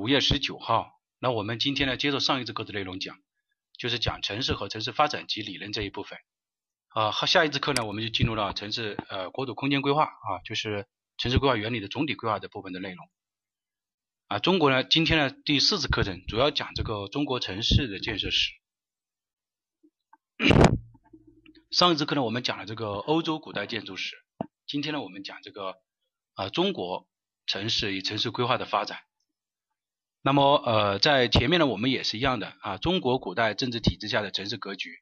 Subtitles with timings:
[0.00, 3.18] 五月十九号，那我们今天呢，接着上一次课的内容讲，
[3.76, 6.18] 就是讲城市和城市发展及理论这一部分。
[6.88, 10.86] 啊，和下一次课呢，我们就进入到城市呃国土空间规划啊，就是
[11.18, 13.10] 城市规划原理的总体规划的部分的内容。
[14.28, 18.52] 啊，中国呢，今天呢第四次课程主要讲这个中国城市的建设史。
[21.70, 24.16] 上一次课呢，我们讲了这个欧洲古代建筑史，
[24.66, 25.74] 今天呢，我们讲这个
[26.36, 27.06] 啊中国
[27.44, 28.98] 城市与城市规划的发展。
[30.22, 32.76] 那么，呃，在前面呢，我们也是一样的啊。
[32.76, 34.98] 中国古代政治体制下的城市格局。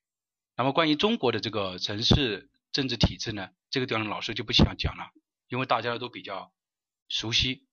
[0.57, 5.11] 那么，关于中国的这个城市政治体制呢，这个地方老师就不想讲了，
[5.49, 6.53] 因为大家都比较
[7.09, 7.67] 熟悉。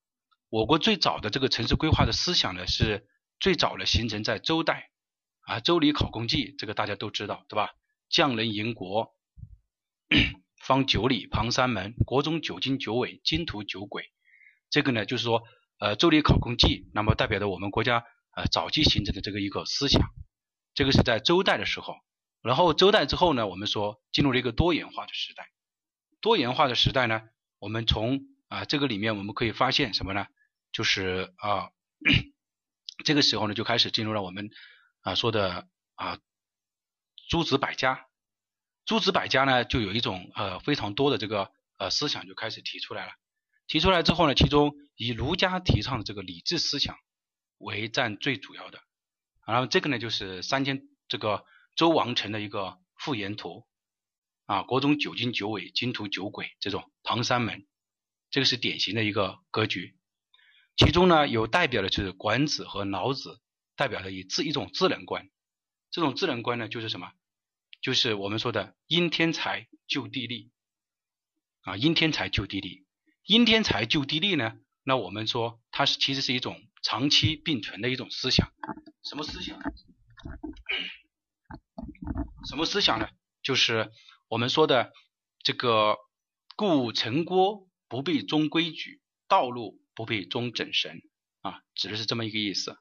[0.50, 3.06] 我国最早的这个城市规划的思想呢，是
[3.40, 4.90] 最早的形成在周代
[5.42, 7.76] 啊，《周礼考工记》这个大家都知道，对吧？
[8.10, 9.14] 匠人营国，
[10.64, 14.12] 方九里，旁三门，国中九经九纬，经图九轨。
[14.72, 15.44] 这个呢，就是说。
[15.78, 20.02] 呃，周礼考工记，那么代表着我们国家呃早期形成的这个一个思想，
[20.74, 21.96] 这个是在周代的时候，
[22.42, 25.50] 然后周代之后呢，我们说进入了一个多元化的时代，
[26.22, 27.24] 多元化的时代呢，
[27.60, 30.28] 我们从啊这个里面我们可以发现什么呢？
[30.72, 31.70] 就是啊
[33.04, 34.50] 这个时候呢就开始进入了我们
[35.02, 36.20] 啊说的啊
[37.30, 38.06] 诸子百家，
[38.86, 43.12] 诸子百家呢就有一种呃非常多的这个呃思想就开始提出来了。
[43.68, 46.98] 提出来之后呢，其中以儒家提倡的这个礼制思想
[47.58, 48.80] 为占最主要的，
[49.46, 53.66] 然后这个呢就是三千这个周王城的一个复原图
[54.46, 57.66] 啊，国中九经九纬，经图九轨这种唐三门，
[58.30, 59.96] 这个是典型的一个格局。
[60.78, 63.42] 其中呢有代表的就是管子和老子，
[63.76, 65.30] 代表的以自一种智能观，
[65.90, 67.12] 这种智能观呢就是什么？
[67.82, 70.52] 就是我们说的因天才就地利
[71.62, 72.85] 啊，因天才就地利。
[73.26, 74.58] 因天才就地利呢？
[74.84, 78.52] 那我们说它是其实是一种长期并存的一种思想。
[79.04, 79.60] 什么思想？
[82.48, 83.10] 什么思想呢？
[83.42, 83.92] 就是
[84.28, 84.94] 我们说的
[85.42, 85.98] 这个
[86.56, 91.02] “故城郭不必忠规矩，道路不必忠整神”
[91.42, 92.78] 啊，指的是这么一个意思。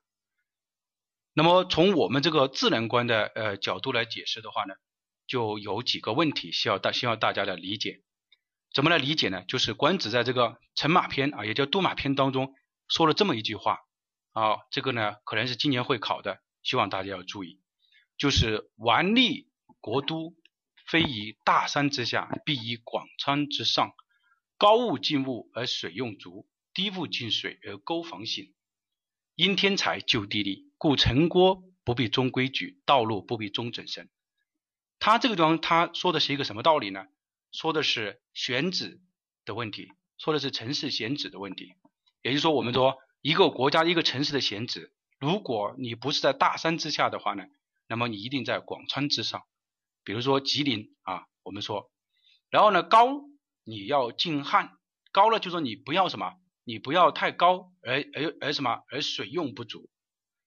[1.32, 4.74] 那么从我们这个智能观的呃角度来解释的话呢，
[5.26, 8.03] 就有几个问题需要大需要大家的理解。
[8.74, 9.44] 怎么来理解呢？
[9.46, 12.54] 就是管子在这个《乘马篇》啊，也叫《度马篇》当中
[12.88, 13.78] 说了这么一句话
[14.32, 17.60] 啊，这个呢可能是今年会考的，希望大家要注意，
[18.18, 19.48] 就是“顽立
[19.80, 20.34] 国都，
[20.86, 23.92] 非以大山之下，必以广川之上。
[24.58, 28.52] 高物尽物而水用足，低物尽水而沟房行。
[29.36, 34.10] 因天才就地利，故城郭不必中规矩，道路不必中整神。”
[34.98, 37.06] 他这个地方他说的是一个什么道理呢？
[37.54, 39.00] 说的是选址
[39.44, 41.76] 的问题，说的是城市选址的问题。
[42.20, 47.44] 也就是说，我们说一个国家一个城市的选址，如果你不是在大山之下的话呢，
[47.86, 49.44] 那么你一定在广川之上。
[50.02, 51.92] 比如说吉林啊，我们说，
[52.50, 53.20] 然后呢高
[53.62, 54.76] 你要近汉，
[55.12, 56.34] 高了就说你不要什么，
[56.64, 59.88] 你不要太高，而而而什么，而水用不足。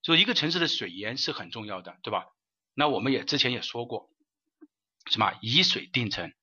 [0.03, 2.25] 所以一个城市的水源是很重要的，对吧？
[2.73, 4.09] 那我们也之前也说过，
[5.09, 6.33] 什么以水定城。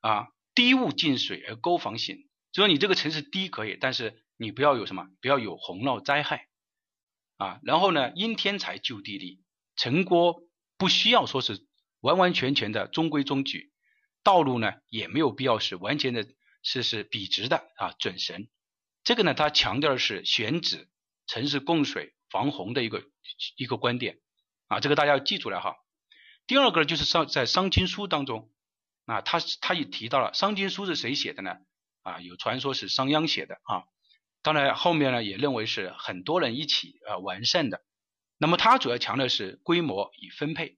[0.00, 6.48] 啊，低物进水而沟房行，就说你这个城市低可以，但是你不要有什么，不要有洪涝灾害
[7.36, 7.60] 啊。
[7.64, 9.42] 然后呢，因天才就地利，
[9.76, 10.42] 城郭
[10.76, 11.66] 不需要说是
[12.00, 13.72] 完完全全的中规中矩，
[14.22, 16.26] 道路呢也没有必要是完全的
[16.62, 18.48] 是是笔直的啊准绳。
[19.02, 20.88] 这个呢，他强调的是选址、
[21.26, 23.02] 城市供水、防洪的一个
[23.56, 24.20] 一个观点
[24.68, 25.76] 啊，这个大家要记住了哈。
[26.46, 28.50] 第二个就是商在商经书当中。
[29.08, 31.56] 啊，他他也提到了《商经书》是谁写的呢？
[32.02, 33.84] 啊，有传说是商鞅写的啊。
[34.42, 37.82] 当然后面呢也认为是很多人一起啊完善的。
[38.36, 40.76] 那么他主要强调是规模与分配，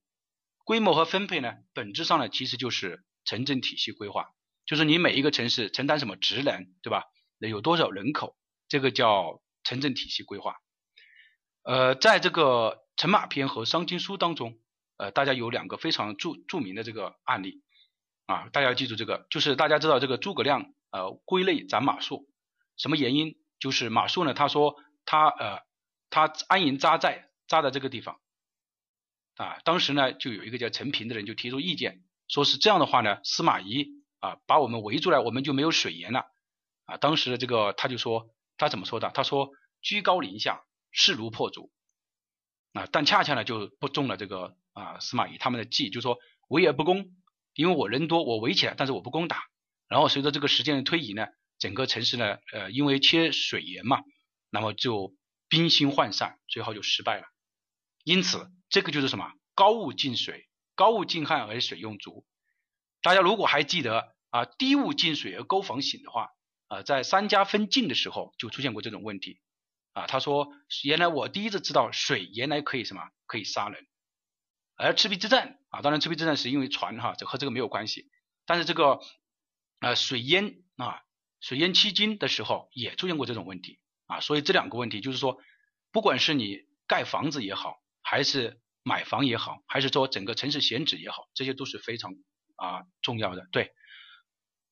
[0.65, 4.29] 规模和分配呢本质上呢其实就是城镇体系规划，
[4.65, 7.05] 就是你每一个城市承担什么职能，对吧？
[7.41, 8.37] 有多少人口，
[8.69, 10.57] 这个叫城镇体系规划。
[11.63, 14.59] 呃，在这个《乘马篇》和《商经书》当中，
[14.99, 17.63] 呃，大家有两个非常著著名的这个案例。
[18.31, 22.27] 啊，大家要记住这个，就是大家知道这个诸葛亮呃归类斩马谡，
[22.77, 23.35] 什么原因？
[23.59, 25.59] 就是马谡呢，他说他呃
[26.11, 28.21] 他安营扎寨扎在这个地方
[29.35, 33.89] 啊，当时呢就有一个叫陈平的人就提出意见，说是这样的话呢，司马懿
[34.21, 36.27] 啊把我们围住来，我们就没有水源了
[36.85, 36.99] 啊。
[36.99, 39.11] 当时的这个他就说他怎么说的？
[39.11, 39.51] 他说
[39.83, 40.63] 居高临下，
[40.93, 41.73] 势如破竹
[42.75, 47.17] 啊，但恰恰呢就不中了这个啊司马懿他们的计，就说围而不攻。
[47.61, 49.43] 因为我人多，我围起来，但是我不攻打。
[49.87, 51.27] 然后随着这个时间的推移呢，
[51.59, 54.01] 整个城市呢，呃，因为缺水源嘛，
[54.49, 55.15] 那么就
[55.47, 57.27] 兵心涣散，最后就失败了。
[58.03, 59.31] 因此，这个就是什么？
[59.55, 62.25] 高物进水，高物进汉而水用足。
[63.03, 66.29] 大家如果还记得啊，低物进水而沟房醒的话，
[66.69, 69.39] 啊，在三家分晋的时候就出现过这种问题。
[69.93, 70.49] 啊，他说，
[70.83, 73.87] 原来我第一次知道水原来可以什么，可以杀人。
[74.81, 78.11] 而赤壁之战啊，当然赤壁之战是因为船哈，这和这个没有关系。
[78.47, 79.01] 但是这个
[79.81, 81.03] 呃水淹啊，
[81.41, 84.21] 水淹七津的时候也出现过这种问题啊。
[84.21, 85.39] 所以这两个问题就是说，
[85.93, 92.15] 不管是你盖房子也好，还是买房也好，还是说整个城市选址也好，这些都是非常
[92.57, 93.47] 啊重要的。
[93.53, 93.73] 对，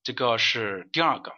[0.02, 1.32] 这个是第二个。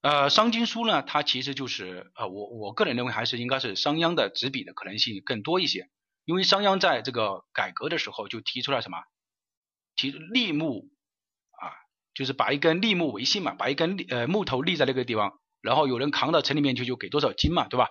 [0.00, 5.90] 呃，商经书呢，它其实就是呃，我我个人认为还是应该是商鞅的执笔的可能性更多一些，
[6.24, 8.98] 因为商鞅在这个改革的时候就提出了什么，
[9.94, 10.90] 提立木
[11.50, 11.72] 啊，
[12.14, 17.90] 就是把一根立木为信嘛，把一根呃木头立在那个地方，然后有人扛到城里面去就给多少金嘛，对吧？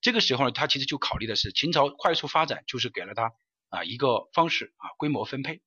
[0.00, 3.32] 这个时候呢，他其实就考虑的是秦朝快速发展，就是给了他
[3.68, 5.60] 啊一个方式啊规模分配，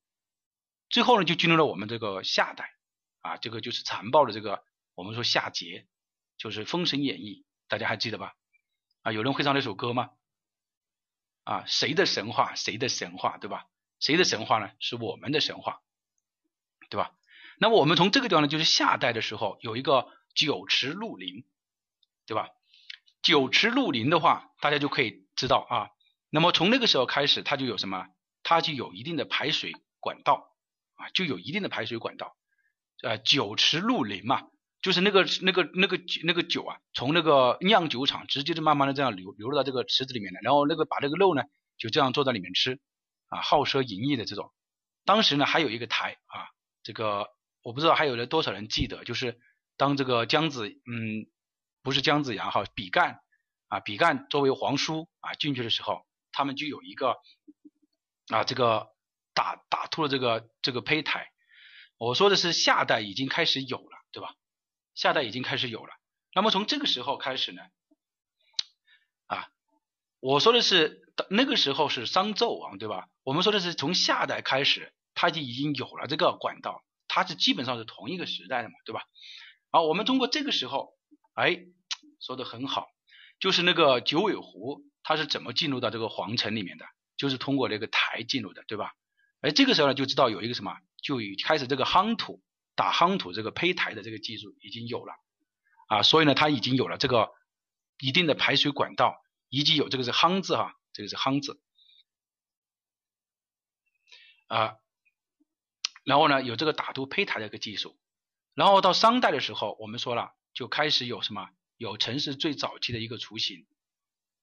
[0.89, 2.69] 最后呢就进入了我们这个夏代
[3.21, 4.63] 啊，这个就是残暴的这个。
[4.93, 5.85] 我们说夏桀
[6.37, 8.33] 就是《封神演义》，大家还记得吧？
[9.03, 10.09] 啊，有人会唱那首歌吗？
[11.43, 12.55] 啊，谁的神话？
[12.55, 13.37] 谁的神话？
[13.37, 13.65] 对吧？
[13.99, 14.71] 谁的神话呢？
[14.79, 15.81] 是我们的神话，
[16.89, 17.11] 对吧？
[17.59, 21.45] 那么我们从这个地方呢，就是夏代的时候有一个九池鹿林，
[22.25, 22.49] 对吧？
[23.21, 25.89] 九池鹿林的话，大家就可以知道啊。
[26.29, 28.07] 那么从那个时候开始，它就有什么？
[28.43, 30.55] 它就有一定的排水管道
[30.95, 32.35] 啊，就有一定的排水管道。
[33.03, 34.47] 呃，九池鹿林嘛。
[34.81, 41.43] 就是那个那个那个那个酒啊，从那个酿酒厂直接就慢慢的这样流流入到这个池子里面来，然后那个把这个肉呢
[41.77, 42.79] 就这样坐在里面吃
[43.27, 44.51] 啊，好奢淫逸的这种。
[45.05, 46.49] 当时呢还有一个台啊，
[46.83, 47.27] 这个
[47.61, 49.39] 我不知道还有了多少人记得，就是
[49.77, 51.27] 当这个姜子嗯
[51.83, 53.19] 不是姜子牙哈，比干
[53.67, 57.17] 啊比干作为皇叔啊进去的时候，他们就有一个
[58.29, 58.87] 啊这个
[59.33, 61.27] 打打吐了这个这个胚胎。
[61.97, 64.33] 我说的是夏代已经开始有了，对吧？
[65.01, 65.95] 夏代已经开始有了，
[66.31, 67.63] 那么从这个时候开始呢，
[69.25, 69.47] 啊，
[70.19, 73.07] 我说的是那个时候是商纣王对吧？
[73.23, 79.01] 我们说的是从夏代开始，他就已经有了这个管道，它是基本上是同一个时代的嘛，对吧？
[79.71, 80.93] 好，我们通过这个时候，
[81.33, 81.65] 哎，
[82.19, 82.87] 说的很好，
[83.39, 86.85] 就是那个九尾狐，它是怎么进入到这个皇城里面的？
[87.17, 88.93] 就是通过那个台进入的，对吧？
[89.39, 92.39] 哎，这个时候呢，就知道有一个什么，就开始这个夯土。
[92.81, 95.13] 打夯土这个胚台的这个技术已经有了。
[95.85, 97.31] 啊，所以呢，它已经有了这个
[97.99, 101.61] 一定的排水管道，以及有这个是夯字哈，这个是夯字。
[104.47, 104.77] 啊，
[106.03, 107.99] 然后呢，有这个打土胚台的一个技术，
[108.55, 113.67] 然后到商代的时候，我们说了就开始有什么有城市最早期的一个雏形，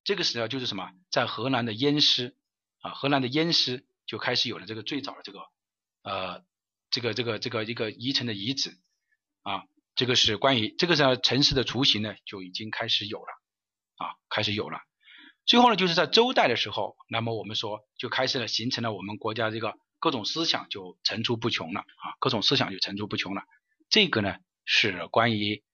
[0.04, 2.36] 这个时候就是什么，在河南的偃师
[2.82, 5.40] 啊，河南的偃师就开始有了这个最早的这个
[6.02, 6.46] 呃。
[6.90, 8.70] 这个这个这个一个遗存的遗址
[9.42, 9.64] 啊，
[9.94, 13.28] 这个是关于这个是城市的雏形呢，就已经开始有了
[13.96, 14.80] 啊，开始有了。
[15.44, 23.42] 最后呢，就是在周代的时候，那么我们说就开始了形成了我们国家这个各种思想就层出不穷了啊，各种思想就层出不穷了。
[23.88, 25.64] 这个呢是关于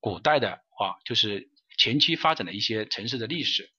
[0.00, 3.70] 古代的啊，就是前期发展的一些城市的历史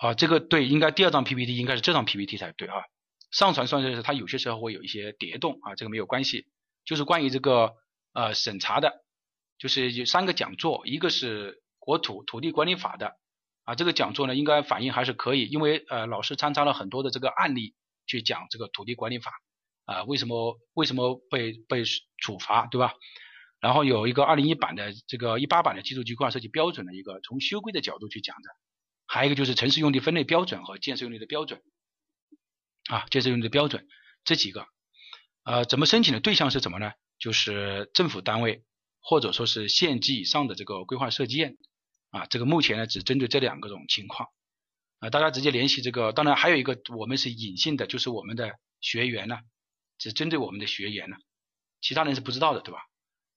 [0.00, 2.74] 啊，这个对，应该第二张 PPT 应该是这张 PPT 才对啊。
[3.32, 6.46] 上传上去的，它有些时候会有一些叠动啊，这个没有关系。
[6.84, 7.74] 就是关于这个
[8.12, 9.04] 呃审查的，
[9.58, 13.16] 就是有三个讲座，一个是国土土地管理法的
[13.64, 17.74] 啊，这个讲座呢应该反应还是可以，因为呃老师参照了很多的这个案例
[18.06, 19.32] 去讲这个土地管理法
[19.84, 21.84] 啊，为什么为什么被被
[22.18, 22.94] 处罚对吧？
[23.60, 28.50] 然后有一个二零一版的这个一八版的基础规划设计标准的一个从修规的角度去讲的，
[29.06, 31.62] 还有一个就是城市用地分类标准和建设用地的标准。
[32.90, 33.86] 啊，建设用的标准
[34.24, 34.66] 这几个，
[35.44, 36.92] 呃，怎么申请的对象是怎么呢？
[37.18, 38.64] 就是政府单位
[39.00, 41.56] 或者说是县级以上的这个规划设计院
[42.10, 44.28] 啊，这个目前呢只针对这两个种情况
[44.98, 49.38] 啊，大家直接联系这个，当然还有一个我们是隐性的，就是我们的学员呢，
[49.98, 51.16] 只针对我们的学员呢，
[51.80, 52.80] 其他人是不知道的，对吧？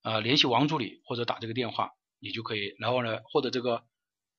[0.01, 3.83] 呃，联系王助理或者打这个电话，你就可以，然后呢获得这个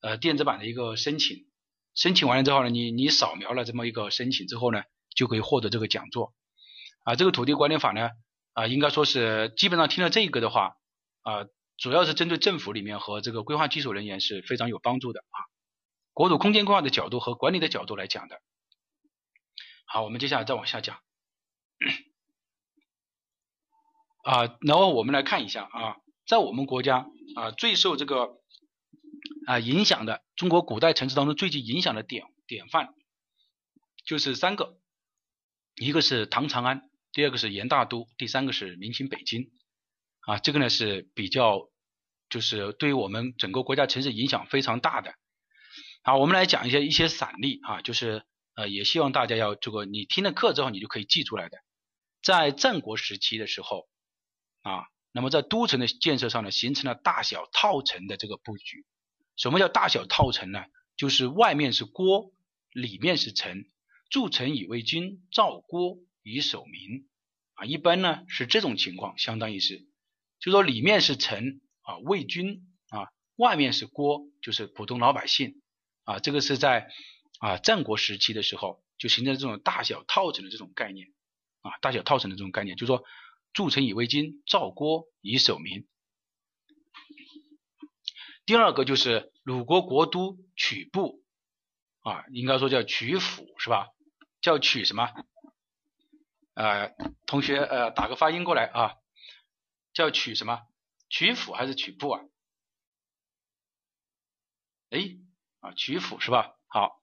[0.00, 1.46] 呃电子版的一个申请，
[1.94, 4.82] 申请完了之后呢，你你扫描了这么一个申请之后呢。
[5.16, 6.32] 就可以获得这个讲座。
[7.02, 8.11] 啊，这个土地管理法呢
[8.52, 10.76] 啊，应该说是基本上听了这个的话
[11.23, 11.46] 啊，
[11.76, 15.38] 主要是针对政府里面和这个规划技术人员是非常有帮助的啊，
[16.12, 18.40] 国土空间规划的角度和管理的角度来讲的。
[19.87, 20.99] 好，我们接下来再往下讲。
[24.25, 25.96] 啊，然后我们来看一下啊，
[26.26, 27.06] 在我们国家
[27.37, 28.40] 啊，最受这个
[29.46, 32.92] 啊影响的中国古代城市当中最具影响的典典范，
[34.04, 34.76] 就是三个，
[35.76, 39.50] 一个是唐长安，第二个是元大都，第三个是明清北京。
[40.21, 41.68] 啊，这个呢是比较，
[42.28, 45.14] 就是对于我们整个国家城市影响非常大的。
[46.02, 51.59] 好，我们来讲一些一些散例啊，就是呃，也希望大家要这个，你听了课之后你就可以记出来的。
[52.23, 53.87] 在战国时期的时候
[54.62, 58.85] 啊，那么在都城的建设上呢，形成了大小套城的这个布局。
[59.37, 60.64] 什么叫大小套城呢？
[60.97, 62.33] 就是外面是郭，
[62.73, 63.66] 里面是城，
[64.08, 67.08] 筑城以为君，造郭以守民
[67.54, 67.64] 啊。
[67.64, 69.86] 一般呢是这种情况，相当于是。
[70.38, 75.62] 就说里面是臣啊，魏军啊，外面是郭，就是普通老百姓
[76.04, 76.18] 啊。
[76.18, 76.88] 这个是在
[77.38, 81.08] 啊战国时期的时候就形成这种大小套城的这种概念
[81.62, 83.04] 啊，大小套城的这种概念，就是说
[83.52, 85.86] 筑城以为君，造郭以守民。
[88.44, 91.25] 第二个就是鲁国国都曲部
[92.00, 93.88] 啊，应该说叫曲阜是吧？
[94.46, 95.10] 叫曲什么？
[96.54, 96.94] 呃，
[97.26, 98.94] 同学呃打个发音过来啊。
[99.92, 100.62] 叫曲什么？
[101.08, 102.22] 曲阜还是曲阜啊？
[104.90, 105.16] 哎，
[105.58, 106.54] 啊，曲阜是吧？
[106.68, 107.02] 好，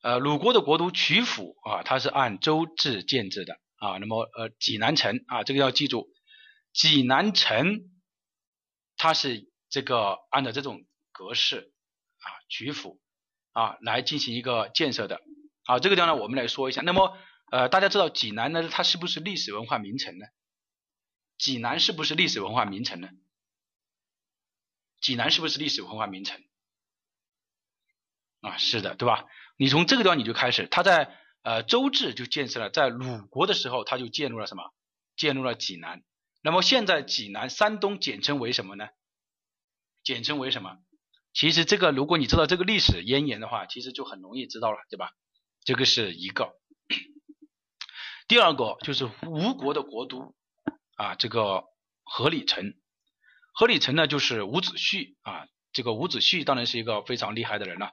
[0.00, 3.98] 呃，鲁国的国都曲阜啊，它是按周制建制的啊。
[3.98, 6.08] 那么，呃，济南城啊，这个要记住，
[6.72, 7.90] 济南城
[8.96, 11.74] 它是这个按照这种格式
[12.20, 12.98] 啊，曲阜
[13.52, 15.20] 啊来进行一个建设的。
[15.64, 16.82] 好，这个地方呢，我们来说一下。
[16.82, 17.16] 那么，
[17.50, 20.26] 呃，大家知道济南呢，它是不是历史文化名城呢？
[21.38, 23.08] 济南是不是历史文化名城呢？
[25.00, 26.42] 济南是不是历史文化名城？
[28.42, 29.24] 啊，是的，对吧？
[29.56, 34.74] 你从这个地方你就开始，他在呃周至就建设了，在鲁国的时候他就建入了什么？
[35.16, 36.02] 建入了济南。
[36.42, 38.88] 那么现在济南，山东简称为什么呢？
[40.02, 40.76] 简称为什么？
[41.32, 45.10] 其实这个如果你知道这个历史渊源的话，其实就很容易知道了，对吧？
[45.64, 46.54] 这个是一个。
[48.28, 50.34] 第二个就是吴国的国都。
[50.96, 51.64] 啊，这个
[52.04, 52.72] 何里城，
[53.52, 55.48] 何里城呢，就是伍子胥啊。
[55.72, 57.90] 这个伍子胥当然是一个非常厉害的人了。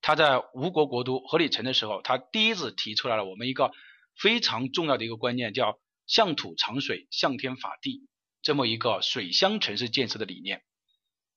[0.00, 3.72] 他在吴国国都何里城的时候，他第一次提出来了我们一个
[4.16, 8.06] 非常重要的一个观念，叫向土藏水，向天法地
[8.40, 10.62] 这么一个水乡城市建设的理念。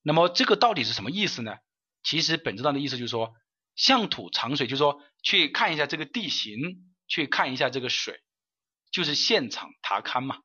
[0.03, 1.55] 那么这个到底是什么意思呢？
[2.03, 3.33] 其实本质上的意思就是说，
[3.77, 8.19] 向土藏水，就是说去看一下这个地形，去看一下这个水，
[8.91, 10.41] 就是现场查勘嘛。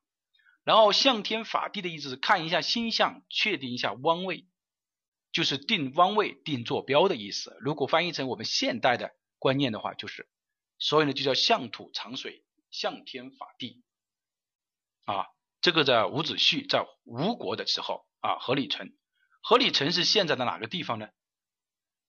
[0.63, 4.47] 然后向天法地的意思是看一下星象，确定一下方位，
[5.33, 7.57] 就是定方位、定坐标的意思。
[7.59, 10.29] 如果翻译成我们现代的观念的话，就是，
[10.79, 13.83] 所以呢就叫向土藏水，向天法地。
[15.05, 15.25] 啊，
[15.59, 18.93] 这个在伍子胥在吴国的时候啊，何里城，
[19.41, 21.09] 何里城是现在的哪个地方呢？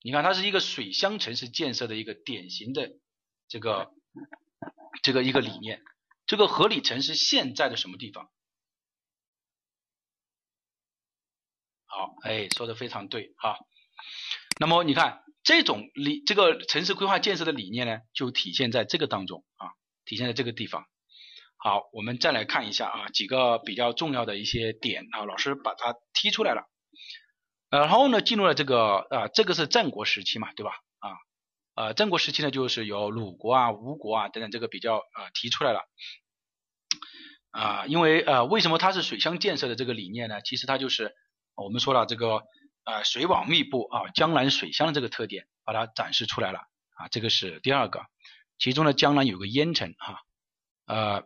[0.05, 2.91] 你看它是一个水乡城市建设的一个典型的
[3.47, 3.91] 这个
[5.01, 5.81] 这个一个理念。
[6.27, 8.29] 这个合理城市现在的什么地方？
[11.87, 13.57] 好，哎，说的非常对哈。
[14.59, 19.71] 那么你看这种理，这个城市规划建设的理念呢，就体现在这个当中啊，
[20.05, 20.85] 体现在这个地方。
[21.57, 26.69] 好，我们再来看一下啊，几个比较重要的一些点啊，老师把它提出来了。
[27.79, 30.71] 然后呢，进入了这个啊，这个是战国时期嘛，对吧？
[30.99, 31.11] 啊，
[31.75, 35.81] 呃，战国时期呢，就是有鲁国啊、吴国啊等等，这个比较啊提出来了。
[37.51, 40.41] 啊，因为呃，为什么它是水乡建设的这个理念呢？
[40.41, 41.13] 其实它就是。
[41.57, 42.43] 我们说了这个
[42.83, 46.59] 呃水网密布啊江南水乡的这个特点，把它展示出来了
[46.97, 48.01] 啊，这个是第二个。
[48.59, 50.19] 其中呢江南有个烟城啊，
[50.85, 51.23] 呃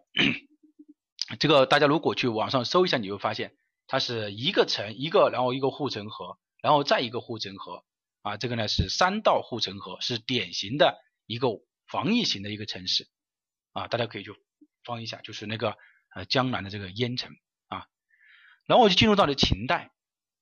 [1.40, 3.56] 这个大家如果去网上搜一下，你会发现
[3.92, 7.84] 它是一个城一个，然后一个护城河，然后再一个护城河
[8.22, 11.48] 啊，这个呢是三道护城河，是典型的一个
[11.88, 13.08] 防御型的一个城市
[13.72, 14.32] 啊，大家可以去
[14.84, 15.76] 翻一下，就是那个
[16.14, 17.32] 呃江南的这个烟城
[17.68, 17.88] 啊，
[18.68, 19.92] 然后我就进入到了秦代。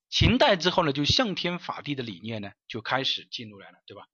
[0.09, 4.07] 秦代之后呢，就向天法地的理念呢就开始进入来了，对吧？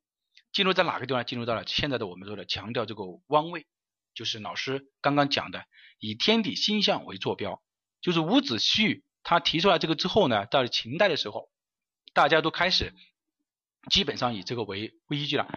[0.51, 1.25] 进入在哪个地方？
[1.25, 3.65] 进入到了现在的我们说的强调这个方位，
[4.13, 5.65] 就是老师刚刚讲的
[5.97, 7.63] 以天地星象为坐标。
[8.01, 11.49] 就是伍子胥他提出来这个之后呢，到了秦代的时候，
[12.13, 12.93] 大家都开始
[13.89, 15.47] 基本上以这个为为依据了。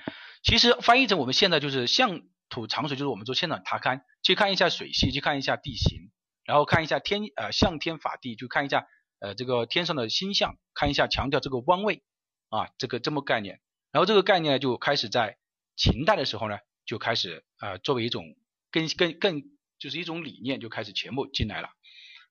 [0.43, 6.11] 其实翻译成我们现在就是向土长水，就是我们做现场查勘，去看一下水系，去看一下地形，
[6.45, 8.87] 然后看一下天呃向天法地，就看一下。
[9.19, 12.03] 呃，这个天上的星象，看一下，强调这个方位
[12.51, 13.63] 啊，这个这么概念。
[13.91, 15.39] 然后这个概念呢，就开始在
[15.75, 18.23] 秦代的时候呢，就开始呃，作为一种
[18.71, 19.43] 更更更
[19.79, 21.71] 就是一种理念，就开始全部进来了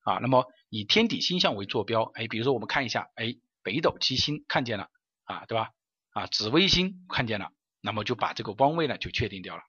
[0.05, 0.19] 啊。
[0.21, 4.89] 那么以天体星象为坐标，哎，比如说我们看一下，哎，北斗七星看见了
[5.25, 5.71] 啊，对吧？
[6.11, 9.63] 啊，紫微星看见了，那么就把这个方位呢就确定掉了。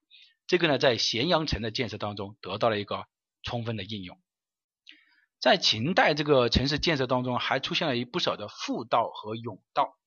[0.46, 3.06] 这个呢，在咸阳城的建设当中得到了一个
[3.42, 4.16] 充分的应用。
[5.40, 9.98] 在秦代这个城市建设当中，还出现了一不少的复道和甬道。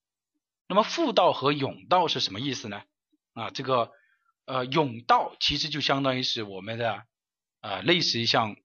[0.67, 2.81] 那么复道和甬道是什么意思呢？
[3.33, 3.91] 啊，这个
[4.45, 7.03] 呃甬道其实就相当于是我们的
[7.61, 8.55] 呃类似于像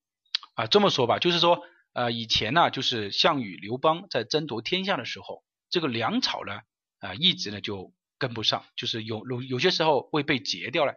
[0.55, 6.61] 啊这么说吧，就是说呃以前呢，就是项羽、刘邦在争夺天下的时候，这个粮草呢
[6.99, 10.95] 啊一直呢就跟不上，就是有有有些时候会被截掉了。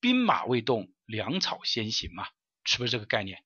[0.00, 2.26] 兵马未动，粮草先行嘛，
[2.64, 3.42] 是不是这个概念？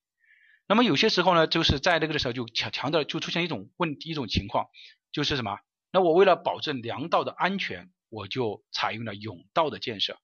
[0.69, 4.67] 那么有些时候呢，就是在那个的时候就强强调，就出现一种问一种情况，
[5.13, 5.59] 就是什么？
[5.93, 10.19] 那我为了保证粮道的安全，我就采用了甬道的建设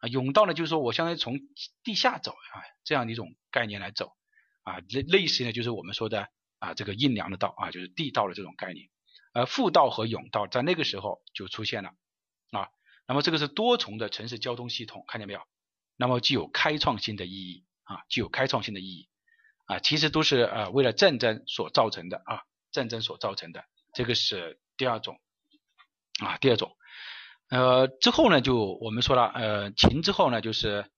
[0.00, 0.08] 啊。
[0.08, 1.38] 甬道呢，就是说我相当于从
[1.82, 4.12] 地下走啊，这样的一种概念来走
[4.70, 8.88] 啊，类类似呢，就是我们说的啊这个运粮的道啊，就是地道的这种概念。
[9.32, 11.90] 而复道和甬道在那个时候就出现了
[12.50, 12.68] 啊。
[13.06, 15.40] 那么这个是多重的城市交通系统，看见没有？
[15.96, 19.08] 那么具有开创性的意义啊，具有开创性的意义
[19.66, 25.20] 啊，其实都是呃为了战争所造成的啊，战争所造成的，这个是第二种
[26.24, 26.76] 啊，第二种，
[27.50, 30.90] 呃之后呢就我们说了，呃秦之后呢就是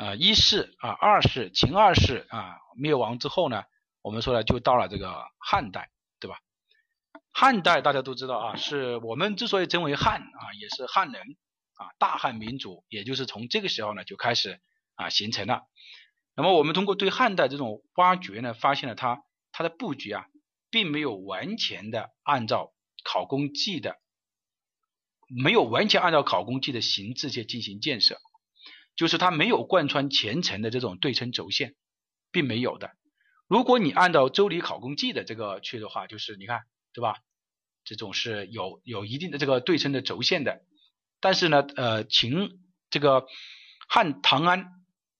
[0.00, 3.64] 呃一世啊二世秦二世啊灭亡之后呢，
[4.00, 6.38] 我们说了就到了这个汉代，对吧？
[7.30, 11.36] 汉代大家都知道啊，是我们之所以称为汉啊，也是汉人。
[11.74, 14.60] 啊，大汉民族也就是从这个时候呢就开始
[14.96, 15.62] 啊形成了。
[16.34, 20.26] 那么我们通过对汉代这种挖掘呢，发现了它它的布局啊，
[20.70, 23.96] 并没有完全的按照考工记的，
[25.28, 28.18] 没有完全按照考工记的形制去进行建设，
[28.96, 31.74] 就是它没有贯穿前程的这种对称轴线，
[32.30, 32.90] 并没有的。
[33.46, 37.16] 如果你按照周礼考工记的这个去的话，就是你看对吧？
[37.82, 40.60] 这种是有有一定的这个对称的轴线的。
[41.18, 43.26] 但是呢，呃，秦这个
[43.88, 44.66] 汉唐安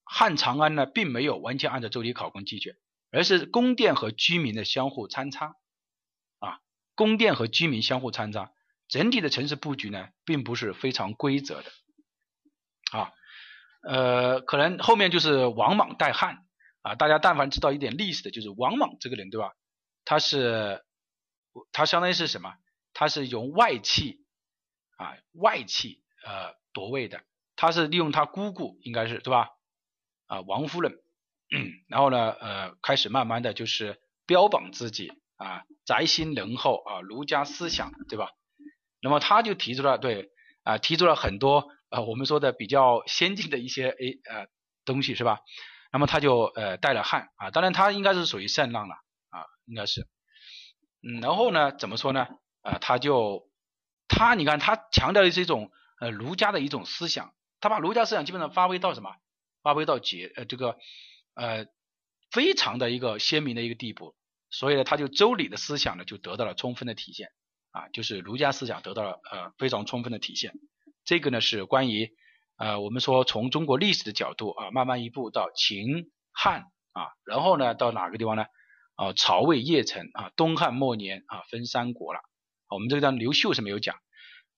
[0.05, 2.77] 汉长安呢，并没有完全按照周礼考工记去，
[3.11, 5.57] 而是宫殿和居民的相互参差
[6.39, 6.61] 啊，
[6.95, 8.53] 宫殿和居民相互参差，
[8.89, 11.71] 整体的城市布局呢，并不是非常规则的
[12.93, 13.13] 啊，
[13.83, 16.45] 呃，可能后面就是王莽代汉
[16.83, 19.53] 啊，大家但凡知道一点历史的，就是王莽这个人，对吧？
[20.05, 20.85] 他是
[21.73, 22.55] 他相当于是什么？
[22.95, 24.25] 他是用外戚。
[25.01, 27.23] 啊，外戚呃夺位的，
[27.57, 29.49] 他是利用他姑姑，应该是对吧？
[30.27, 31.01] 啊，王夫人，
[31.89, 38.33] 然后呢，呃，开始慢慢的就是标榜自己啊，宅心仁厚啊，儒家思想，对吧？
[39.01, 40.33] 那么他就提出了对
[40.65, 44.47] 啊，提出了很多呃我们说的比较先进的一些 A 呃
[44.85, 45.41] 东西，是吧？
[45.93, 48.95] 那么他就呃带了汉啊，当然他应该是属于善浪了
[49.29, 50.09] 啊，应该是，
[51.03, 52.27] 嗯，然后呢，怎么说呢？
[52.63, 53.49] 啊，他就。
[54.13, 59.15] 他你看，他强调的是一种呃儒家的一种思想，他把儒家思想基本上发挥到什么？
[59.63, 60.77] 发挥到结呃这个
[61.35, 61.67] 呃
[62.33, 64.17] 非常的一个鲜明的一个地步，
[64.51, 67.29] 所以呢，他就周礼的思想呢就得到了充分的体现
[67.71, 70.55] 啊，就是儒家思想得到了呃非常充分的体现。
[71.05, 72.11] 这个呢是关于
[72.57, 78.45] 呃我们说从中国历史的角度啊，慢慢一步到秦汉啊，然后呢到哪个地方呢？
[78.97, 82.21] 啊曹魏邺城啊，东汉末年啊分三国了。
[82.69, 83.97] 我们这个地方刘秀是没有讲，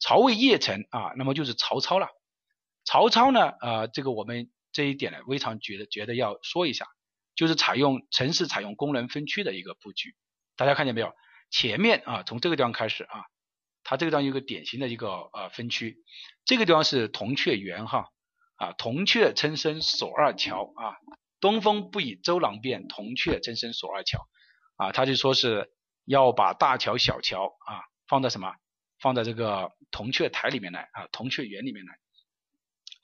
[0.00, 2.08] 曹魏邺城啊，那么就是曹操了。
[2.84, 6.86] 曹操呢，呃，这个我们这一点呢，非常觉得觉得要说一下，
[7.36, 10.16] 就是采用城市采用功能分区的一个布局。
[10.56, 11.12] 大家看见没有？
[11.50, 13.22] 前面啊，从这个地方开始啊，
[13.92, 15.98] 它这个地方有个典型的一个呃分区，
[16.46, 18.08] 这个地方是铜雀园哈
[18.56, 20.96] 啊，铜雀称生锁二乔啊，
[21.40, 24.26] 东风不以周郎便，铜雀春深锁二乔
[24.76, 25.70] 啊，他就说是
[26.06, 27.84] 要把大乔小乔啊。
[28.08, 28.54] 放在什么？
[28.98, 31.92] 放在这个铜雀台里面来啊，铜雀园里面来，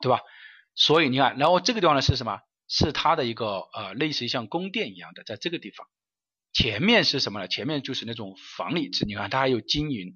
[0.00, 0.22] 对吧？
[0.74, 2.40] 所以你看，然后这个地方呢是什么？
[2.66, 5.86] 是它的一个呃，类似于像宫殿一样的，在这个地方。
[6.54, 7.46] 前面是什么呢？
[7.46, 9.04] 前面就是那种房里制。
[9.04, 10.14] 你看它还有金银。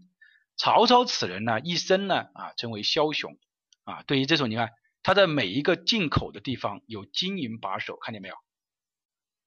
[0.62, 3.36] 曹操此人呢，一生呢啊，称为枭雄
[3.82, 4.04] 啊。
[4.04, 4.70] 对于这种，你看
[5.02, 8.36] 他的每一个进口的地方有金银把守，看见没有？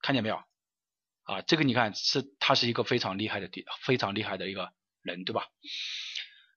[0.02, 0.44] 看见没有？
[1.24, 4.74] 啊，这个你看是他是一个非常厉害的地，非常厉害的一个。
[5.04, 5.46] 人对吧？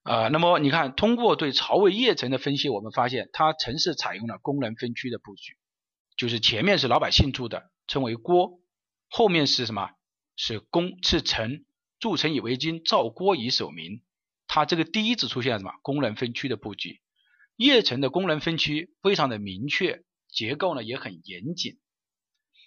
[0.05, 5.59] 啊，那么你看，通过对曹魏邺城的分析，我们发现它城市采用了功能分区的布局，
[6.16, 8.62] 就是前面是老百姓住的，称为郭；
[9.11, 9.90] 后面是什么？
[10.35, 11.66] 是宫，是城。
[12.01, 14.03] 筑城以为君，造郭以守民。
[14.48, 15.72] 它这个第一次出现了什么？
[15.82, 17.00] 功能分区的布局。
[17.56, 21.78] 邺城的功能分区非常的明确，结构呢也很严谨。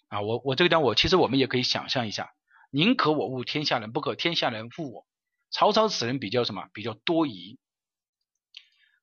[0.08, 2.30] 啊，我我这个地方我其实我们也可以想象一下，
[2.70, 5.08] 宁可我误天下人，不可天下人误我。
[5.50, 6.68] 曹操此人比较什么？
[6.74, 7.58] 比较多疑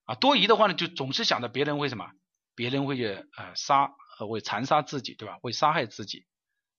[0.04, 2.10] 啊，多疑的话呢，就总是想着别人会什么？
[2.54, 5.38] 别人会呃杀呃会残杀自己，对吧？
[5.42, 6.26] 会杀害自己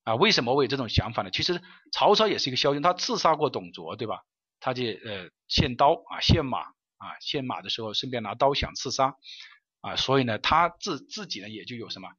[0.04, 0.16] 啊？
[0.16, 1.32] 为什么会有这种想法呢？
[1.32, 4.22] 其实曹操也是一个枭雄，他刺杀过董卓，对吧？
[4.60, 6.60] 他就呃献刀啊，献马
[6.98, 9.16] 啊，献马的时候顺便拿刀想刺杀
[9.82, 12.10] 啊，所以呢，他自自己呢也就有什么？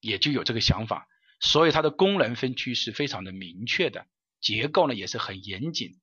[0.00, 1.06] 也就有这个想法，
[1.40, 4.06] 所以它的功能分区是非常的明确的，
[4.40, 6.00] 结构呢也是很严谨。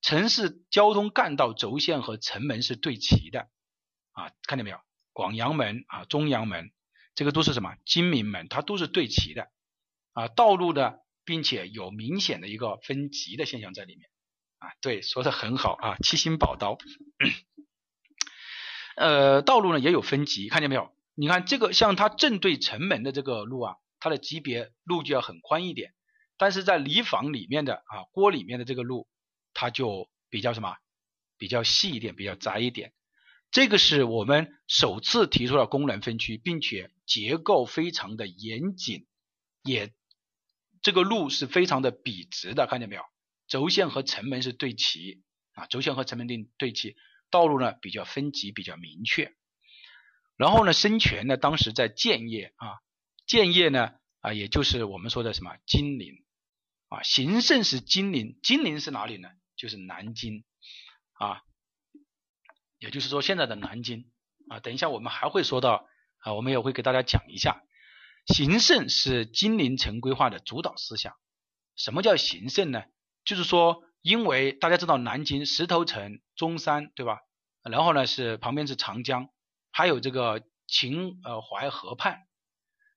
[0.00, 3.48] 城市交通干道轴线和城门是对齐的
[4.12, 4.78] 啊，看见没有？
[5.12, 6.70] 广阳门啊，中阳门，
[7.14, 7.74] 这个都是什么？
[7.84, 9.48] 金明门，它都是对齐的
[10.12, 10.28] 啊。
[10.28, 10.94] 道路呢，
[11.24, 14.08] 并且有明显的一个分级的现象在里面
[14.62, 14.72] 啊。
[14.80, 16.78] 对，说的很好啊，七星宝刀。
[18.96, 20.94] 呃，道路呢也有分级，看见没有？
[21.14, 25.94] 你看这个像它正对城门的这个路啊，它的级别路就要很宽一点，
[26.36, 29.08] 但是在里坊里面的啊郭里面的这个路，
[29.54, 30.76] 它就比较什么，
[31.38, 32.92] 比较细一点，比较窄一点。
[33.50, 39.06] 这个是我们首次提出了功能分区，并且结构非常的严谨，
[39.62, 39.92] 也
[40.80, 43.02] 这个路是非常的笔直的，看见没有？
[43.46, 46.96] 轴线和城门是对齐啊，轴线和城门对对齐，
[47.30, 49.34] 道路呢比较分级，比较明确。
[50.36, 52.80] 然后呢，孙权呢，当时在建业啊，
[53.26, 56.24] 建业呢啊，也就是我们说的什么金陵
[56.88, 59.28] 啊，行胜是金陵，金陵是哪里呢？
[59.56, 60.44] 就是南京
[61.12, 61.42] 啊，
[62.78, 64.10] 也就是说现在的南京
[64.48, 64.58] 啊。
[64.58, 65.86] 等一下我们还会说到
[66.18, 67.62] 啊，我们也会给大家讲一下，
[68.26, 71.14] 行胜是金陵城规划的主导思想。
[71.76, 72.82] 什么叫行胜呢？
[73.24, 77.20] 就是说，因为大家知道南京石头城、中山，对吧？
[77.62, 79.28] 然后呢是旁边是长江。
[79.74, 82.26] 还有这个秦呃淮河畔，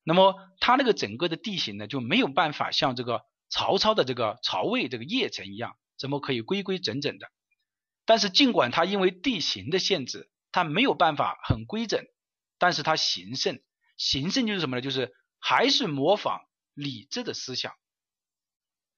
[0.04, 7.32] 那么它那个整个的地形呢就没有办法像这个曹操的这个曹魏这个邺城一样，怎么可以规规整整的？
[8.06, 12.06] 但是尽管它因为地形的限制，它没有办法很规整，
[12.58, 13.62] 但是它形胜，
[13.96, 14.82] 形胜就是什么呢？
[14.82, 16.42] 就是还是模仿
[16.74, 17.72] 李治的思想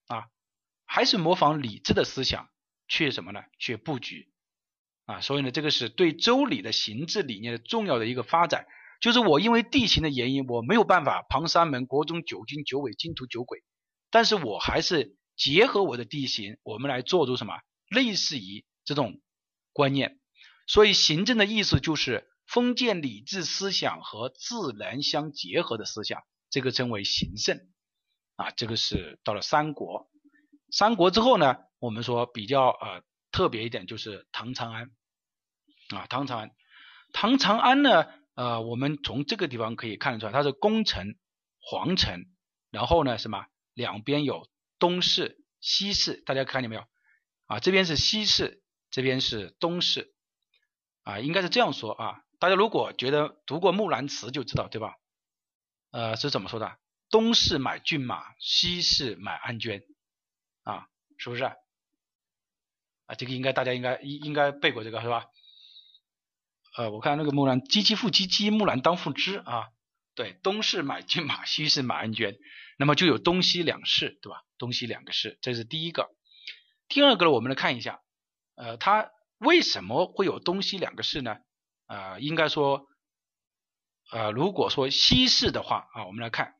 [0.08, 0.26] 啊，
[0.88, 2.48] 还是模仿李治的思想
[2.88, 3.44] 去什么呢？
[3.58, 4.32] 去布局。
[5.04, 8.66] 啊，所以呢，这个是对周礼的形制理念的重要的一个发展，
[9.00, 13.62] 就是我因为地形的原因，我没有办法旁三门、国中九经九纬、金图九轨，
[14.10, 17.54] 但是我还是结合我的地形，我们来做出什么
[17.88, 19.20] 类似于这种
[19.72, 20.18] 观念。
[20.66, 27.58] 所以行政的意思就是封建礼制思想和自然相结合的思想，这个称为行政。
[28.36, 30.10] 啊，这个是到了三国，
[30.70, 34.90] 三国之后呢，我们说比较呃特别一点就是唐长安。
[35.94, 36.50] 啊，唐长安，
[37.12, 38.06] 唐长安呢？
[38.34, 41.16] 呃，我们从这个地方可以看得出来，它是宫城、
[41.60, 42.26] 皇城，
[42.70, 43.46] 然后呢，什么？
[43.74, 46.84] 两边有东市、西市，大家看见没有？
[47.46, 50.14] 啊，这边是西市，这边是东市，
[51.02, 52.20] 啊，应该是这样说啊。
[52.38, 54.94] 大家如果觉得读过《木兰辞》就知道，对吧？
[55.90, 56.76] 呃，是怎么说的？
[57.10, 59.82] 东市买骏马，西市买鞍鞯，
[60.68, 61.44] 啊，是不是？
[61.44, 65.24] 啊，这个应该大家应该应应该背过这个是吧？
[66.76, 69.68] 呃，我看那个木兰，唧唧复唧唧，木兰当户织啊。
[70.14, 72.36] 对，东市买骏马，西市买鞍鞯，
[72.76, 74.42] 那么就有东西两市，对吧？
[74.58, 76.10] 东西两个市，这是第一个。
[76.88, 78.02] 第二个呢，我们来看一下，
[78.56, 81.38] 呃，它为什么会有东西两个市呢？
[81.86, 82.86] 呃，应该说，
[84.10, 86.54] 呃，如果说西市的话啊，我们来看，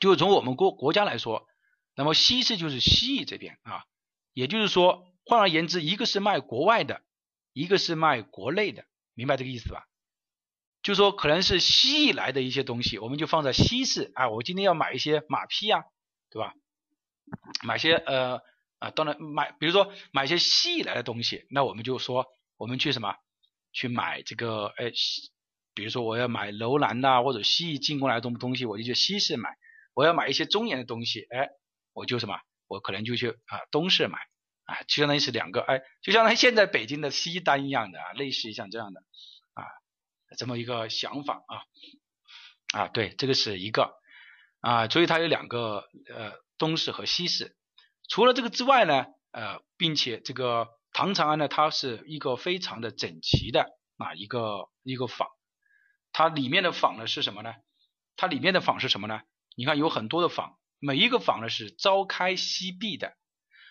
[0.00, 1.48] 就是从我们国国家来说，
[1.96, 3.84] 那么西市就是西域这边啊，
[4.32, 7.02] 也就是说，换而言之，一个是卖国外的，
[7.52, 8.84] 一个是卖国内的。
[9.14, 9.86] 明白这个意思吧？
[10.82, 14.28] 就说可能是西域来的一些东西，我们就放在西市啊。
[14.28, 15.84] 我今天要买一些马匹呀，
[16.30, 16.52] 对吧？
[17.64, 18.40] 买些呃
[18.78, 23.16] 啊，当然买，比如说买些西域来的东西，那我们就说我们去什么？
[23.72, 24.92] 去买这个哎，
[25.74, 29.56] 比如说我要买楼兰呐，或者西域进过来的东东西，我就去西市买。
[29.94, 31.48] 我要买一些中原的东西，哎，
[31.96, 32.38] 我就什么？
[32.68, 34.18] 我可能就去啊东市买。
[34.66, 39.00] 啊，就相当于是两个，哎，就相当于现在北京的西单一样的啊，类似于像这样的
[39.54, 39.62] 啊，
[40.36, 41.62] 这么一个想法啊，
[42.80, 43.94] 啊，对，这个是一个
[44.58, 47.56] 啊，所以它有两个呃东市和西市。
[48.08, 55.28] 除了这个之外呢，呃，并且这个唐长安呢，它是一个非常的整齐的啊一个一个坊，
[56.10, 57.54] 它里面的坊呢是什么呢？
[58.16, 59.20] 它里面的坊是什么呢？
[59.54, 63.14] 你看有很多的坊，每一个坊呢是朝开夕闭的。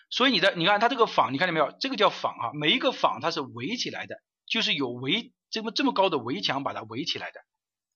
[0.08, 1.72] 所以你的，你看它这个坊，你看见没有？
[1.80, 7.40] 这个叫坊啊，每一个坊它是围起来的，就是有围这么这么高的围墙把它围起来的。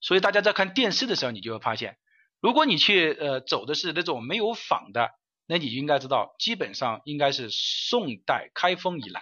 [0.00, 1.98] 所以大家在看电视的时候，你就会发现，
[2.40, 5.10] 如果你去呃走的是那种没有坊的
[5.46, 9.20] 那你就应该知道，基本上应该是宋代开封以来，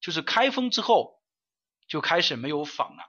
[0.00, 1.20] 就是开封之后
[1.88, 3.04] 就开始没有坊了，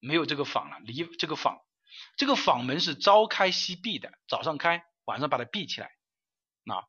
[0.00, 1.60] 没有这个坊了，离这个坊，
[2.16, 5.88] 这个坊门是朝开夕闭的，早上开，晚上把它闭起来。
[6.66, 6.86] 啊，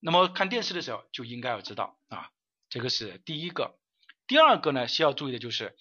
[0.00, 2.30] 那么看电视的时候就应该要知道啊，
[2.68, 3.78] 这个是第一个。
[4.26, 5.76] 第二个呢，需要注意的就是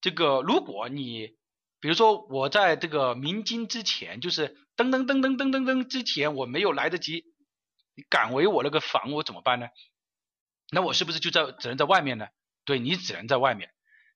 [0.00, 1.36] 这个，如果你
[1.80, 7.24] 比如说我在这个鸣金之前，就是噔噔噔噔噔噔噔之前，我没有来得及。
[7.94, 9.68] 你赶回我那个房，我怎么办呢？
[10.70, 12.26] 那我是不是就在只能在外面呢？
[12.64, 13.70] 对你只能在外面，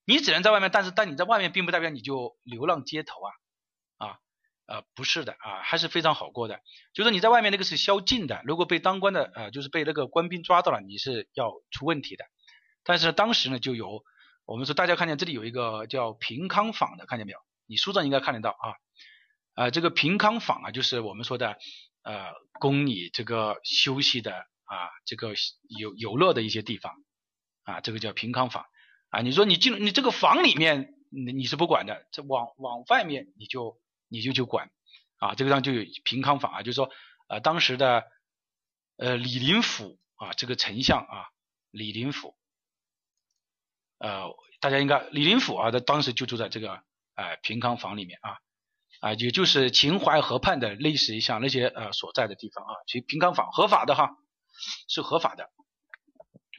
[0.04, 0.70] 你只能在外面。
[0.72, 3.32] 但是但你在外面，并不代表你就流浪街头啊
[4.66, 6.60] 呃不是的啊，还是非常好过的。
[6.92, 12.24] 就是你在外面那个是宵禁的，如果被当官的呃就是被那个官兵抓到了，你是要出问题的。
[12.84, 14.04] 但是当时呢就有
[14.44, 17.38] 我们说大家看见这里有一个叫平康坊的，看见没有？
[17.66, 18.74] 你书上应该看得到啊
[19.54, 21.56] 啊这个平康坊啊就是我们说的。
[22.08, 24.76] 呃，供你这个休息的啊，
[25.06, 25.34] 这个
[25.76, 26.94] 游游乐的一些地方
[27.64, 28.64] 啊，这个叫平康坊
[29.08, 29.22] 啊。
[29.22, 33.76] 你说你进你这个房里面，你你是不管的，这往往外面你就
[34.08, 34.70] 你就去管
[35.18, 35.34] 啊。
[35.34, 36.90] 这个地方就有平康坊啊，就是说
[37.28, 38.04] 呃当时的
[38.96, 41.28] 呃李林甫啊，这个丞相啊，
[41.70, 42.36] 李林甫，
[43.98, 46.82] 呃大家应该李林甫啊，他当时就住在这个
[47.14, 48.38] 呃平康坊里面啊。
[49.00, 54.16] 啊，也就是秦淮河畔的类似于像那些呃所在的地方啊，其实平康坊合法的哈，
[54.88, 55.50] 是合法的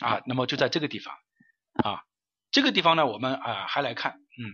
[0.02, 0.22] 啊。
[0.28, 1.16] 那么就在这个地方
[1.84, 2.04] 啊，
[2.52, 4.54] 这个地方呢，我们啊还来看，嗯，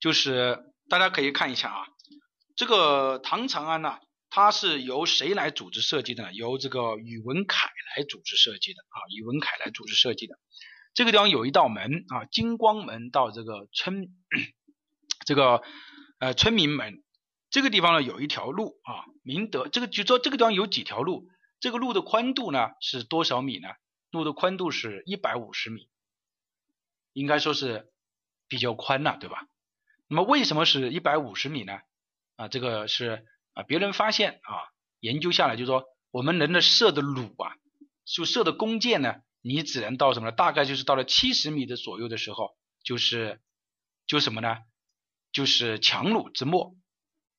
[0.00, 1.86] 就是大家可以看一下啊，
[2.56, 3.98] 这个唐长安呢，
[4.30, 6.32] 它是由谁来组织设计的呢？
[6.32, 10.38] 由这个宇文恺来组织设计的啊，宇文恺来组织设计的。
[10.94, 14.08] 这个地方有一道门啊，金光门到这个村
[15.24, 15.62] 这个。
[16.18, 17.02] 呃，村民们，
[17.50, 23.66] 这个地方呢有一条路啊，明德这个就说这个地方有几条路，这个路的宽度呢是多少米呢？
[24.12, 25.88] 路的宽度是一百五十米，
[27.12, 27.90] 应该说是
[28.46, 29.48] 比较宽了，对吧？
[30.06, 31.80] 那么为什么是一百五十米呢？
[32.36, 34.68] 啊，这个是啊别人发现啊
[35.00, 37.56] 研究下来就说我们人的射的弩啊，
[38.04, 40.32] 就射的弓箭呢，你只能到什么呢？
[40.32, 43.40] 大概就是到了七十米的左右的时候，就是
[44.06, 44.58] 就什么呢？
[45.32, 46.74] 就是强弩之末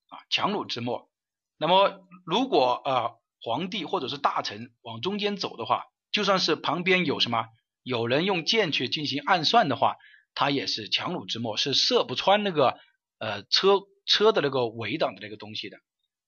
[0.09, 1.09] 啊，强弩之末。
[1.57, 7.45] 那么如果呃皇帝或者是大臣往中间走的话，就算是旁边有什么
[7.83, 9.97] 有人用箭去进行暗算的话，
[10.33, 12.79] 他也是强弩之末，是射不穿那个
[13.19, 15.77] 呃车车的那个围挡的那个东西的。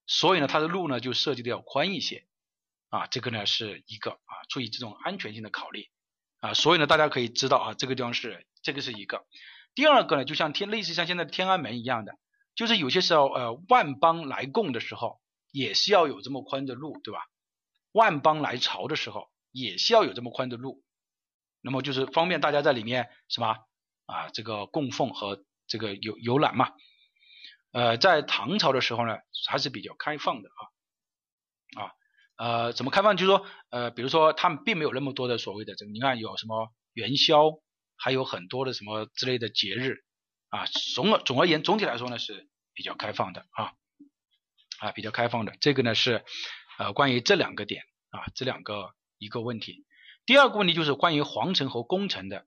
[0.08, 2.28] 所以呢，它的路呢就设计的要宽一些
[2.90, 5.90] 啊，这个呢是一个啊，注意这种安全性的考虑
[6.42, 6.54] 啊。
[6.54, 9.26] 所以呢，大家可以知道啊，这个地方是这个是一个。
[9.74, 12.18] 第二个呢，就像天类似像现在天安门一样的，
[12.54, 15.20] 就是有些时候呃万邦来贡的时候，
[15.52, 17.20] 也是要有这么宽的路，对吧？
[17.92, 20.84] 万邦来朝的时候，也是要有这么宽的路，
[21.62, 23.58] 那么就是方便大家在里面什么
[24.06, 26.72] 啊这个供奉和这个游游览嘛。
[27.76, 29.18] 呃，在唐朝的时候呢，
[29.50, 31.92] 还是比较开放的啊啊
[32.38, 33.18] 呃怎么开放？
[33.18, 37.60] 就是说呃比如说他们并没有那么多的所谓的这个，你看有什么元宵。
[37.98, 40.04] 还有很多的什么之类的节日
[40.50, 43.72] 啊，总而总而言总体来说呢是比较开放的啊
[44.80, 46.26] 啊比较开放的，这个呢是
[46.78, 49.86] 呃关于这两个点啊这两个一个问题。
[50.26, 52.46] 第二个问题就是关于皇城和宫城的，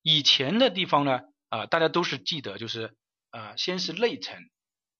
[0.00, 2.96] 以前的地方呢啊大家都是记得就是
[3.30, 4.42] 呃先是内城，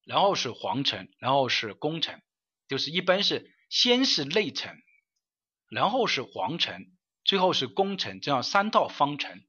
[0.08, 2.22] 然后是皇城，然后是宫城，
[2.66, 4.74] 就是一般是先是内城，
[5.68, 6.86] 然后是皇城，
[7.24, 9.42] 最后是宫城，这样三套方城。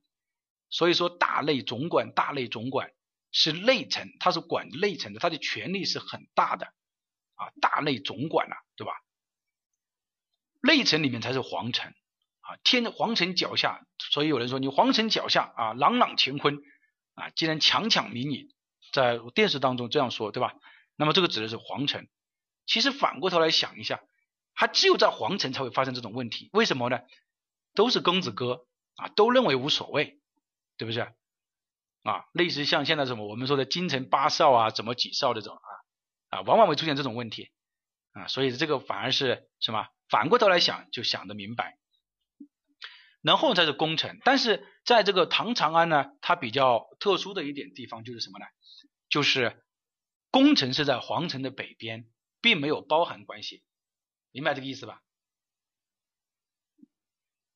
[0.69, 2.91] 所以说，大内总管，大内总管
[3.31, 6.65] 是内臣，他是管内臣的，他的权力是很大的
[7.35, 7.51] 啊。
[7.61, 8.91] 大内总管呐，对吧？
[10.61, 11.93] 内城里面才是皇城
[12.41, 16.57] 啊，天皇城脚下，所以有人说你皇城脚下啊，朗朗乾坤
[17.13, 18.49] 啊，竟然强抢民女，
[18.91, 20.54] 在电视当中这样说，对吧？
[20.95, 22.08] 那么这个指的是皇城。
[22.65, 24.02] 其实反过头来想一下，
[24.54, 26.99] 还只有在皇城才会发生这种问题，为什么呢？
[27.73, 30.17] 都是公子哥啊，都认为无所谓。
[30.78, 31.04] 对不对
[32.04, 32.23] 啊？
[32.32, 37.52] 类似像现在什么我们说的京城八少啊，怎么几少这种啊啊，往往会出现这种问题
[38.13, 38.30] 啊。
[38.30, 39.89] 所以这个反而是什么？
[40.08, 41.78] 反过头来想就想得明白。
[43.21, 48.45] 然后才是宫城，但是在这个唐长安呢，它比较特殊的一点地方就是什么呢？
[49.09, 49.63] 就是
[50.31, 52.07] 宫城是在皇城的北边，
[52.41, 53.63] 并没有包含关系，
[54.31, 55.01] 明白这个意思吧？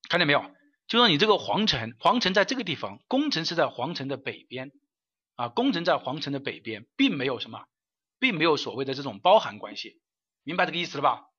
[0.10, 0.42] 看见没有？
[0.88, 4.72] 就说你这个皇城，皇城在这个地方，宫城是在皇城的北边
[5.36, 7.66] 啊，宫城在皇城的北边，并没有什么，
[8.20, 10.02] 并没有所谓的这种包含关系，
[10.44, 11.30] 明白这个意思了吧？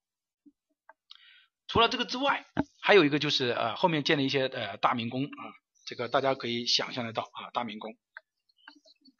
[1.66, 2.46] 除了这个之外，
[2.80, 5.42] 还有一个就是呃后面建了一些呃大明宫啊，
[5.86, 7.96] 这个大家可以想象得到啊大明宫，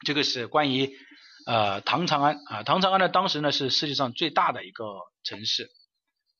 [0.05, 0.95] 这个是关于
[1.45, 4.85] 呃唐长安啊唐长安呢当时呢是世界上最大的一个
[5.23, 5.69] 城市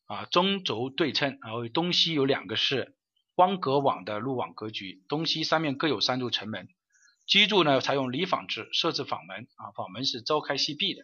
[0.05, 2.95] 啊中轴对称，然后东西有两个市，
[3.33, 6.69] 光格网的路网格局，东西三面各有三座城门，
[7.27, 11.03] 居住呢采用里坊制，设置坊门啊坊门是朝开夕闭的。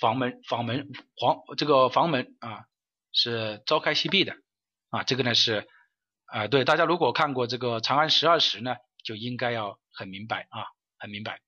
[0.00, 2.66] 房门房门房这个房门啊
[3.12, 4.34] 是朝开夕闭的
[4.90, 5.66] 啊，这个呢是
[6.26, 10.66] 啊对大家如果看过这个《长安十二时》呢，就应该要很明白啊，
[10.98, 11.40] 很明白。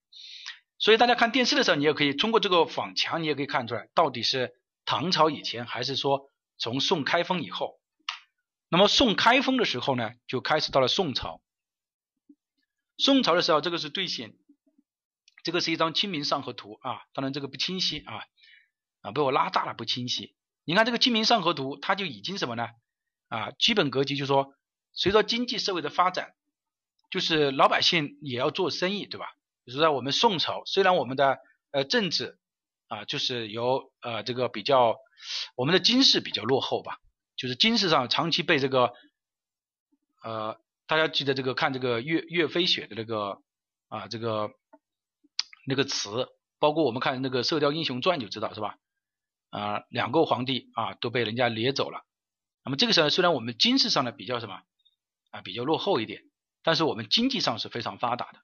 [0.78, 4.54] 所以大家看电视的时候，你也可以通过这个仿墙，你也可以看出来到底是
[4.84, 7.80] 唐朝以前还是说从宋开封以后。
[8.68, 11.42] 那么宋开封的时候呢，就开始到了宋朝。
[12.96, 14.34] 宋朝的时候，这个是最显，
[15.42, 18.24] 这个是一张清明上河图啊，当然这个不清晰啊。
[19.02, 20.34] 啊，被我拉大了不清晰。
[20.64, 22.70] 你看这个《清明上河图》，它就已经什么呢？
[23.28, 24.52] 啊，基本格局就是说，
[24.92, 26.34] 随着经济社会的发展，
[27.10, 29.26] 就是老百姓也要做生意，对吧？
[29.64, 31.38] 比如说在我们宋朝，虽然我们的
[31.72, 32.38] 呃政治
[32.88, 34.96] 啊，就是由呃这个比较
[35.56, 36.98] 我们的军事比较落后吧，
[37.36, 38.92] 就是军事上长期被这个
[40.22, 43.42] 呃大家记得这个看这个岳岳飞写的那个
[43.88, 44.50] 啊这个
[45.66, 48.76] 那个词，包括我们看那个《射雕英雄传》就知道是吧？
[49.50, 52.04] 啊，两个皇帝啊都被人家掠走了。
[52.64, 54.60] 那么这个时候虽然我们军事上呢比较什么
[55.30, 56.22] 啊比较落后一点，
[56.66, 58.40] 但是我们经济上是非常发达的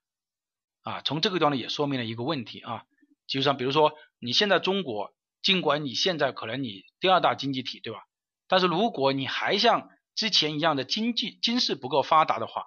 [0.83, 1.01] 啊。
[1.01, 2.85] 从这个地方呢也说明了一个问题啊，
[3.27, 7.99] 就像比如说你现在中国，尽管你现在可能你第二大经济体对吧？
[8.47, 12.67] 但是如果你还像之前一样的经济军事不够发达的话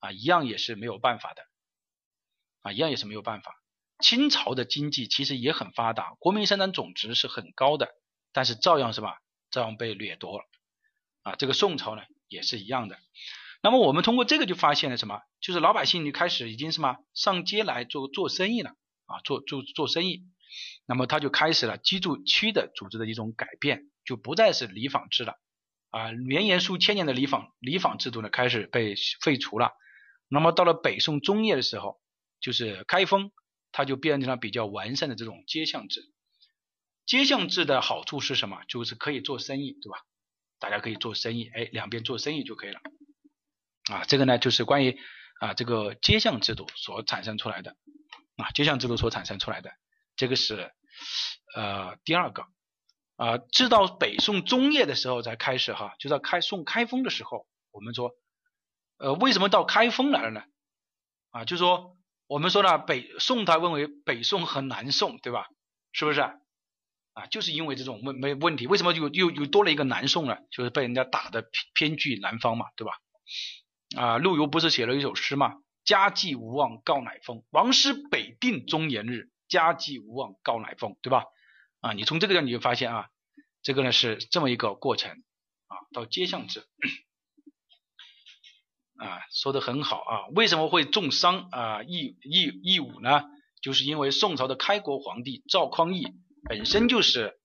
[0.00, 1.42] 啊，一样也是没有办法的
[2.62, 3.54] 啊，一样也是没有办法。
[4.00, 7.94] 清朝的经济其实也很发达，国民生产总值是很高的，
[8.32, 9.20] 但是照样是吧？
[9.52, 10.44] 照样被掠夺了
[11.22, 11.36] 啊！
[11.36, 12.98] 这个宋朝呢也是一样的。
[13.66, 15.22] 那么我们通过这个就发现了什么？
[15.40, 18.70] 就是老百姓就开始已经什么上街来做做生意了
[19.06, 20.22] 啊，做做做生意。
[20.86, 25.34] 那么他就开始了居住区的组织的一种改变，就不再是里坊制了
[25.90, 29.72] 啊，绵延数千年的里坊里坊制度呢开始被废除了。
[30.28, 32.00] 那么到了北宋中叶的时候，
[32.40, 33.32] 就是开封。
[33.72, 36.00] 它就变成了比较完善的这种街巷制。
[37.04, 38.64] 街巷制的好处是什么？
[38.68, 39.98] 就是可以做生意，对吧？
[40.58, 42.80] 大家可以做生意，哎，两边做生意就可以了。
[43.90, 44.98] 啊，这个呢就是关于
[45.40, 47.76] 啊这个街巷制度所产生出来的
[48.36, 49.72] 啊街巷制度所产生出来的，
[50.16, 50.72] 这个是
[51.54, 52.46] 呃第二个
[53.16, 58.12] 啊，直到北宋中叶的时候才开始哈，就在开宋开封的时候，我们说
[58.98, 60.42] 呃为什么到开封来了呢？
[61.30, 61.94] 啊，就说。
[62.28, 65.46] 我们说呢，北宋他认为北宋和南宋，对吧？
[65.92, 67.26] 是不是啊？
[67.30, 70.36] 就是因为这种问没问题，为什么又又又多了一个南宋呢？
[70.50, 72.98] 就是被人家打的偏居南方嘛，对吧？
[73.96, 75.54] 啊，陆游不是写了一首诗嘛？
[75.84, 79.30] 家祭无忘告乃翁，王师北定中原日。
[79.48, 81.24] 家祭无忘告乃翁，对吧？
[81.80, 83.08] 啊，你从这个地方你就发现啊，
[83.62, 85.22] 这个呢是这么一个过程
[85.68, 86.66] 啊，到街巷制。
[88.96, 90.26] 啊，说的很好啊！
[90.34, 93.24] 为什么会重商啊义义义武呢？
[93.60, 96.14] 就是因为宋朝的开国皇帝赵匡胤
[96.48, 97.38] 本身就是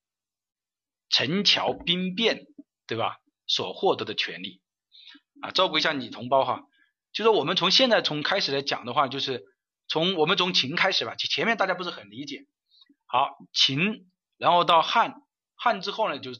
[1.09, 2.45] 陈桥兵变，
[2.87, 3.19] 对吧？
[3.47, 4.60] 所获得的权利
[5.41, 6.63] 啊，照顾一下你同胞哈。
[7.11, 9.43] 就说我们从现在从开始来讲的话，就是
[9.87, 11.15] 从我们从秦开始吧。
[11.15, 12.45] 前面大家不是很理解。
[13.05, 15.21] 好，秦，然后到汉，
[15.55, 16.31] 汉之后呢，就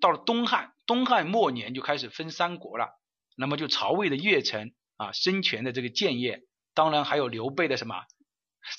[0.00, 2.88] 到了东汉，东汉末年就开始分三国了。
[3.36, 6.42] 那么就曹魏的邺城啊，孙权的这个建业，
[6.74, 8.04] 当然还有刘备的什么，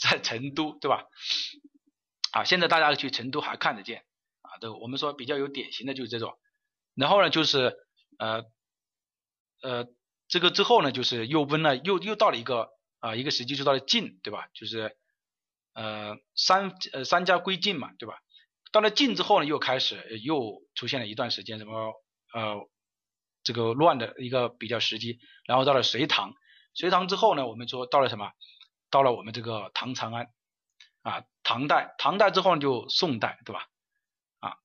[0.01, 1.05] 在成都，对吧？
[2.31, 4.03] 啊，现在大家去成都还看得见
[4.41, 6.37] 啊，都我们说比较有典型的就是这种。
[6.93, 7.73] 然后呢，就是
[8.19, 8.43] 呃
[9.61, 9.87] 呃，
[10.27, 12.69] 这个之后呢，就是又分了，又又到了一个
[12.99, 14.47] 啊一个时期，就到了晋，对吧？
[14.53, 14.97] 就是
[15.73, 18.19] 呃三呃三家归晋嘛，对吧？
[18.71, 21.93] 到了晋之后呢，又开始又出现了一段时间什么
[22.33, 22.69] 呃。
[23.43, 26.35] 这个乱的一个比较时机，然后到了隋唐，
[26.75, 28.33] 隋唐之后呢，我们说到了什么？
[28.91, 30.27] 到了我们这个唐长安
[31.01, 33.67] 啊，唐代，唐代之后呢就宋代，对吧？
[34.41, 34.57] 啊，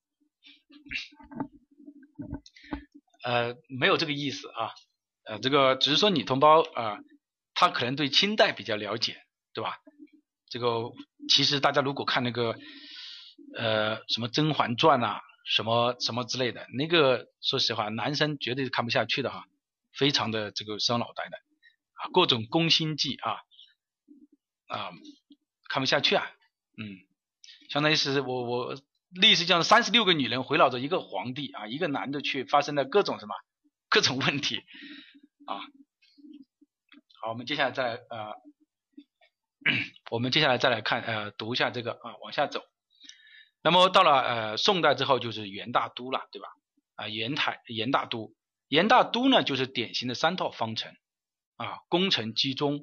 [3.25, 4.75] 呃，没有这个意思啊，
[5.27, 6.99] 呃，这个只是说你同胞啊，
[7.55, 9.23] 他可能对清代比较了解，
[9.53, 9.79] 对吧？
[10.49, 10.93] 这个
[11.29, 12.57] 其实大家如果看那个
[13.57, 15.21] 呃什么《甄嬛传》呐。
[15.49, 19.45] 什么什么之类的，那个说实话，男生绝对是看不下去的哈，
[19.93, 21.37] 非常的这个伤脑袋的
[21.95, 23.31] 啊，各种宫心计啊
[24.67, 24.91] 啊，
[25.69, 26.29] 看不下去啊，
[26.77, 26.99] 嗯，
[27.71, 28.77] 相当于是我我
[29.09, 33.37] 历史上三十六个女人围绕着一个皇帝啊，一个男的去发生了各种什么
[33.89, 34.65] 各种问题
[35.47, 35.61] 啊。
[37.21, 38.35] 好，我们接下来再呃，
[40.11, 42.63] 我们接下来再来看呃，读一下这个啊，往下走。
[43.63, 46.49] 那么到了呃宋代之后就是元大都了，对吧？
[46.95, 48.33] 啊，元台元大都，
[48.69, 50.95] 元大都呢就是典型的三套方程
[51.57, 52.81] 啊，工程集中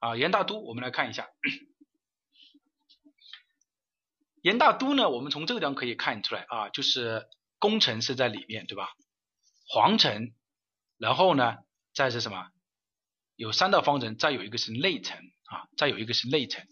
[0.00, 1.28] 啊，元大都我们来看一下。
[4.42, 7.26] 元大都呢，我们从这个地方可以看出来啊，就是
[7.58, 8.92] 宫城是在里面，对吧？
[9.68, 10.32] 皇城，
[10.96, 11.56] 然后呢，
[11.98, 12.46] 再是什么？
[13.34, 16.64] 有三道方城，再有一个是内城啊，再有一个是内城。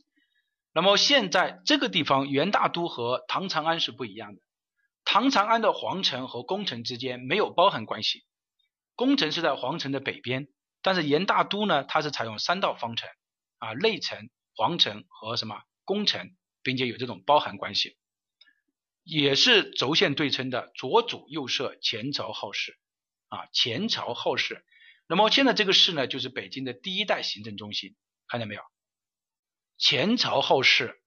[0.73, 4.41] 那么现在这个地方元大都和唐长安是不一样的。
[5.05, 8.25] 唐长安的皇城和宫城之间没有包含关系，
[8.95, 10.47] 宫城是在皇城的北边，
[10.81, 13.09] 但是元大都呢，它是采用三道方城
[13.59, 16.37] 啊，内城、皇城和什么宫城。
[16.63, 17.97] 并且有这种包含关系，
[19.05, 22.77] 也是轴线对称的左主右摄前朝后市
[23.29, 24.65] 啊，前朝后市。
[25.09, 27.95] 那么现在这个市呢，就是北京的第一代行政中心，
[28.29, 28.63] 看见没有？
[29.79, 31.01] 前朝后市，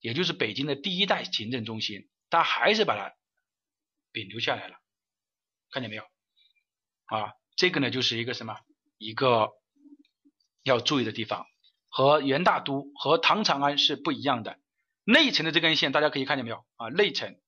[0.00, 4.76] 也就是北京的第一代行政中心，它还是把它保留下来了，
[5.70, 6.04] 看见没有？
[7.06, 8.56] 啊，这个呢就是一个什么？
[8.96, 9.50] 一个
[10.62, 11.46] 要注意的地方，
[11.88, 14.58] 和元大都和唐长安是不一样的。
[15.04, 16.88] 内城的这根线，大家可以看见没有啊？
[16.88, 17.38] 内城，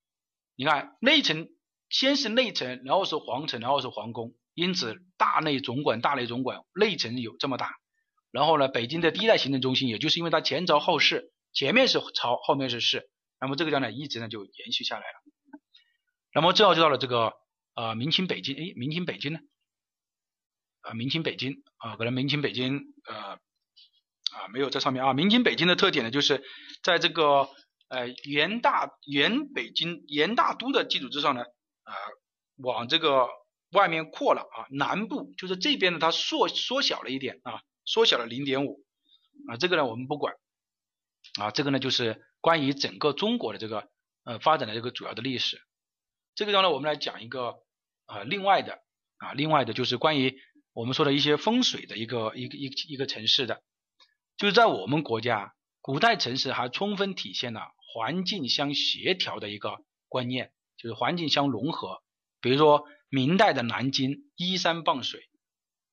[0.57, 1.49] 你看内城
[1.89, 5.03] 先是内城，然后是皇城，然后是皇宫，因此
[5.37, 7.75] 大内总管，大内总管，内城有这么大。
[8.31, 15.61] 然后呢，北京的第一代行政中心，也就是因为它前朝后市，前面是朝，后面是市，那么这个样呢，一直呢就延续下来了。
[16.33, 17.35] 那么最后就到了这个
[17.75, 19.41] 啊，明清北京，哎，明清北京呢？
[20.81, 23.39] 啊，明清北京啊，可能明清北京呃。
[24.33, 25.15] 啊，没有在上面啊。
[25.15, 26.43] 明清北京的特点呢，就是
[26.83, 27.49] 在这个
[27.89, 31.95] 呃元大元北京元大都的基础之上呢，啊
[32.57, 33.29] 往这个
[33.77, 34.67] 外面扩了啊。
[34.71, 38.85] 南部就是这边呢，它缩缩小了一点啊，缩小了零点五
[39.49, 39.57] 啊。
[39.57, 40.35] 这个呢我们不管
[41.39, 43.89] 啊，这个呢就是关于整个中国的这个
[44.25, 45.61] 呃发展的这个主要的历史。
[46.35, 47.57] 这个地方呢，我们来讲一个
[48.07, 48.81] 啊另外的
[49.19, 50.41] 啊另外的就是关于
[50.73, 53.63] 我们说的一些风水的一个一个一一个城市的。
[54.37, 62.03] 就是在我们国家，古代城市还充分体现了环境相协调的一个观念，就是环境相融合。
[62.47, 65.29] 比如说明代的南京依山傍水，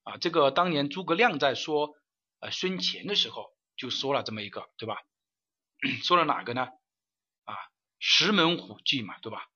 [0.04, 1.96] 啊，这个当年诸葛亮在说
[2.40, 5.02] 呃孙乾的时候就说了这么一个，对吧？
[6.06, 6.68] 说了哪个呢？
[7.46, 7.56] 啊，
[7.98, 9.48] 石门虎踞嘛，对吧？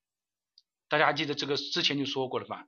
[0.88, 2.66] 大家还记得这个之前就说过了吧？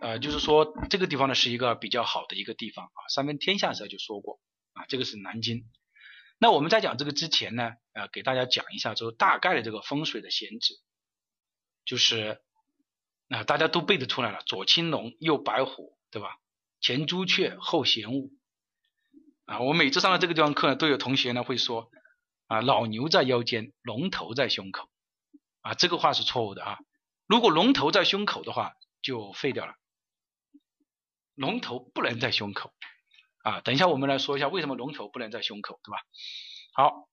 [0.00, 4.40] 呃，就是说这个地方呢是一个比较好的一个地方啊，三分天下时候就说过。
[4.72, 5.68] 啊，这个是南京。
[6.38, 10.74] 那我们在讲这个之前呢，呃，给大家讲一下，就大概的这个风水的选址，
[11.84, 12.40] 就是
[13.28, 16.38] 啊，大家都背得出来了，左青龙，右白虎，对吧？
[16.80, 18.30] 前朱雀，后玄武。
[19.46, 21.90] 啊，我每次上了这个地方课呢，都有同学呢会说，
[22.46, 24.88] 啊，老牛在腰间，龙头在胸口。
[25.62, 26.78] 啊，这个话是错误的啊。
[27.26, 29.74] 如果龙头在胸口的话，就废掉了。
[31.34, 32.72] 龙头不能在胸口。
[33.42, 35.98] 啊，等一下，我们来说一下为什么龙头不能在胸口，对吧？
[36.72, 37.08] 好，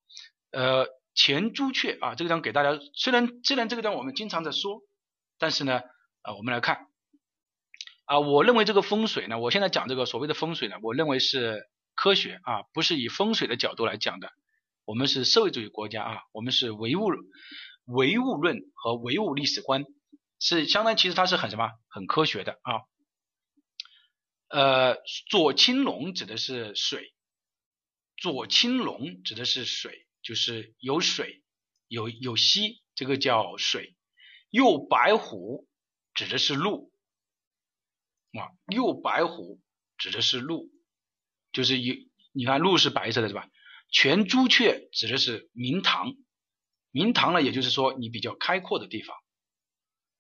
[0.52, 4.82] 呃，前朱雀啊，这个地方给大家，虽然虽然这个地方我们经常在说，
[5.38, 5.82] 但是呢，
[6.24, 6.88] 啊，我们来看，
[8.06, 14.32] 啊，我认为这个风水呢，我现在讲这个所谓的风水呢，我认为是科学啊，不是以风水的角度来讲的。
[14.86, 17.10] 我们是社会主义国家啊，我们是唯物
[17.86, 19.86] 唯物论和唯物历史观，
[20.40, 22.82] 是相当其实它是很什么很科学的啊。
[24.48, 24.98] 呃，
[25.30, 27.14] 左青龙指的是水，
[28.16, 31.44] 左青龙指的是水，就是有水，
[31.88, 33.96] 有有溪，这个叫水。
[34.50, 35.68] 右白虎
[36.14, 36.92] 指的是路，
[38.34, 39.62] 啊，右白虎
[39.98, 40.72] 指的是路，
[41.52, 41.96] 就是有，
[42.32, 43.50] 你看路是白色的，是吧？
[43.90, 46.16] 全朱雀指的是明堂，
[46.92, 49.16] 明堂呢，也就是说你比较开阔的地方。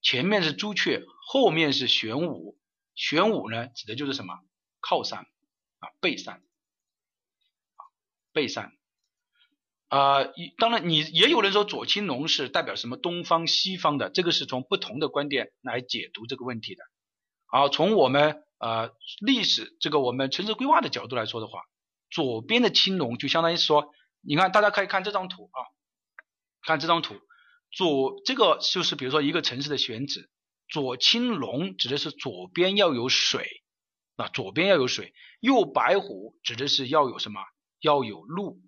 [0.01, 2.59] 前面是朱雀，后面是玄武。
[2.93, 4.35] 玄武呢，指的就是什么
[4.79, 5.21] 靠山
[5.79, 7.81] 啊，背山啊，
[8.31, 8.77] 背山
[9.93, 10.25] 啊。
[10.57, 16.83] 当然，你也有人说左青龙是代表什么东方、西方的，这个是从不同的观点来解读这个问题的。
[17.45, 21.61] 好，从我们呃历史这个我们城市规划的角度来说的话，
[22.09, 23.91] 左边的青龙就相当于说，
[24.21, 25.59] 你看大家可以看这张图啊，
[26.65, 27.15] 看这张图，
[27.71, 30.29] 左这个就是比如说一个城市的选址。
[30.69, 33.47] 左青龙指的是左边要有水，
[34.15, 35.13] 啊，左边要有水。
[35.39, 37.41] 右白虎指的是要有什么？
[37.79, 38.59] 要有路。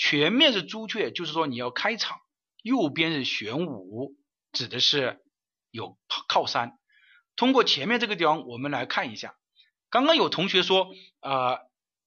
[0.00, 2.22] 前面是朱雀，就是说你要开场，
[2.62, 4.16] 右边是玄武，
[4.50, 5.22] 指的是
[5.70, 6.78] 有靠山。
[7.36, 9.36] 通过前面这个地方，我们来看一下。
[9.90, 10.90] 刚刚有同学说，
[11.20, 11.58] 呃，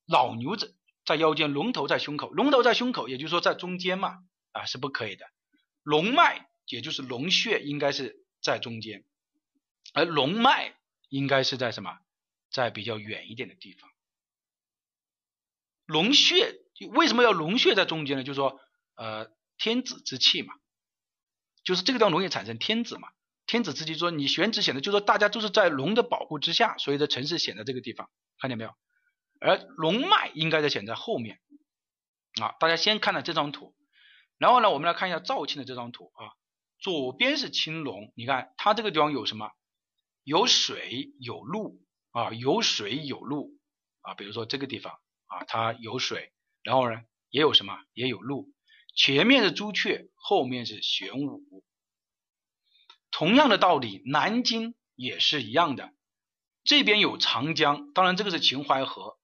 [0.07, 0.75] 老牛子
[1.05, 4.23] 在腰间，龙头在胸口，龙头在胸口，也就是说在中间嘛，
[4.53, 5.27] 啊是不可以的。
[5.83, 9.05] 龙脉也就是龙穴应该是在中间，
[9.93, 10.75] 而龙脉
[11.09, 11.99] 应该是在什么？
[12.49, 13.87] 在比较远一点的地方。
[15.85, 16.62] 龙穴
[16.93, 18.24] 为什么要龙穴在中间呢？
[18.24, 18.59] 就是说，
[18.95, 20.53] 呃，天子之气嘛，
[21.63, 23.09] 就是这个地方容易产生天子嘛。
[23.45, 28.09] 天子之气说你选址显得，就是说大家都是在龙的保护之下，所以的城市显在这个地方
[28.39, 28.74] 看见没有？
[29.39, 31.39] 而龙脉应该在显在后面
[32.41, 32.55] 啊。
[32.59, 33.76] 大家先看了这张图，
[34.38, 36.34] 然后呢，我们来看一下赵庆的这张图啊。
[36.80, 39.51] 左边是青龙，你看它这个地方有什么？
[40.24, 43.51] 有水有路啊，有水有路
[44.01, 44.15] 啊。
[44.15, 46.32] 比如说这个地方啊，它有水，
[46.64, 47.78] 然后呢也有什么？
[47.93, 48.51] 也有路。
[48.95, 51.64] 前面是朱雀，后面是玄武。
[53.11, 55.93] 同样的道理，南京也是一样的。
[56.64, 59.20] 这边有长江，当然这个是秦淮河，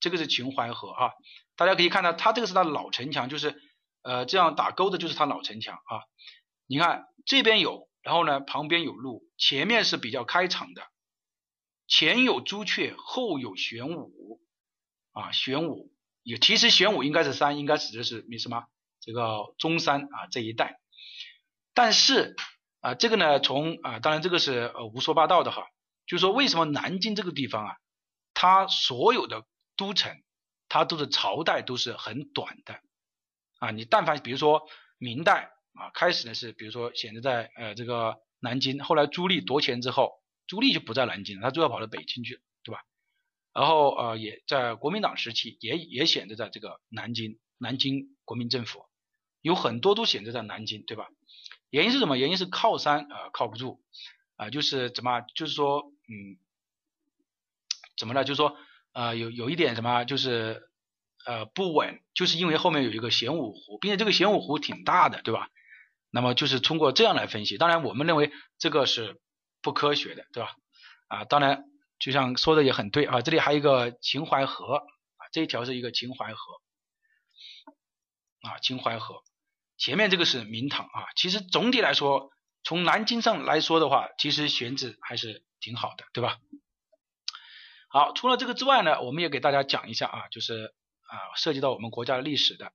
[0.00, 1.12] 这个是秦淮河啊。
[1.56, 3.62] 大家可以看到，它这个是它老城墙，就是
[4.02, 6.02] 呃这样打勾的，就是它老城墙啊。
[6.66, 10.82] 你看这边有，然后呢旁边有路，前面是比较开敞的，
[11.86, 14.40] 前有朱雀，后有玄武
[15.12, 15.30] 啊。
[15.30, 15.93] 玄武
[16.24, 18.64] 也其实玄武应该是山，应该指的是什么？
[19.00, 20.80] 这个中山啊这一带，
[21.72, 22.34] 但是。
[22.84, 25.64] 啊，这个呢，从啊，当然这个是呃胡说八道的哈，
[26.06, 27.76] 就是说为什么南京这个地方啊，
[28.34, 30.22] 它所有的都城，
[30.68, 32.78] 它都是朝代都是很短的
[33.58, 34.68] 啊，你但凡比如说
[34.98, 40.12] 明代啊，开始呢是比如说显得在呃这个南京，后来朱棣夺权之后，
[40.46, 42.40] 朱棣就不在南京了，他最后跑到北京去了，
[43.54, 48.84] 然后呃也在国民党时期也也显得在这个南京，南京国民政府
[49.40, 51.08] 有很多都显得在南京，对吧？
[51.70, 52.16] 原因是什么？
[52.16, 53.82] 原因是靠山啊靠不住
[54.36, 56.38] 啊，就是怎么，就是说，嗯，
[57.96, 58.24] 怎么了？
[58.24, 58.56] 就是说，
[58.92, 60.68] 呃，有有一点什么，就是
[61.26, 65.48] 呃不稳，就是因为后面有一个玄武湖，并且这个玄武湖挺大的，对吧？
[66.10, 69.20] 那么就是通过这样来分析，当然我们认为这个是
[69.60, 70.56] 不科学的，对吧？
[71.08, 71.64] 啊，当然
[72.04, 76.60] 就像说的也很对啊，这里还有一个秦淮河啊，这一条是一个秦淮河
[78.42, 79.22] 啊，秦淮河。
[79.78, 82.30] 前面这个是明堂啊，其实总体来说，
[82.62, 86.40] 从南京上来说的话，其实选址还是挺好的，对吧？
[87.88, 90.74] 好，除了这个之外呢，我们也给大家讲一下啊，就是
[91.08, 92.70] 啊，涉及到我们国家的历史的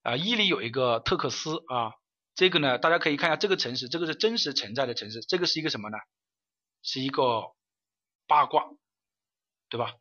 [0.00, 1.92] 啊，伊犁有一个特克斯啊，
[2.34, 5.98] 这个呢，大家可以看一下这个城市，这个是真实存在的城市，这个是一个什么呢？
[6.82, 7.42] 是一个
[8.26, 8.64] 八卦，
[9.68, 9.94] 对吧？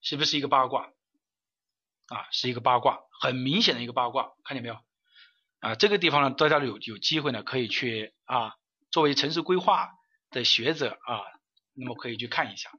[0.00, 0.92] 是不是一个八卦？
[2.06, 4.78] 啊，是一个八卦，很明显的一个八卦，看见没有？
[5.60, 8.54] 啊，这个地方呢，大家有有机会呢，可以去啊，
[8.90, 9.90] 作为城市规划
[10.30, 11.20] 的学者啊，
[11.74, 12.70] 那么可以去看一下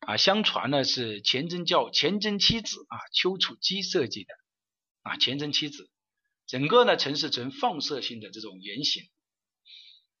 [0.00, 0.16] 啊。
[0.16, 4.34] 相传呢是钱真教钱真七子啊，丘处机设计的
[5.02, 5.88] 啊，钱真七子，
[6.46, 9.08] 整个呢城市呈放射性的这种圆形，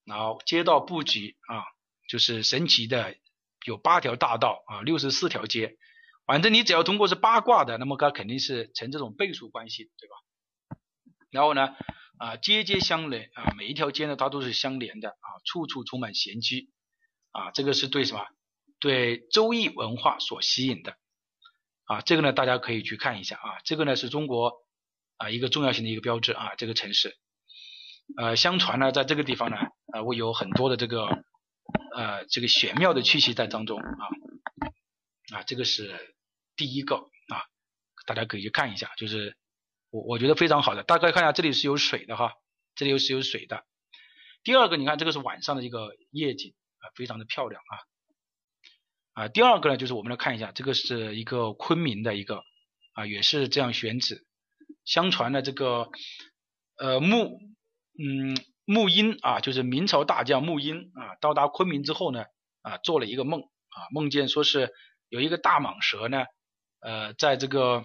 [0.04, 1.64] 然后街道布局啊，
[2.08, 3.16] 就是神奇的
[3.66, 5.76] 有八条大道啊，六十四条街，
[6.26, 10.14] 反正你只要通过是八卦的，那么它肯定是成这种倍数关系，对吧？
[11.30, 11.74] 然后呢，
[12.18, 16.70] 啊，街街相连啊，每一条街呢，它都是相连的啊，处处充满玄机
[17.32, 18.24] 啊，这个是对什么？
[18.80, 20.96] 对周易文化所吸引的
[21.84, 24.54] 啊，这个呢，大家可以去看一下啊，这个呢是中国
[25.18, 27.16] 啊一个重要性的一个标志啊，这个城市，
[28.16, 29.56] 呃，相传呢，在这个地方呢，
[29.92, 31.06] 啊，会有很多的这个
[31.94, 34.06] 呃这个玄妙的气息在当中啊，
[35.34, 36.14] 啊，这个是
[36.56, 37.44] 第一个啊，
[38.06, 39.36] 大家可以去看一下，就是。
[39.92, 42.34] 我我觉得非常好的，大概看一下，这里是有水的哈，
[42.76, 43.64] 这里又是有水的。
[44.44, 47.74] 第二个，你看这个是晚上的一个夜景啊，非常的漂亮啊
[49.24, 49.28] 啊。
[49.28, 52.44] 第二个呢，就是我们来看一下，这个是一个昆明的一个
[52.92, 54.24] 啊，也是这样选址。
[54.84, 55.90] 相传呢，这个
[56.76, 57.40] 呃木
[57.98, 58.36] 嗯
[58.70, 62.24] 穆英啊，就是明朝大将穆英啊，到达昆明之后呢
[62.62, 64.72] 啊，做了一个梦啊，梦见说是
[65.08, 66.24] 有一个大蟒蛇呢
[66.80, 67.84] 呃，在这个。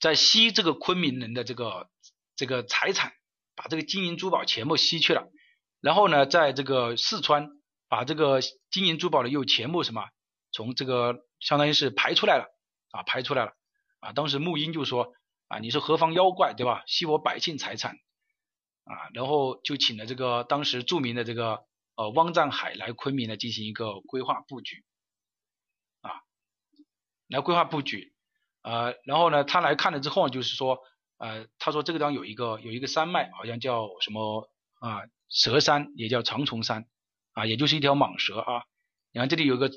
[0.00, 1.88] 在吸这个昆明人的这个
[2.34, 3.12] 这个财产，
[3.54, 5.28] 把这个金银珠宝全部吸去了，
[5.80, 7.50] 然后呢，在这个四川
[7.88, 10.08] 把这个金银珠宝呢又全部什么
[10.50, 12.46] 从这个相当于是排出来了
[12.90, 13.52] 啊，排出来了
[14.00, 14.12] 啊。
[14.12, 15.12] 当时穆英就说
[15.46, 16.82] 啊，你是何方妖怪对吧？
[16.88, 17.94] 吸我百姓财产
[18.84, 21.64] 啊，然后就请了这个当时著名的这个
[21.96, 24.84] 呃汪占海来昆明呢进行一个规划布局
[26.00, 26.10] 啊，
[27.28, 28.12] 来规划布局。
[28.62, 30.78] 呃，然后呢，他来看了之后，就是说，
[31.18, 36.86] 呃，他说这个地方有一个有一个山脉，好像叫什么啊蛇山，也叫长虫山
[37.32, 38.62] 啊，也就是一条蟒蛇啊。
[39.10, 39.68] 你看这里有个，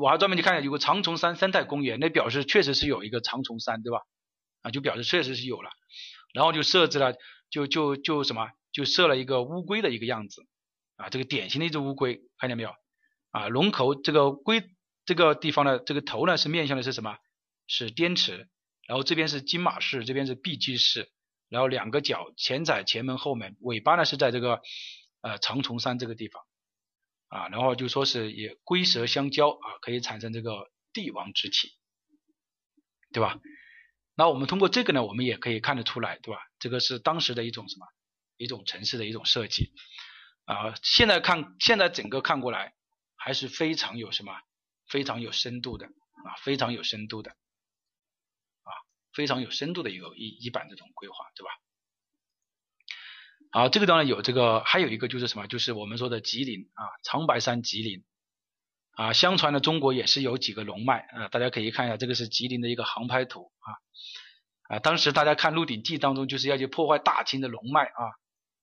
[0.00, 4.02] 我还专门去看一下，有个长虫山生态公园，那表示确实是有一个长虫山，对吧？
[4.62, 5.70] 啊，就表示确实是有了，
[6.32, 7.16] 然后就设置了，
[7.50, 10.46] 就就就什么，就设了一个乌龟的一个样子
[10.96, 12.74] 啊，这个典型的一只乌龟，看见没有？
[13.30, 14.62] 啊，龙头这个龟
[15.04, 17.16] 这个地方的这个头呢是面向的是什么？
[17.66, 18.48] 是滇池，
[18.86, 21.10] 然后这边是金马市，这边是碧鸡市，
[21.48, 24.60] 然后两个角前窄前门后门，尾巴呢是在这个
[25.20, 26.42] 呃长虫山这个地方。
[27.28, 31.68] 啊，然后就说是也龟蛇相交啊，可以产生这个帝王之气，
[33.12, 33.38] 对吧？
[34.20, 36.42] 那我们通过这个呢，我们也可以看得出来，对吧？
[36.58, 37.86] 这个是当时的一种什么？
[38.36, 39.72] 一种城市的一种设计
[40.44, 40.74] 啊。
[40.82, 42.74] 现在看，现在整个看过来，
[43.16, 44.38] 还是非常有什么？
[44.86, 48.70] 非常有深度的啊，非常有深度的啊，
[49.14, 51.50] 非常有深度的一个一一版这种规划，对吧？
[53.52, 55.46] 好，这个当然有这个，还有一个就是什么？
[55.46, 58.04] 就是我们说的吉林啊，长白山吉林
[59.00, 59.12] 啊。
[59.12, 63.68] 相传呢，中国也是有几个龙脉啊，大家可以看一下，这个是吉林的一个航拍图啊
[64.74, 64.78] 啊。
[64.80, 68.02] 当时大家看《鹿鼎记》当中，就是要去破坏大清的龙脉啊。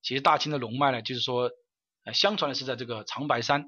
[0.02, 1.50] 其实大清的龙脉呢，就是说，
[2.06, 3.66] 呃，相传是在这个长白山。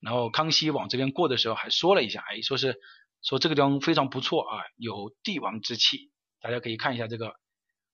[0.00, 2.76] 然后康熙往这边过的时候，还说了一下，哎，说是
[3.22, 6.10] 说这个地方非常不错啊，有帝王之气。
[6.40, 7.34] 大家可以看一下这个，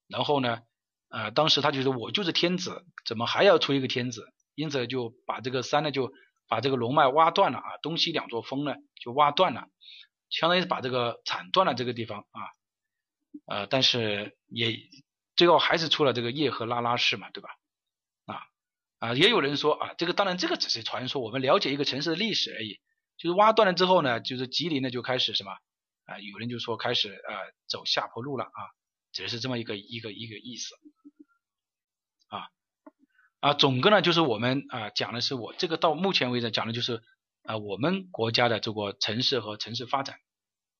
[0.09, 0.59] 然后呢？
[1.09, 4.24] 呃，当时他就说我就是天子，怎么还要出一个天子？
[4.55, 6.11] 因此就把这个山呢，就
[6.53, 9.70] 把这个龙脉挖断了啊，东西两座峰呢就挖断了，
[10.28, 12.40] 相当于是把这个铲断了这个地方啊。
[13.46, 14.76] 呃，但是也
[15.34, 17.48] 最后还是出了这个叶赫那拉氏嘛，对吧？
[18.26, 18.42] 啊
[18.98, 22.78] 啊，也有人说啊，这个当然这个只是传说，我们了解一个城市的历史而已。
[23.16, 25.53] 就是挖断了之后呢，就是吉林呢就开始什么
[26.05, 26.18] 啊？
[26.18, 27.32] 有人就说开始啊
[27.66, 28.61] 走下坡路了啊，
[29.11, 30.74] 只是这么一个一个一个意思。
[33.43, 37.03] 啊，总个呢就是我们啊讲的是我这个到目前为止讲的就是
[37.43, 40.14] 啊我们国家的这个城市和城市发展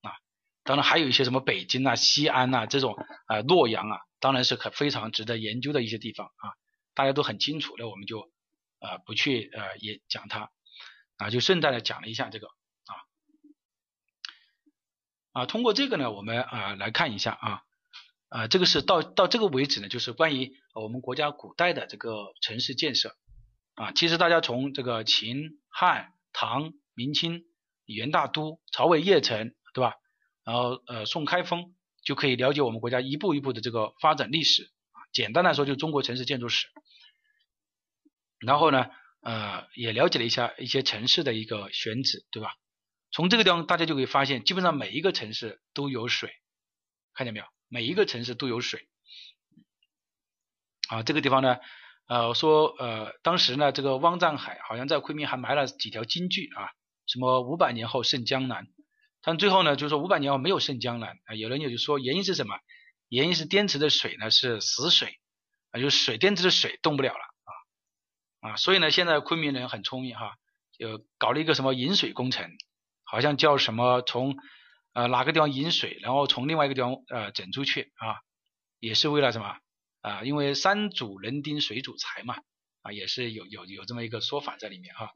[0.03, 0.15] 啊，
[0.63, 2.95] 当然还有一些什么北京啊、西安啊这种
[3.27, 6.55] 啊洛阳啊，当然是可非常值得研究的一些地方啊，
[6.95, 8.31] 大家都很清楚，那我们就
[8.79, 10.53] 啊不去呃也讲它
[11.17, 12.95] 啊，就顺带的讲了一下这个啊
[15.33, 17.63] 啊，通过这个呢，我们啊来看一下啊。
[18.33, 23.15] 啊，这个是到到这个为止呢，就是关于我们国家古代的这个城市建设
[23.75, 23.93] 啊。
[23.93, 27.45] 其实大家从这个秦汉唐明清
[27.85, 29.97] 元大都曹魏邺城，对吧？
[30.45, 34.63] 然后呃宋开封就可以了解我们国家一步一步的这个发展历史
[34.93, 35.05] 啊。
[35.13, 36.69] 简单来说，就中国城市建筑史。
[38.39, 38.87] 然后呢，
[39.21, 42.55] 呃，也了解了一下一些城市的一个选址，对吧？
[43.11, 46.33] 从这个地方大家就可以发现，基本上每一个城市都有水，
[47.13, 47.45] 看见没有？
[47.73, 48.87] 每一个城市都有水
[50.91, 51.57] 啊，这个地方呢，
[52.07, 56.69] 呃，说呃，当时呢，这个汪藏海好像在昆明还埋了几条金句啊，
[57.07, 58.67] 什么五百年后胜江南，
[59.23, 62.59] 但最后呢，就是说五百年后没有胜江南啊，有人也就说原因是什么？
[63.09, 65.19] 原因是滇池的水呢是死水
[65.71, 67.25] 啊，就是水滇池的水动不了了
[68.43, 70.35] 啊啊，所以呢，现在昆明人很聪明哈，
[70.79, 72.51] 就搞了一个什么引水工程，
[73.03, 74.37] 好像叫什么从。
[74.95, 78.21] 呃，哪个地方引水，然后从另外一个地方呃整出去啊，
[78.79, 79.57] 也是为了什么
[80.03, 80.23] 啊？
[80.23, 82.37] 因为山主人丁，水主财嘛
[82.83, 85.11] 啊，也是有有有这么一个说法在里面哈。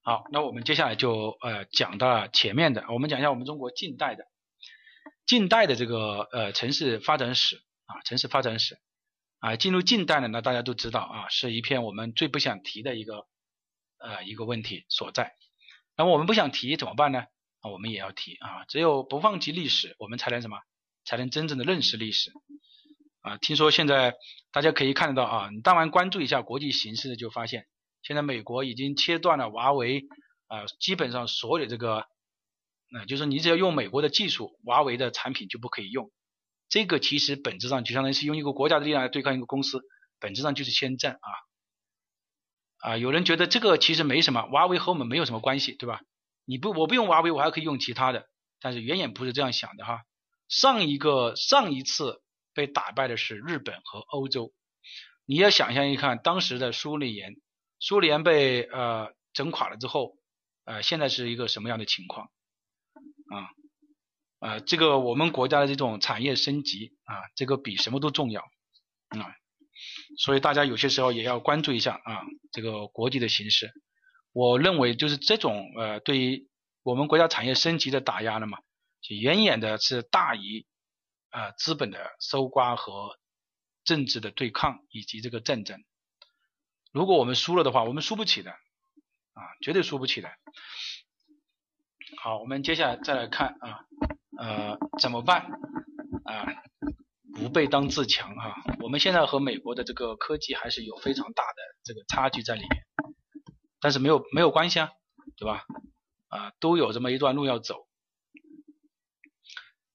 [0.00, 4.24] 好，那我们接下来就呃讲到前面的，我们讲一下我们中国近代的
[5.26, 8.78] 近代的这个呃城市发展史啊，城市发展史
[9.40, 13.26] 啊，进入近代呢，那大家都知道啊，是一片我们最不想提的一个
[13.98, 15.34] 呃一个问题所在。
[15.98, 17.24] 那么我们不想提怎么办呢？
[17.60, 20.58] 啊，我们也要提啊，只有不放弃历史，我们才能什么？
[21.04, 22.30] 才能真正的认识历史
[23.20, 23.36] 啊。
[23.38, 24.14] 听说现在
[24.52, 27.66] 大家可以看得到啊，你当然关注一下国际形势，就发现
[28.00, 30.04] 现在美国已经切断了华为
[30.46, 32.06] 啊，基本上所有这个，
[32.92, 36.12] 那就是你只要用美国的技术，华为的产品就不可以用。
[36.68, 39.80] 这个其实本质上就相当于是用一个国家的力量来对抗一个公司，
[40.20, 41.28] 本质上就是先占啊。
[42.78, 46.00] 啊，有人觉得这个其实没什么，华为和我们没有什么关系，对吧？
[46.44, 48.28] 你不，我不用华为，我还可以用其他的。
[48.60, 50.02] 但是远远不是这样想的哈。
[50.48, 52.22] 上一个上一次
[52.54, 54.52] 被打败的是日本和欧洲。
[55.26, 57.36] 你要想象一看，当时的苏联，
[57.78, 60.16] 苏联被呃整垮了之后，
[60.64, 62.30] 呃，现在是一个什么样的情况？
[63.30, 63.50] 啊
[64.38, 68.40] 啊，这个我们国家的这种产业升级啊，这个比什么都重要
[69.08, 69.34] 啊。
[70.18, 73.72] 所以大家有些时候也要关注一下啊，这个国际的形势。
[74.32, 76.48] 我认为就是这种呃，对于
[76.82, 78.58] 我们国家产业升级的打压了嘛，
[79.00, 80.66] 就远远的是大于
[81.30, 83.16] 啊资本的搜刮和
[83.84, 85.84] 政治的对抗以及这个战争。
[86.92, 90.28] 如果我们输了的话，我们输不起的啊，绝对输不起的。
[92.16, 93.84] 好，我们接下来再来看啊，
[94.36, 95.42] 呃，怎么办
[96.24, 96.46] 啊？
[97.38, 98.54] 不被当自强哈。
[98.80, 102.70] 我们现在和美国的这个科技还是有非常大的这个差距在里面，
[103.80, 104.90] 但是没有没有关系啊，
[105.36, 105.64] 对吧？
[106.28, 107.86] 啊，都有这么一段路要走。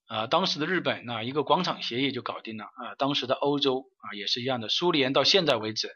[0.05, 2.95] 啊，当时的日本啊，一个广场协议就搞定了啊。
[2.97, 4.69] 当时的欧洲啊，也是一样的。
[4.69, 5.89] 苏联到现在为止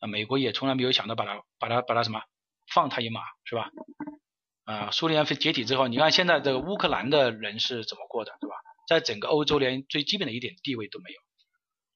[0.00, 2.20] 啊，美国也从来没有想到把它把它把它什么
[2.72, 3.70] 放他一马，是吧？
[4.64, 8.56] 啊，苏联解体之后，你看现在这个乌克兰的人是怎么过的，对吧？
[8.88, 11.20] 在整个欧洲连最基本的一点地位都没有。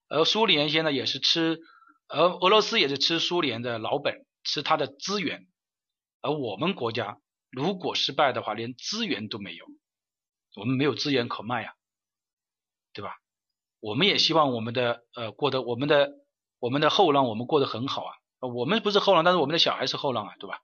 [0.09, 1.59] 而苏联现在也是吃，
[2.07, 5.47] 而俄罗斯也是吃苏联的老本，吃他的资源。
[6.21, 7.19] 而我们国家
[7.51, 9.65] 如果失败的话，连资源都没有，
[10.55, 11.75] 我们没有资源可卖呀，
[12.93, 13.17] 对吧？
[13.81, 16.13] 我们也希望我们的呃过得我们的
[16.61, 20.61] 我们的后浪我们过得很好啊，我们不是后浪，但是我们的小孩是后浪啊，对吧？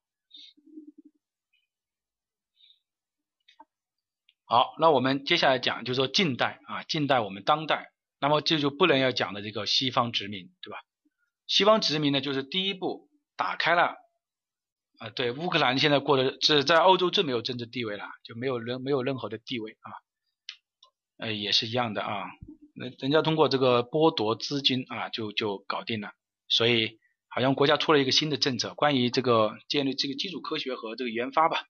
[4.50, 10.78] 好，那我们接下来讲，就是说近代啊，近代我们当代，那么这就不能要讲的这个西方殖民，对吧？
[11.46, 13.94] 西方殖民呢，就是第一步打开了
[15.00, 19.92] 啊，对，乌克兰现在过的是在欧洲最没有政治地位了，就没有人没有任何的地位啊，
[21.18, 22.24] 呃，也是一样的啊，
[22.74, 26.12] 那人家通过这个剥夺资金啊，就就搞定了，
[26.48, 31.66] 所以好像国家出了一个新的政策，关于这个建立这个基础科学和这个研发吧。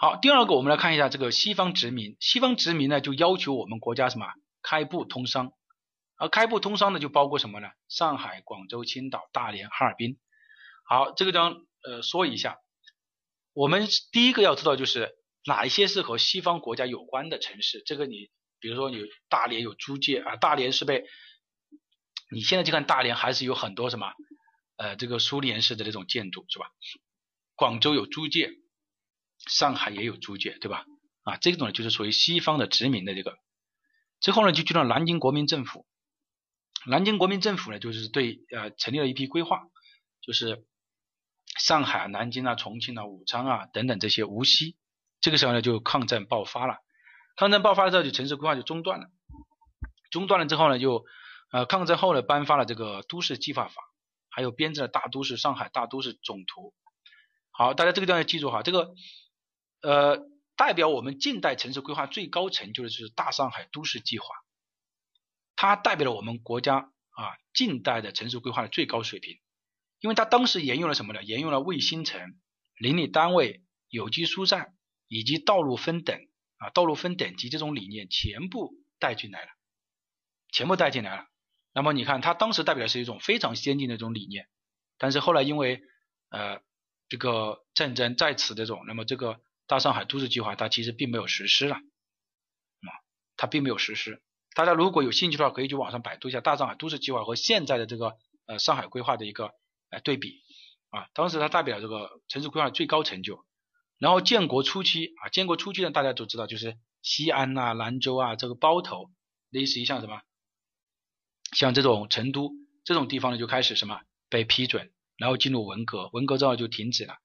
[0.00, 2.16] 好，第二个我们来看一下这个西方殖民。
[2.20, 4.28] 西方殖民呢，就要求我们国家什么
[4.62, 5.52] 开埠通商，
[6.16, 7.66] 而开埠通商呢，就包括什么呢？
[7.88, 10.16] 上海、广州、青岛、大连、哈尔滨。
[10.88, 12.58] 好，这个地方呃说一下，
[13.52, 17.82] 我们第一个要知道就是哪一些是和西方国家有关的城市。
[17.84, 18.30] 这个你
[18.60, 21.06] 比如说你大连有租界啊，大连是被
[22.30, 24.12] 你现在去看大连还是有很多什么
[24.76, 26.66] 呃这个苏联式的这种建筑是吧？
[27.56, 28.52] 广州有租界。
[29.48, 30.84] 上海也有租界，对吧？
[31.24, 33.36] 啊，这种呢就是属于西方的殖民的这个。
[34.20, 35.86] 之后呢就去了南京国民政府。
[36.86, 39.62] 南京国民政府呢就是对呃成立了一批规划，
[40.22, 40.64] 就是
[41.58, 44.76] 上海、南京啊、重庆啊、武昌啊等等这些无锡。
[45.20, 46.78] 这个时候呢就抗战爆发了，
[47.36, 49.06] 抗战爆发了之后就城市规划就中断了。
[50.10, 51.04] 中断了之后呢就
[51.52, 53.82] 呃抗战后呢颁发了这个都市计划法，
[54.30, 56.74] 还有编制了大都市上海大都市总图。
[57.50, 58.94] 好，大家这个地方要记住哈，这个。
[59.80, 60.26] 呃，
[60.56, 64.26] 代表我们近代城市规划最高成就的就是大上海都市计划，
[65.54, 69.38] 它代表了我们国家啊近代的城市规划的最高水平，
[70.00, 71.22] 因为它当时沿用了什么呢？
[71.22, 72.40] 沿用了卫星城、
[72.76, 74.74] 邻里单位、有机疏散
[75.06, 76.18] 以及道路分等
[76.56, 79.48] 啊道路分等级这种理念全部带进来了，
[80.50, 81.28] 全部带进来了。
[81.72, 84.48] 那么你看，它当时代表的是一种非常先进的一种理念，
[84.98, 85.82] 但是后来因为
[86.30, 86.60] 呃
[87.08, 89.40] 这个战争在此这种，那么这个。
[89.68, 92.90] 大上海都市计划，它其实并没有实施了，啊，
[93.36, 94.22] 它并没有实施。
[94.54, 98.16] 大家如果有兴趣的话，可以去网上百度一下大上海都市计划和现在的这个
[98.46, 99.52] 呃上海规划的一个
[99.90, 100.42] 呃对比，
[100.88, 103.44] 啊，当时它代表这个城市规划的最高成就。
[103.98, 109.10] 然后建国初期啊，建国初期呢，大家都知道就是西安呐、兰州啊这个包头，
[109.50, 110.22] 类似于像什么，
[111.52, 112.52] 像这种成都
[112.84, 114.00] 这种地方呢，就开始什么
[114.30, 117.18] 被批准，然后进入文革，文革之后就停止了。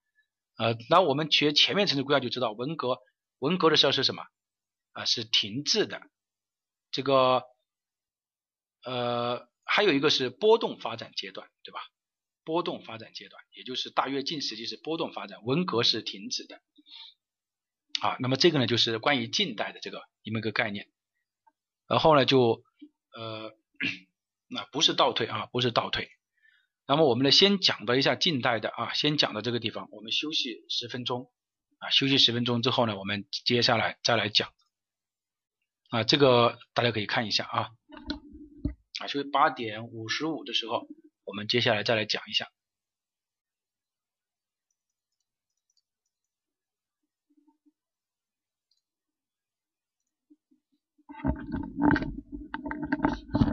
[0.58, 2.99] 呃，那我们学前面城市规划就知道，文革
[3.39, 4.24] 文革的时候是什么？
[4.91, 6.01] 啊，是停滞的。
[6.91, 7.43] 这个
[8.84, 11.80] 呃，还有一个是波动发展阶段，对吧？
[12.43, 16.62] 波动发展阶段，也就是大跃进时期是波动发展，文革是停止的。
[18.01, 20.88] 啊，那么这个呢，就是关于近代的这个一个概念。
[21.88, 22.62] 然后呢，就
[23.14, 23.56] 呃，
[24.47, 26.12] 那不是倒退啊，不是倒退。
[26.86, 31.31] 那么我们呢，先讲到一下近代的啊，先讲到这个地方，我们休息十分钟
[31.79, 34.49] 啊，休息十分钟之后呢，我们接下来再来讲
[35.89, 37.69] 啊，这个大家可以看一下啊，
[38.99, 40.86] 啊，所以八点五十五的时候，
[41.23, 42.49] 我们接下来再来讲一下。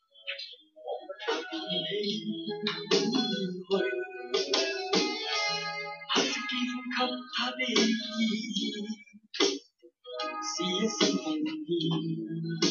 [1.53, 1.57] 一
[10.87, 12.70] 生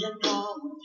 [0.00, 0.78] 经过彷徨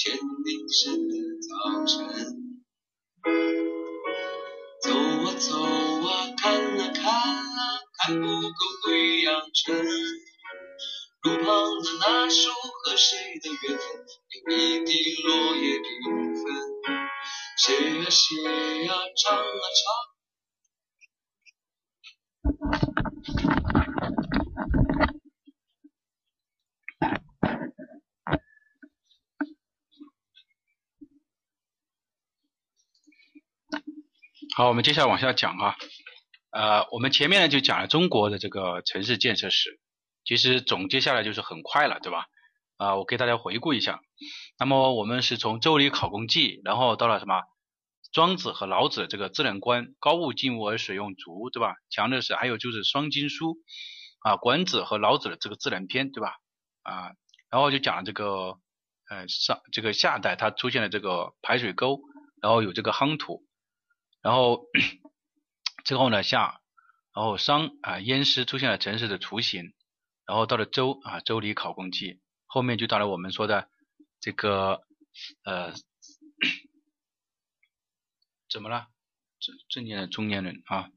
[0.00, 0.20] 千里
[0.70, 1.96] 深的早晨。
[4.80, 5.58] 走啊走
[6.06, 9.74] 啊，看啊看啊，看不够贵阳城。
[11.22, 11.44] 路旁
[11.82, 13.86] 的那树和谁的缘分，
[14.46, 14.92] 有一地
[15.24, 16.44] 落叶缤纷。
[17.56, 20.17] 写呀写呀，唱啊唱。
[34.58, 35.76] 好，我们接下来往下讲啊，
[36.50, 39.78] 呃，我们前面呢就讲了中国的这个城市建设史，
[40.24, 42.26] 其实总结下来就是很快了，对吧？
[42.76, 44.00] 啊，我给大家回顾一下。
[44.58, 47.40] 那么我们是从《周礼考工记》，然后到了什么？
[48.10, 51.76] 庄子和老子这个自然观，高物静物而水用足，对吧？
[51.88, 53.58] 强的是还有就是双经书
[54.24, 56.34] 啊，管子和老子的这个自然篇，对吧？
[56.82, 57.12] 啊，
[57.48, 58.58] 然后就讲了这个，
[59.08, 62.00] 呃，上这个夏代它出现了这个排水沟，
[62.42, 63.44] 然后有这个夯土。
[64.20, 64.66] 然后
[65.84, 66.60] 之后呢，夏，
[67.14, 69.72] 然后商啊，燕师出现了城市的雏形，
[70.26, 73.70] 然后到了周啊，周礼考公记，后面就到了我们说的
[74.20, 74.82] 这个
[75.44, 75.72] 呃，
[78.50, 78.88] 怎么了？
[79.40, 80.90] 正正年人、中年人啊，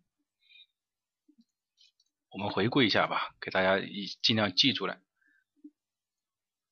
[2.32, 5.00] 我们回顾一下吧，给大家一尽量记住了。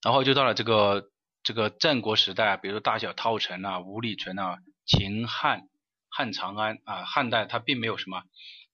[0.02, 1.12] 然后就到了这个
[1.44, 5.69] 这个战国时代，比如说大小套城啊、五里存啊、秦汉。
[6.10, 8.24] 汉长安啊，汉代它并没有什么，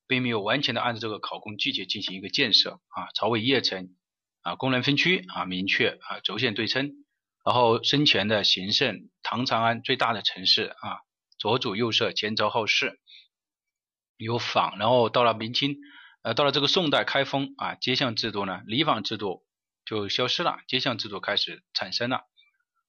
[0.08, 3.96] 并没有完全的按照这个考工季节进行一个建设啊，朝为邺城
[4.42, 6.92] 啊，功能分区啊，明确啊，轴线对称，
[7.44, 11.00] 然后生前的形胜，唐长安最大的城市啊，
[11.38, 13.00] 左主右舍，前朝后市，
[14.18, 15.76] 有坊，然后到了明清，
[16.24, 19.44] 呃，到了这个宋代开封啊，街巷制度呢，里坊制度
[19.86, 22.22] 就消失了，街巷制度开始产生了。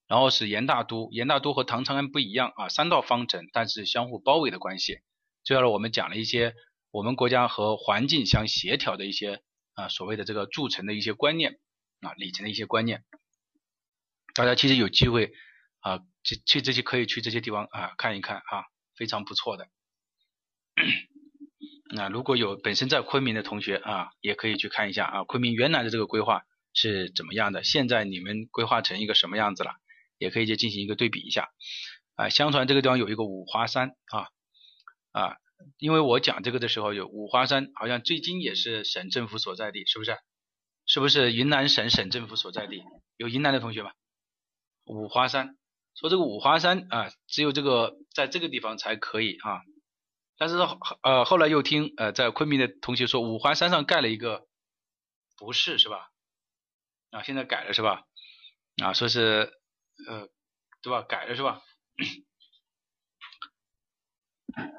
[0.07, 4.99] 然后是元大都，元大都和唐长安不一样啊，三道方程，但是相互包围的关系。
[5.43, 6.55] 最后呢，我们讲了一些
[6.91, 9.41] 我们国家和环境相协调的一些
[9.73, 11.59] 啊所谓的这个筑城的一些观念
[12.01, 13.03] 啊里程的一些观念。
[14.33, 15.33] 大家其实有机会
[15.79, 19.67] 啊去去这些可以去这些地方啊看一看啊，非常不错的。
[21.89, 26.43] 那如果有本身在昆明的同学啊，也可以去看一下啊，昆明原来的这个规划
[26.73, 29.71] 是怎么样的，现在你们规划成一个什么样子了？
[30.17, 31.49] 也可以就进行一个对比一下
[32.15, 34.27] 啊，相传这个地方有一个五华山啊
[35.11, 35.35] 啊，
[35.77, 40.17] 因为我讲这个的时候有五华山，好像最近也是省政府所在地，是不是？
[40.85, 42.83] 是不是云南省省政府所在地？
[43.17, 43.91] 有云南的同学吗？
[44.85, 45.57] 五华山，
[45.95, 49.61] 说这个五华山啊，只有这个在这个地方才可以啊，
[50.37, 50.55] 但是
[51.03, 54.47] 呃后来又听呃在昆明的同学说五华山上盖了一个，
[55.37, 56.09] 不是是吧？
[57.11, 58.03] 啊，现在改了是吧？
[58.81, 59.56] 啊，说是。
[60.07, 60.29] 呃，
[60.81, 61.01] 对吧？
[61.01, 61.61] 改了是吧？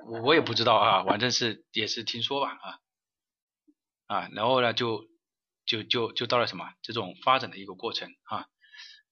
[0.06, 2.78] 我我也不知道啊，反正是也是听说吧啊
[4.06, 5.04] 啊，然后呢就
[5.66, 8.46] 就就就到了什么这种发展的一个过程啊。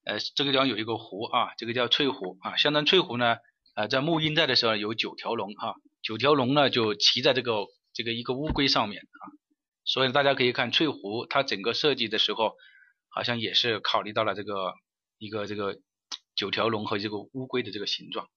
[0.04, 2.56] 呃，这个地方有一个湖啊，这个叫翠湖啊。
[2.56, 3.36] 相当翠湖呢，
[3.74, 9.22] 呃，在木英在的时候有九条龙哈，九条龙呢就骑在这个这个一个乌龟上面啊。
[9.84, 12.56] 所以大家可以看翠湖，它整个设计的时候
[13.08, 14.74] 好像也是考虑到了这个
[15.18, 15.78] 一个这个。
[16.36, 18.28] 九条龙和这个乌龟的这个形状。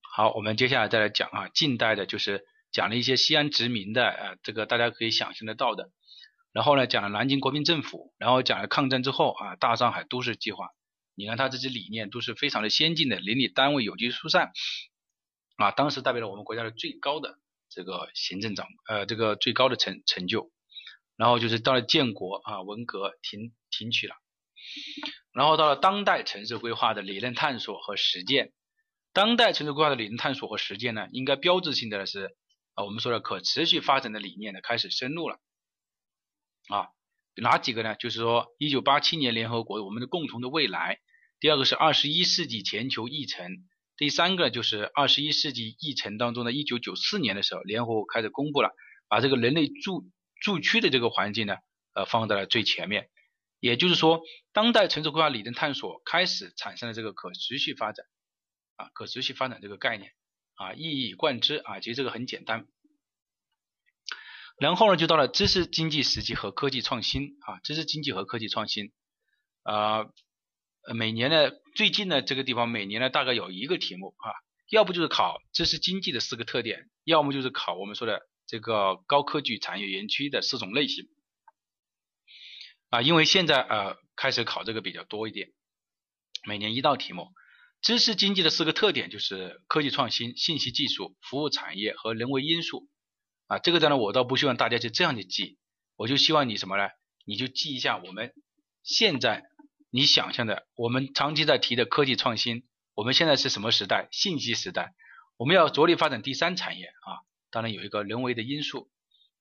[0.00, 5.90] 好，我们接下来再来讲啊，近代的就是讲了一些西安殖民的，呃，这个大家可以想象得到的。
[6.52, 10.68] 然后呢，讲了南京国民政府，然后讲了抗战之后啊，大上海都市计划，
[11.14, 14.52] 你看他这些理念都是非常的先进的，邻里单位有机疏散
[15.56, 17.38] 啊，当时代表了我们国家的最高的
[17.70, 20.50] 这个行政长呃这个最高的成成就。
[21.16, 24.16] 然后就是到了建国啊，文革停停取了，
[25.32, 28.52] 然后到了当代城市规划的理论探索和实践。
[29.12, 32.34] 当代城市规划的理论探索和实践呢，应该标志性的是
[32.74, 35.38] 啊，我们说的可持续发展的理念呢开始深入了
[36.68, 36.88] 啊。
[37.34, 37.94] 哪几个呢？
[37.94, 40.98] 就是说，一九八七年联合国我们的共同的未来。
[41.40, 43.50] 第二个是二十一世纪全球议程。
[43.96, 48.70] 第三个就是二十一世纪议程当中的一九九四年的时候，联合国开始公布了，
[49.08, 50.04] 把这个人类住
[50.42, 51.56] 住区的这个环境呢，
[51.94, 53.08] 呃，放在了最前面。
[53.62, 58.04] 也就是说，当代城市规划理论探索开始产生了这个可持续发展
[58.74, 60.10] 啊，可持续发展这个概念
[60.54, 62.66] 啊，一以贯之啊，其实这个很简单。
[64.58, 68.90] 然后呢，就到了知识经济实际和科技创新啊，知识经济和科技创新
[69.62, 70.10] 啊，
[70.92, 74.34] 每年呢，最近呢这个地方每年呢大概有一个题目啊，
[74.70, 78.20] 要不就是考知识经济的四个特点，要么就是考我们说的。
[78.44, 81.06] 这个高科技产业园区的四种类型
[82.92, 85.48] 啊，因为现在呃开始考这个比较多一点，
[86.46, 87.32] 每年一道题目。
[87.80, 92.90] 知识经济的四个特点就是科技创新、信息技术、服务产业和人为因素
[93.46, 93.58] 啊。
[93.58, 95.56] 这个呢，我倒不希望大家就这样去记，
[95.96, 96.90] 我就希望你什么呢？
[97.24, 98.34] 你就记一下我们
[98.82, 99.44] 现在
[99.90, 104.08] 你想象的，我们长期在提的科技创新，我们现在是什么时代？
[104.12, 104.92] 信息时代，
[105.38, 107.24] 我们要着力发展第三产业啊。
[107.50, 108.90] 当然有一个人为的因素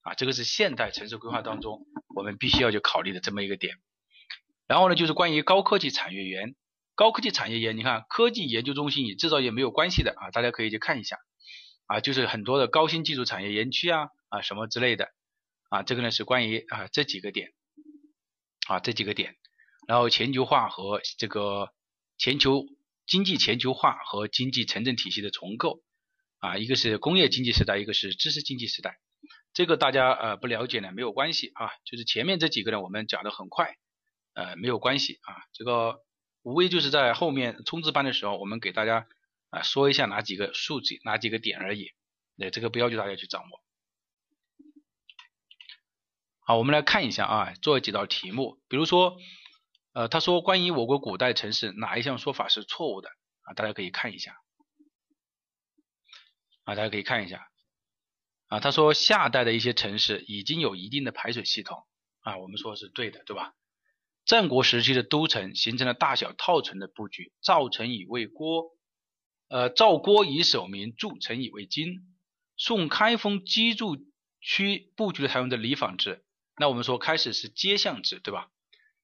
[0.01, 3.75] 啊，这个是现代城市规划当中我们必须要去考虑的这么一个点。
[4.67, 6.55] 然后呢，就是关于高科技产业园，
[6.95, 11.17] 高科技产业园，你看科技研究中心与制造业没有关系的啊，大家可以去看一下
[11.85, 15.09] 啊，就是很多的高新技术产业园区啊啊什么之类的
[15.69, 17.53] 啊，这个呢是关于啊这几个点
[18.67, 19.35] 啊这几个点，
[19.87, 21.69] 然后全球化和这个
[22.17, 22.65] 全球
[23.05, 25.81] 经济全球化和经济城镇体系的重构。
[26.39, 28.97] 啊，一个是工业经济时代，一个是知识经济时代，
[29.53, 33.75] 这个大家呃不了解呢没有关系啊，就是前面这几个呢我们讲的很快，
[34.33, 35.99] 呃没有关系啊，这个
[36.41, 39.07] 无非就是在后面冲刺班的时候，我们给大家
[39.49, 41.91] 啊说一下哪几个数据哪几个点而已，
[42.35, 43.61] 那这个不要求大家去掌握。
[46.39, 49.17] 好，我们来看一下啊，做几道题目，比如说
[49.93, 53.09] 呃他说关于我国古代城市哪一项说法是错误的
[53.41, 54.37] 啊，大家可以看一下。
[56.63, 57.50] 啊，大家可以看一下，
[58.51, 61.85] 啊，他说夏代的一些城市已经有一定的排水系统，
[62.19, 63.53] 啊，我们说是对的，对吧？
[64.25, 68.71] 战国时期的都城形成了大小套城的布局，造城以为郭，
[69.47, 72.01] 呃，赵郭以守民，筑城以为京。
[72.57, 73.95] 宋开封居住
[74.41, 76.25] 区布局采用的里坊制，
[76.57, 78.49] 那我们说开始是街巷制，对吧？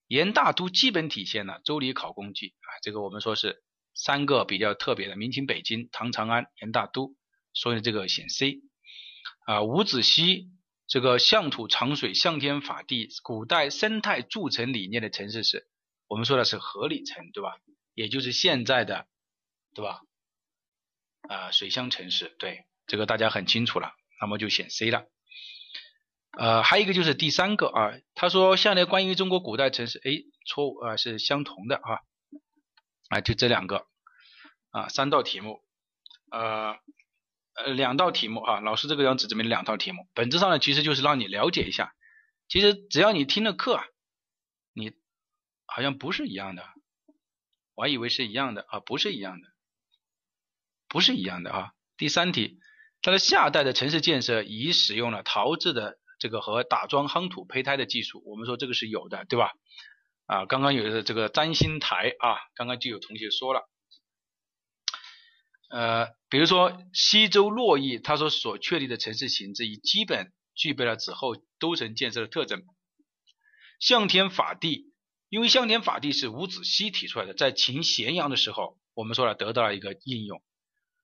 [0.08, 3.64] 元大都基本体现了周礼考工具，啊，这个我们说是
[3.94, 7.16] 三个比较特别的：明清北京、唐长安、元大都。
[7.54, 8.60] 所以这个选 C
[9.48, 10.50] 啊，伍子胥
[10.88, 15.70] 这个向土长水，向天法地，古代生态筑城理念的城市是，
[16.10, 17.58] 我们说的是合理城，对吧？
[17.94, 19.08] 也就是现在的，
[19.74, 20.02] 对吧？
[21.30, 25.06] 啊，水乡城市，对，这个大家很清楚了，那么就选 C 了。
[26.38, 32.02] 呃，还有一个就是第三个啊，他说下列关于中国古代城市，哎，错误啊，是相同的啊，
[33.08, 33.88] 啊，就这两个
[34.72, 35.64] 啊，三道题目，
[36.32, 36.76] 呃。
[37.58, 41.94] 呃，两道题目啊，老师这个样子这边两道题目，本质上呢，其实就是让你了解一下，
[42.48, 43.82] 其实只要你听了课，
[44.74, 44.94] 你
[45.66, 46.64] 好像不是一样的，
[47.74, 49.48] 我还以为是一样的啊，不是一样的，
[50.88, 51.72] 不是一样的啊。
[51.98, 52.60] 第三题，
[53.02, 59.52] 它的夏代的城市建设已使用了陶制的这个和打桩夯土胚胎的技术，我们说这个是有的，对吧？
[60.28, 63.68] 啊，刚刚有的这个占星台啊，刚刚就有同学说了。
[65.70, 72.64] 呃，比如说西周洛邑，他说所确立的城市形制已基本具备了此后都城建设的特征。
[73.80, 74.94] 向天法地，
[75.30, 80.42] 因为向天法地是伍子胥提出来的，在秦咸阳的时候，我们说了得到了一个应用。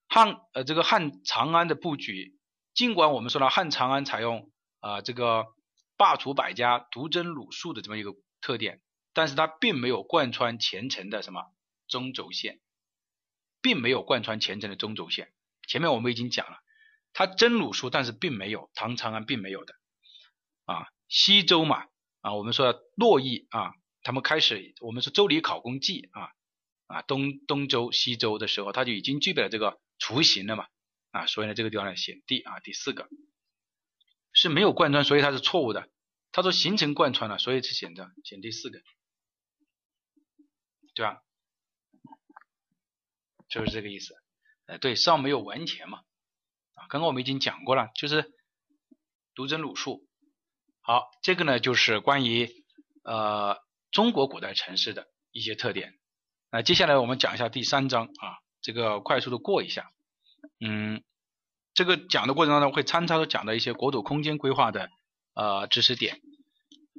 [0.08, 2.38] 汉呃这个汉长安的布局，
[2.74, 4.50] 尽管我们说了汉长安采用
[4.80, 5.46] 啊这个
[5.98, 8.82] 罢黜百家，独尊儒术的这么一个特点，
[9.14, 11.44] 但是它并没有贯穿前程的什么
[11.88, 12.60] 中轴线。
[13.64, 15.34] 并没有贯穿前程的中轴线。
[15.68, 16.58] 前面我们已经讲了，
[17.14, 19.74] 它真鲁肃，但是并没有唐长安并没有的
[20.66, 20.86] 啊。
[21.08, 21.86] 西周嘛
[22.22, 23.74] 啊，我们说洛邑啊，
[24.04, 26.30] 他们开始我们说周礼考工记啊
[26.88, 30.68] 啊东东周西周的时候，他就已经具备了这个雏形了嘛
[31.12, 33.08] 啊，所以呢这个地方呢选 D 啊第四个
[34.34, 35.90] 是没有贯穿，所以它是错误的。
[36.32, 38.82] 他说形成贯穿了，所以是选的选第四个，
[40.96, 41.22] 对吧？
[43.54, 44.16] 就是这个意思。
[44.66, 46.00] 呃，对，上没有完全嘛。
[46.74, 48.32] 啊，刚刚我们已经讲过了，就是
[49.36, 50.08] 独尊儒术。
[50.82, 52.50] 好，这个呢就是关于
[53.04, 53.60] 呃
[53.92, 55.94] 中国古代城市的一些特点。
[56.50, 59.92] 那接下来我们讲一下第三章啊，这个快速的过一下。
[60.60, 61.04] 嗯，
[61.76, 64.90] 这个讲的过程当中会参差的讲到一些国土空间规划的
[65.36, 66.20] 呃知识点。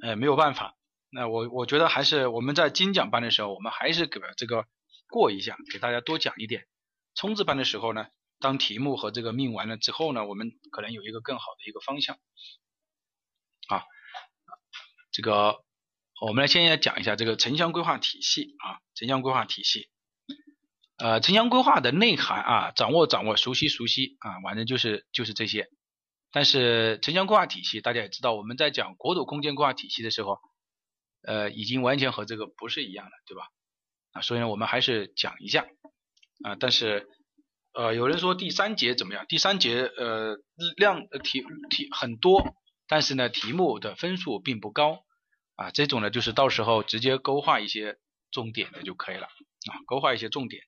[0.01, 0.75] 呃，没有办法。
[1.09, 4.65] 那我我觉得还是我们在精讲班的时候，我们还是给这个
[5.09, 6.67] 过一下，给大家多讲一点。
[7.13, 8.07] 冲刺班的时候呢？
[8.41, 12.17] 当题目和这个命完了之后呢，我们可能有一个更好的一个方向。
[13.69, 13.83] 啊，
[15.11, 15.63] 这个
[16.19, 19.89] 我们来先来讲一下这个城乡规划体系啊，城乡规划体系。
[20.97, 25.69] 呃，城乡规划的内涵啊，掌握掌握，熟悉熟悉啊，反正就是就是这些。
[26.31, 30.39] 但是城乡规划体系大家也知道，我们在讲国土空间规划体系的时候，
[31.23, 33.47] 呃，已经完全和这个不是一样的，对吧？
[34.15, 35.67] 啊，所以呢，我们还是讲一下
[36.43, 37.07] 啊，但是。
[37.77, 39.25] 呃，有人说第三节怎么样？
[39.27, 40.37] 第三节呃
[40.77, 42.55] 量题题很多，
[42.87, 45.03] 但是呢题目的分数并不高
[45.57, 45.71] 啊。
[45.71, 47.97] 这种呢就是到时候直接勾画一些
[48.31, 50.63] 重点的就可以了啊，勾画一些重点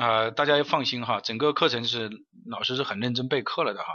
[0.00, 0.30] 啊。
[0.30, 2.08] 大家要放心哈，整个课程是
[2.46, 3.88] 老师是很认真备课了的哈。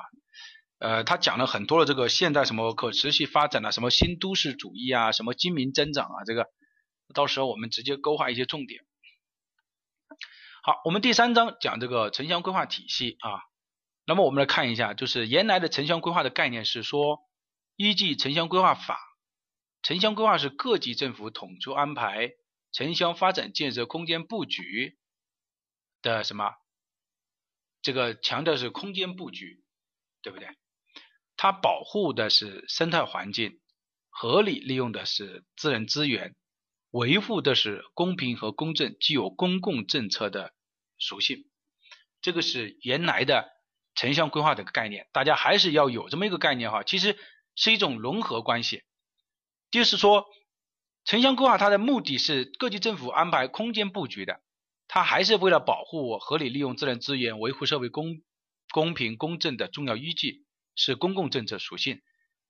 [0.78, 6.46] 呃，他讲了很多的这个现代什么可持续发展啊，什么新都市主义啊，什么精明增长啊，这个
[7.14, 8.86] 到时候我们直接勾画一些重点。
[10.64, 13.42] 好，我们第三章讲这个城乡规划体系啊，
[14.06, 17.22] 那么我们来看一下，就是原来的城乡规划的概念是说，
[17.76, 19.00] 依据城乡规划法，
[19.82, 22.32] 城乡规划是各级政府统筹安排
[22.72, 24.98] 城乡发展建设空间布局
[26.02, 26.54] 的什么？
[27.82, 29.64] 这个强调是空间布局，
[30.22, 30.50] 对不对？
[31.38, 33.62] 它保护的是生态环境，
[34.10, 36.36] 合理利用的是自然资源，
[36.98, 40.54] 维护的是公平和公正，具有公共政策的。
[41.00, 41.46] 属性，
[42.24, 43.52] 这个是原来的
[43.94, 46.82] 城乡规划的概念，大家还是要有这么一个概念哈。
[46.82, 47.16] 其实
[47.54, 48.82] 是一种融合关系，
[49.70, 50.26] 就是说
[51.06, 54.42] 城乡规划它的目的是各级政府安排空间布局的，
[54.88, 58.24] 它还是为了保护我合理利用自然资源，维护社会公
[58.72, 62.02] 公平公正的重要依据，是公共政策属性。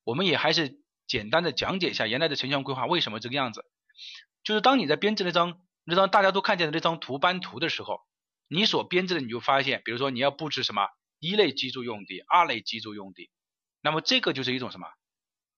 [0.06, 3.66] 我们也还是简单的讲解一下原来的城乡规划为什么这个样子，
[4.48, 8.00] 就是当你在编制那张那张大家都看见的那张图班图的时候。
[8.48, 10.88] 你所编制的，你就发现，比如说你要布置什么
[11.20, 13.30] 一类居住用地、二类居住用地，
[13.82, 14.88] 那么这个就是一种什么？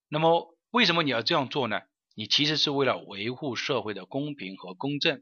[0.08, 1.82] 那么为什么你要这样做呢？
[2.16, 5.22] 你其实是为了维护社会的公平和公正，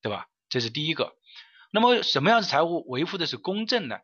[0.00, 0.28] 对吧？
[0.48, 1.18] 这是第一个。
[1.70, 3.98] 那么什么样的财务维护的是公正呢？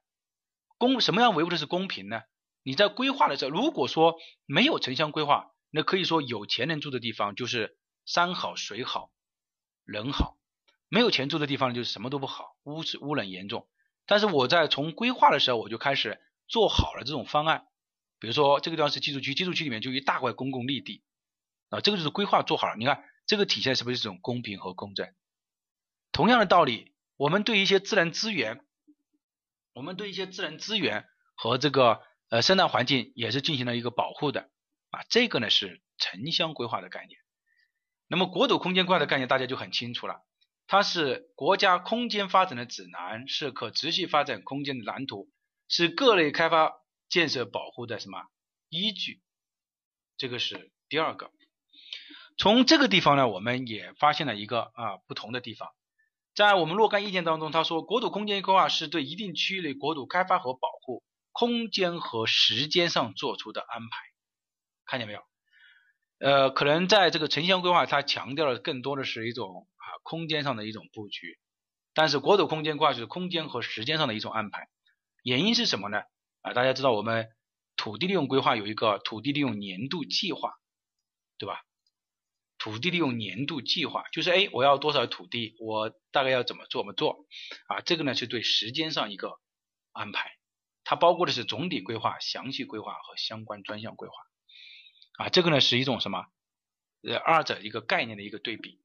[0.77, 2.21] 公什么样维护的是公平呢？
[2.63, 9.11] 你在规划的时候，如果说没有城乡规划，那可以说有钱人住的地方就是山好水好
[9.85, 10.39] 人好。
[10.89, 13.67] 没有钱住的地方就是什么都不好，污是污染严重。
[14.05, 17.67] 但是我在从规划的时候，我就开始做好了这种方案。
[18.19, 21.03] 比如说这个地方是居住区，居住区里面就一大块公共绿地
[21.71, 22.77] 啊，这个就是规划做好了。
[22.77, 25.15] 你看这个体现是不是这种公平和公正？
[26.13, 28.65] 同样的道理，我们对一些自然资源，
[29.73, 34.51] 我们对一些自然资源和这个呃生态环境也是进行了一个保护的
[34.91, 35.03] 啊。
[35.09, 37.19] 这个呢是城乡规划的概念。
[38.13, 40.21] 那么国土空间规划的概念大家就很清楚了。
[40.67, 45.31] 它是国家空间发展的指南，是可持续发展空间的蓝图，
[45.67, 46.75] 是各类开发
[47.09, 48.27] 建设保护的什么
[48.69, 49.23] 依据？
[50.19, 51.31] 这个是第二个。
[52.37, 55.71] 从这个地方呢，我们也发现了一个啊不同的地方，
[56.35, 63.97] 在我们若干意见当中，他说国土空间规划是对一定区域内国土开发和保护空间和时间上做出的安排，
[64.85, 65.23] 看见没有？
[66.23, 69.87] 呃，可能在这个城乡规划，它强调的更多的是一种啊。
[70.05, 71.39] 空间上的一种布局，
[71.95, 74.69] 但是国土空间规划是空间和时间上的一种安排。
[75.23, 76.03] 原因是什么呢？
[76.41, 77.29] 啊，大家知道我们
[77.77, 80.55] 土地利用规划有一个土地利用年度计划，
[81.39, 81.63] 对吧？
[82.59, 87.27] 土地利用年度计划就是哎，我要多少土地，我大概要怎么做怎么做
[87.69, 87.81] 啊？
[87.81, 89.41] 这个呢是对时间上一个
[89.93, 90.33] 安排，
[90.83, 94.15] 它包括的是总体规划、详细规划和相关专项规划
[95.19, 95.29] 啊。
[95.29, 96.27] 这个呢是一种什么？
[97.03, 98.81] 呃，二者一个概念的一个对比。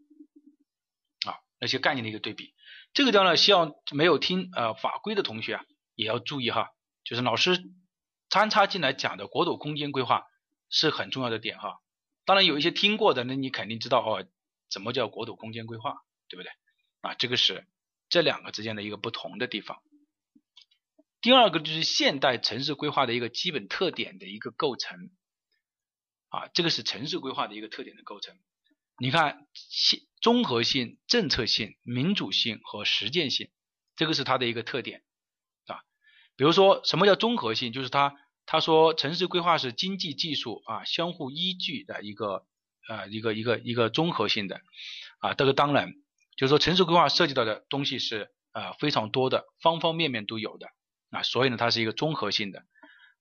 [1.25, 2.53] 啊那些概念的一个对比，
[2.93, 6.69] 这个地方呢，希望没有听呃法规的同学啊也要注意哈，
[7.03, 7.59] 就是老师
[8.29, 10.25] 参插进来讲的国土空间规划
[10.69, 11.79] 是很重要的点哈。
[12.25, 14.27] 当然有一些听过的，那你肯定知道哦，
[14.69, 15.95] 怎么叫国土空间规划，
[16.29, 16.51] 对不对？
[17.01, 17.67] 啊，这个是
[18.07, 19.81] 这两个之间的一个不同的地方。
[21.21, 25.09] 第二个就是现代城市规划的一个基本特点的一个构成，
[26.29, 28.35] 啊，这个是城市规划的一个特点的构成。
[28.99, 30.01] 你看性。
[30.19, 33.51] 综合性、政策性、民主性和实践性，
[33.95, 35.03] 这个是它的一个特点
[35.67, 35.81] 啊。
[36.35, 37.71] 比如说，什么叫综合性？
[37.71, 38.15] 就是它
[38.47, 42.47] 他说城市规划是经济技术啊相互依据的一个
[42.89, 44.59] 呃一个一个一个综合性的
[45.19, 45.35] 啊。
[45.35, 45.93] 这个当然
[46.35, 50.67] 就是说城市规划涉及到的东西是啊非常多的，方方面面都有的
[51.11, 52.65] 啊，所以呢它是一个综合性的。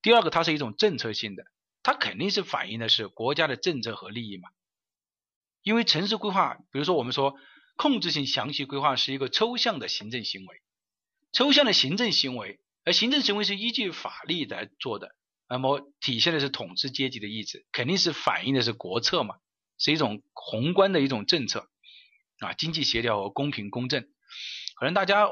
[0.01, 1.43] 第二个，它是一种政策性的，
[1.87, 4.49] 它肯定是反映的是国家的政策和利益嘛。
[5.61, 7.35] 因为城市规划，比如说我们说
[7.77, 10.61] 控制性详细规划是一个抽象的行政行为，
[11.31, 15.15] 抽象的行政行为，而行政行为是依据法律来做的，
[15.47, 19.35] 那么体现的是统治阶级的意志，肯定是反映的是国策嘛，
[19.77, 21.69] 是一种宏观的一种政策
[22.39, 24.09] 啊，经济协调和公平公正。
[24.75, 25.29] 可能大家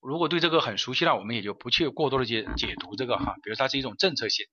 [0.00, 4.46] 如果对这个很熟悉了，我们也就不去过多的解解读这个哈，比如它是一种政策性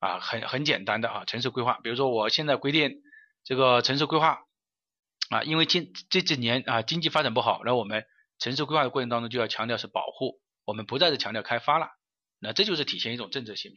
[0.00, 3.00] 啊，很很简单的啊，城市规划，比如说我现在规定
[3.44, 4.40] 这个城市规划。
[5.28, 8.04] 啊，因为经这几年啊经济发展不好，然后我们
[8.40, 11.86] 城市规划的过程当中就要强调是保护，我们不再是强调开发了，
[12.40, 13.70] 那这就是体现一种政策性。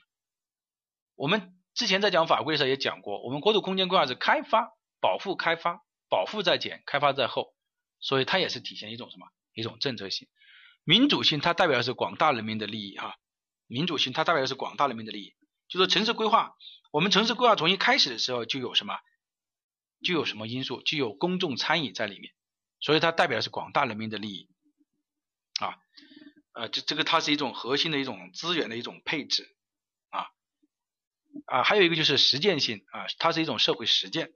[1.13, 7.53] 我们之前在讲法规的时候也讲过，我们国土空间规划是开发、保护、开发、保护在前，开发在后，
[7.99, 9.27] 所以它也是体现一种什么？
[9.53, 10.27] 一种政策性。
[10.83, 13.15] 民主性它代表的是广大人民的利益哈，
[13.67, 15.35] 民主性它代表的是广大人民的利益，
[15.73, 16.55] 就说城市规划，
[16.91, 18.99] 我们城市规划从一开始的时候就有什么？
[20.03, 20.83] 就有什么因素？
[20.83, 22.31] 就有公众参与在里面，
[22.79, 24.49] 所以它代表的是广大人民的利益
[25.59, 25.79] 啊，
[26.53, 29.55] 呃，这这个它是一种核心的一种资源的一种配置
[30.09, 30.27] 啊
[31.47, 34.31] 啊，还有一个就是实践性啊，它是一种社会实践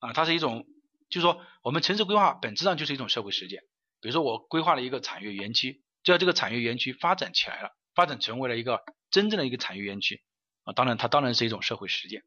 [0.00, 0.66] 啊，它是一种，
[1.10, 3.62] 就是说我们城市规划本质上就是一种社会实践。
[4.00, 8.82] 比如说我规划了一个产业园区，只要这个产业园区发展起来了，发展成为了一个
[9.12, 10.24] 真正的一个产业园区
[10.64, 12.24] 啊，当然它当然是一种社会实践。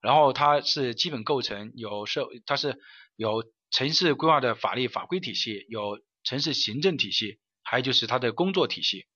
[0.00, 2.78] 然后它是基本构成有社，它是
[3.16, 9.06] 有城市规划的法律法规体系，有城市行政体系，还有就是它的工作体系。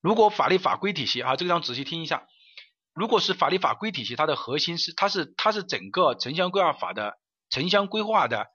[0.00, 2.26] 如果法律法规体系啊，这个地仔细听一下。
[2.94, 7.18] 如果是法律法规体系，它的核心是它是它是整个城乡规划法的
[7.48, 8.48] 城乡规划的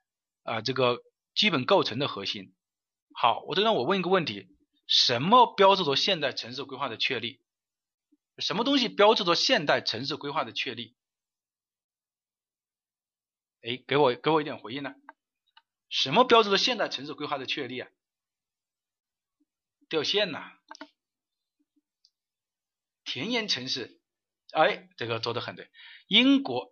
[0.44, 1.00] 啊这个
[1.34, 2.54] 基本构成的核心。
[3.16, 4.46] 好，我这让我问一个问题：
[4.86, 7.40] 什么标志着现代城市规划的确立？
[8.38, 10.96] 什么东西标志着现代城市规划的确立？
[13.62, 14.94] 哎，给我给我一点回应呢？
[15.90, 17.90] 什么标志着现代城市规划的确立啊？
[19.90, 20.52] 掉线呐！
[23.04, 24.00] 田园城市，
[24.52, 25.72] 哎，这个做的很对。
[26.08, 26.72] 英国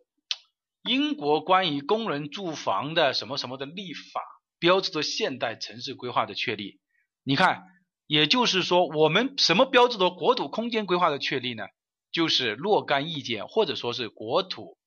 [0.83, 4.21] 英国关于工人住房的什么什么的立法，
[4.59, 6.81] 标志着现代城市规划的确立。
[7.23, 7.63] 你看，
[8.07, 11.65] 也就是说，我们什么标志着国土空间规划的确立呢？
[12.11, 14.77] 就是若干意见，或者说是国土。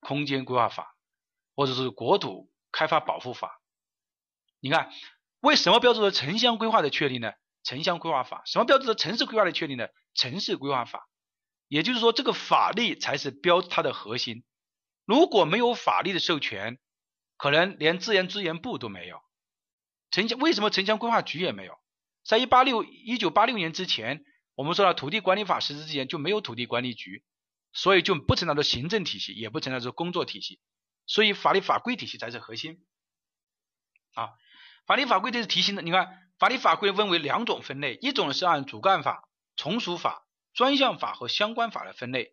[0.00, 0.94] 空间规划法，
[1.56, 3.60] 或者是国土开发保护法，
[4.60, 4.92] 你看
[5.40, 7.32] 为什么标志着城乡规划的确立呢？
[7.64, 9.88] 城乡规划法，什么标志着城市规划的确立呢？
[10.14, 11.08] 城市规划法。
[11.66, 14.44] 也就是说，这个法律才是标它的核心。
[15.04, 16.78] 如果没有法律的授权，
[17.36, 19.20] 可能连自然资源部都没有。
[20.12, 21.76] 城乡为什么城乡规划局也没有？
[22.28, 24.22] 在一八六一九八六年之前，
[24.54, 27.24] 我们说了土地管理法实施之前就没有土地管理局。
[27.70, 30.58] 所以就不存在着行政体系，也不存在着工作体系，
[31.06, 32.78] 所以法律法规体系才是核心
[34.14, 34.30] 啊。
[34.86, 42.30] 法律法规这是提醒的，你看法律法规分为两种分类，一种是按主干法、从属法、专项法和相关法来分类。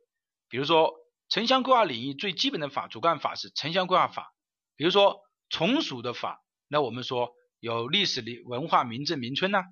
[0.48, 0.94] 比如说
[1.28, 4.34] 城乡规划领域最基本的法主干法是城乡规划法，
[4.78, 5.20] 比如说
[5.50, 6.40] 从属的法，
[6.70, 9.66] 那我们说有历史的文化名镇名村呐、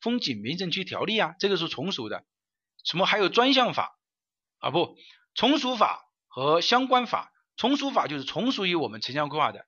[0.00, 2.24] 风景名胜区条例啊，这个是从属的。
[2.84, 3.98] 什么还有专项法？
[4.58, 4.96] 啊不，
[5.34, 9.66] 从属法和相关法，从属法就是从属于我们城乡规划的，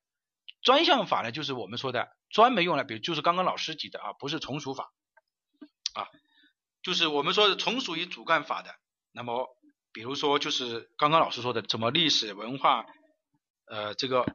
[0.61, 4.91] 专项法呢就是我们说的专门用来，比如就是刚刚老师举的啊，不是从属法
[5.93, 6.07] 啊，
[6.83, 8.75] 就是我们说的从属于主干法的。
[9.11, 9.47] 那么
[9.91, 12.85] 比如说就是刚刚老师说的什么历史文化，
[13.67, 14.25] 呃这个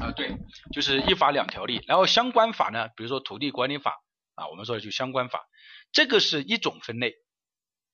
[0.00, 0.36] 啊对，
[0.72, 1.82] 就是一法两条例。
[1.86, 3.96] 然后相关法呢，比如说土地管理法。
[4.36, 5.44] 啊，我们说的就相关法，
[5.92, 7.16] 这个是一种分类。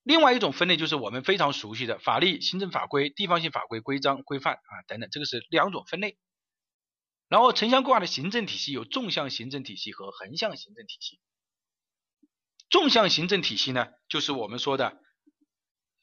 [0.05, 6.19] 另外一种分类就是我们非常熟悉的法律、行政法规、地方性法规、规章、规范啊等等，这个是两种分类。
[7.29, 11.19] 然后城乡规划的行政体系有纵向行政体系和横向行政体系。
[12.71, 15.01] 纵向行政体系呢，就是我们说的，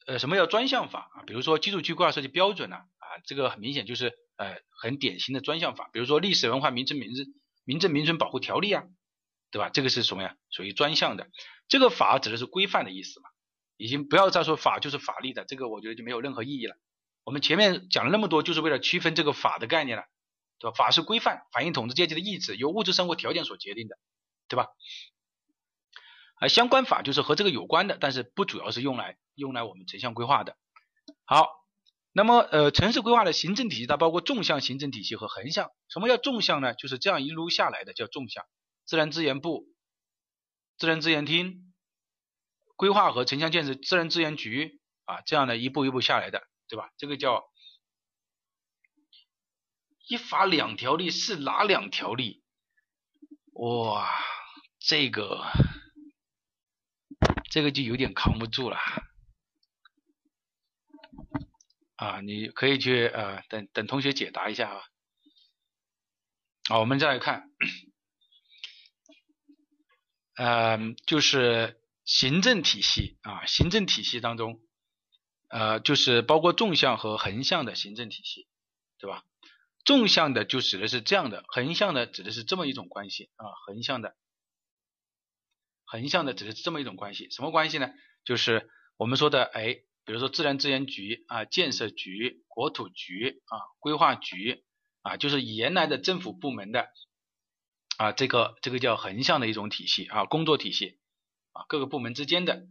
[0.06, 1.22] 呃，什么叫专项法啊？
[1.26, 5.90] 比如说居住区规划设计标准呢，啊，这个很明显就是呃很典型的专项法。
[5.92, 7.26] 比如说历史文化名城名镇
[7.64, 8.84] 名镇名村保护条例啊。
[9.50, 9.70] 对吧？
[9.72, 10.34] 这个是什么呀？
[10.50, 11.30] 属于专项的。
[11.68, 13.28] 这个法指的是规范的意思嘛？
[13.76, 16.74] 已经不要再说法就是法律的，这个我觉得就没有任何意义了
[17.22, 20.02] 我们前面讲了那么多，就是为了区分这个法的概念了，
[20.58, 20.74] 对吧？
[20.76, 23.96] 法是规范，反映统治阶级的意志，由物质生活条件所决定的，
[24.48, 24.66] 对吧？
[26.40, 30.56] 而相关法就是和这个有关的，但是不主要是用来用来我们城乡规划的。
[31.24, 31.46] 好，
[32.16, 35.72] 那么呃，城市规划的行政体系它包括纵向行政体系和横向。
[35.88, 36.72] 什么叫纵向呢？
[36.74, 38.44] 就是这样一路下来的叫纵向，
[38.84, 39.66] 自然资源部、
[40.78, 41.74] 自然资源厅、
[42.76, 46.90] 规划和城乡建设自然资源局啊，这样的一步一步下来的，对吧？
[46.98, 47.42] 这个叫
[50.06, 52.44] 一法两条例是哪两条例？
[53.54, 54.08] 哇，
[54.78, 55.44] 这个。
[57.50, 58.76] 这个就有点扛不住了
[61.96, 62.20] 啊！
[62.20, 64.82] 你可以去呃等等同学解答一下啊。
[66.68, 67.50] 好，我们再来看，
[70.36, 74.60] 嗯，就是行政体系啊，行政体系当中，
[75.48, 78.48] 呃，就是包括纵向和横向的行政体系，
[78.98, 79.24] 对吧？
[79.84, 84.16] 纵向的就指的是这样的，横向的指的是这么一种关系啊，横向的。
[85.84, 87.92] 横向的指的是这么一种关系，什么关系呢？
[88.24, 94.64] 就是我们说的，哎，比如说自然资源局啊、建设局、国土局啊、规划局
[95.02, 96.88] 啊，就是原来的政府部门的
[97.96, 100.98] 啊，这个这个叫横向的一种体系啊，工作体系
[101.52, 102.66] 啊，各个部门之间的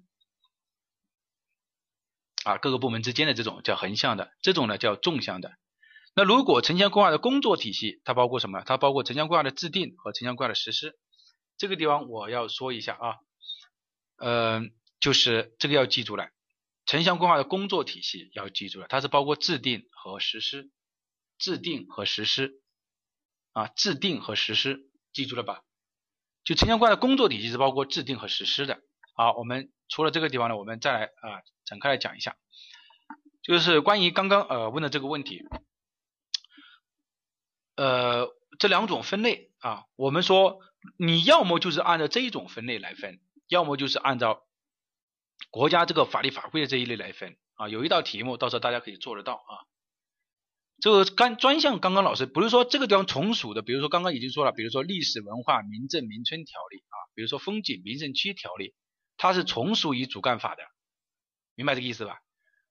[2.43, 5.57] 啊，各个部门之间的这种叫横向的，这种呢叫纵向的。
[6.15, 8.61] 那如果城乡规划的工作体系，它包括什么？
[8.61, 10.99] 它包括城乡规划的制定和城乡规划的实施。
[11.57, 13.15] 这个地方我要说一下啊，
[14.17, 16.29] 嗯，就是这个要记住了，
[16.85, 20.71] 城乡规划的工作体系要记住了，它是包括制定和实施，
[21.37, 22.61] 制定和实施
[23.53, 25.63] 啊，制定和实施，记住了吧？
[26.43, 28.81] 就城乡规划的工作体系是包括制定和实施的。
[29.15, 32.35] 好，我们除了这个地方呢，我们再来啊展开来讲一下，
[33.41, 35.41] 就是关于刚刚呃问的这个问题，
[37.75, 38.27] 呃，
[38.59, 40.59] 这两种分类啊，我们说。
[40.97, 44.45] 你要么就是按照这一种分类来分，要么就是按照
[45.49, 47.69] 国家这个法律法规的这一类来分啊。
[47.69, 49.53] 有一道题目，到时候大家可以做得到啊。
[50.79, 58.73] 这个刚专项，刚刚老师不是说这个地方从属的，比如说刚刚已经说了，比如说历史文化民政民村条例啊，比如说风景名胜区条例，
[59.17, 60.63] 它是从属于主干法的，
[61.55, 62.19] 明白这个意思吧？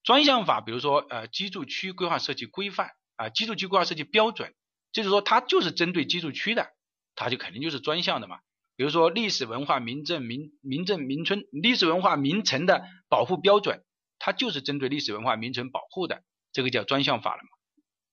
[0.03, 4.55] 专项法，比如说呃居住区规划设计规范啊，居住区规划设计标准，
[4.93, 6.69] 就是说它就是针对居住区的。
[7.15, 8.39] 它就肯定就是专项的嘛，
[8.83, 13.85] 比如说历史文化名镇、名名镇、名村历史文化名城的保护标准，
[14.19, 17.49] 它就是针对历史文化名城保护的，这个叫专项法了嘛？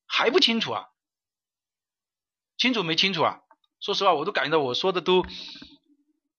[0.06, 0.86] 还不清楚啊？
[2.56, 3.40] 清楚没清楚啊？
[3.80, 5.26] 说实话，我都感觉到我说的都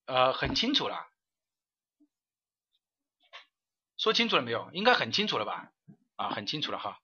[0.06, 1.08] 呃很清楚了，
[3.98, 4.70] 说清楚了没有？
[4.72, 5.72] 应该很清楚了吧？
[6.14, 7.00] 啊，很清楚了哈。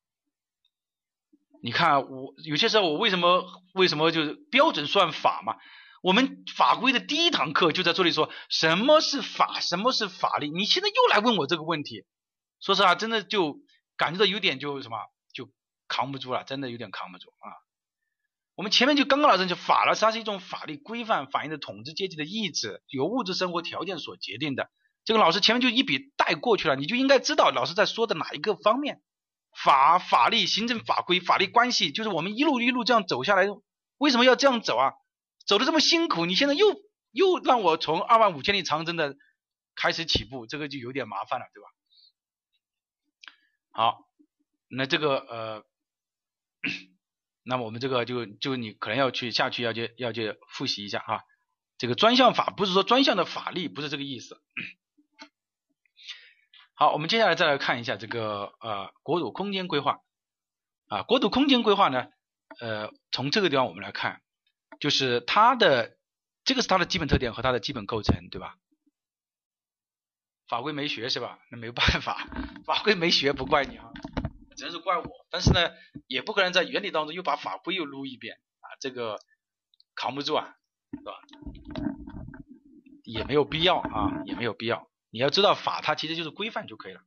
[1.60, 3.44] 你看我有些时候我为什么
[3.74, 5.56] 为什么就是标准算法嘛？
[6.06, 10.48] 我们法规的第一堂课就在这里说什么是法，什么是法律。
[10.48, 12.04] 你现在又来问我这个问题，
[12.60, 13.58] 说实话，真的就
[13.96, 14.98] 感觉到有点就什么
[15.34, 15.50] 就
[15.88, 17.50] 扛不住了，真的有点扛不住啊。
[18.54, 24.70] 我们前面就刚刚老师就法了，它是一种法律规范，反映的统治阶级的意志，由物质生活条件所决定的。
[25.04, 29.02] 这个老师前面就一笔带过去了，你就应该知道老师在说的哪一个方面。
[29.60, 33.48] 法、法律、行政法规、法律关系，就是我们一路一路这样走下来，
[33.98, 34.92] 为什么要这样走啊？
[35.46, 36.66] 走的这么辛苦，你现在又
[37.12, 39.16] 又让我从二万五千里长征的
[39.74, 41.68] 开始起步，这个就有点麻烦了，对吧？
[43.70, 44.08] 好，
[44.68, 45.64] 那这个呃，
[47.44, 51.20] 那我们这个就就你可能要去下去要去要去复习一下啊，
[51.78, 54.42] 这个专项法不是说专项的法律，不是这个意思。
[56.74, 60.00] 好，我们接下来再来看一下这个呃国土空间规划
[60.88, 62.08] 啊，国土空间规划呢，
[62.60, 64.20] 呃，从这个地方我们来看，
[64.80, 65.96] 就是它的
[66.44, 68.56] 这个是它的基本特点和它的基本构成，对吧？
[70.48, 71.40] 法规没学是吧？
[71.50, 72.28] 那没有办法，
[72.64, 73.90] 法规没学不怪你啊，
[74.56, 75.26] 只能是怪我。
[75.28, 75.70] 但是呢，
[76.06, 79.18] 也不可能在原理当中又把法规又撸一遍啊，这个
[79.96, 80.56] 扛不住啊，
[80.92, 81.20] 是吧？
[83.02, 84.88] 也没有必要啊，也没有必要。
[85.10, 87.00] 你要知道法，它其实就是规范就可以了。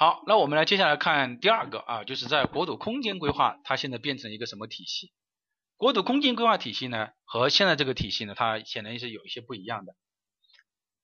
[0.00, 5.12] 好，那我们来接下来看第二个啊，就是在国土空间规划，它现在变成一个什么体系？
[5.76, 9.94] 国土空间规划体系呢，和现在这个体系呢，它显然是有一些不一样的。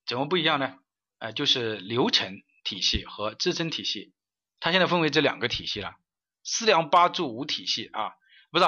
[0.06, 0.78] 怎么不一样呢？
[1.18, 4.14] 呃，就是流程体系和支撑体系，
[4.60, 5.96] 它现在分为这两个体系了。
[6.42, 8.14] 四梁八柱五体系啊，
[8.50, 8.64] 不是，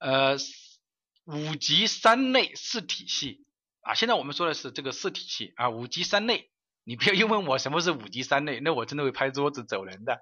[0.00, 0.36] 呃，
[1.26, 3.46] 五级三类四体系。
[3.82, 6.49] 啊，现在我们说的是这个四体系啊，五级三类，
[6.90, 10.20] 你不要又问我什么是五级三类，那我真的会拍桌子走人的。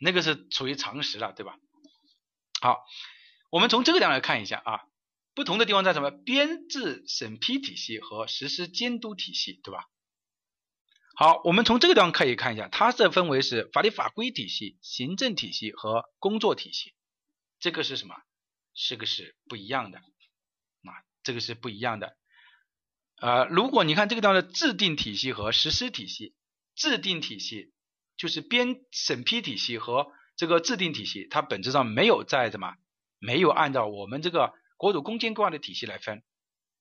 [0.00, 1.58] 那个是属于常识了，对吧？
[2.62, 2.82] 好，
[3.50, 4.80] 我们从这个地方来看一下啊，
[5.34, 6.10] 不同的地方在什么？
[6.10, 9.90] 编制审批体系和实施监督体系，对吧？
[11.16, 16.94] 好，我们从这个地方可以看一下，它是分为是法律法规体系、行政体系和工作体系。
[17.60, 18.16] 这个是什么？
[18.72, 22.16] 这个是不一样的啊，这个是不一样的。
[23.20, 26.34] 呃，如果你看这个地方的制定体系和实施体系，
[26.74, 27.72] 制定体系
[28.16, 32.74] 就是编审批体系和这个制定体系，它本质上没有在什么，
[33.18, 36.22] 没有按照我们这个国土空间规划的体系来分。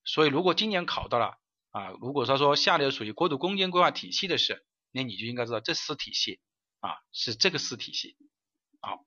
[0.04, 1.38] 所以如果今年考到了。
[1.76, 6.40] 啊，如果说说下列属于国土空间规划体系的是，那你就应该知道这四体系
[6.80, 8.16] 啊是这个四体系。
[8.80, 9.04] 好，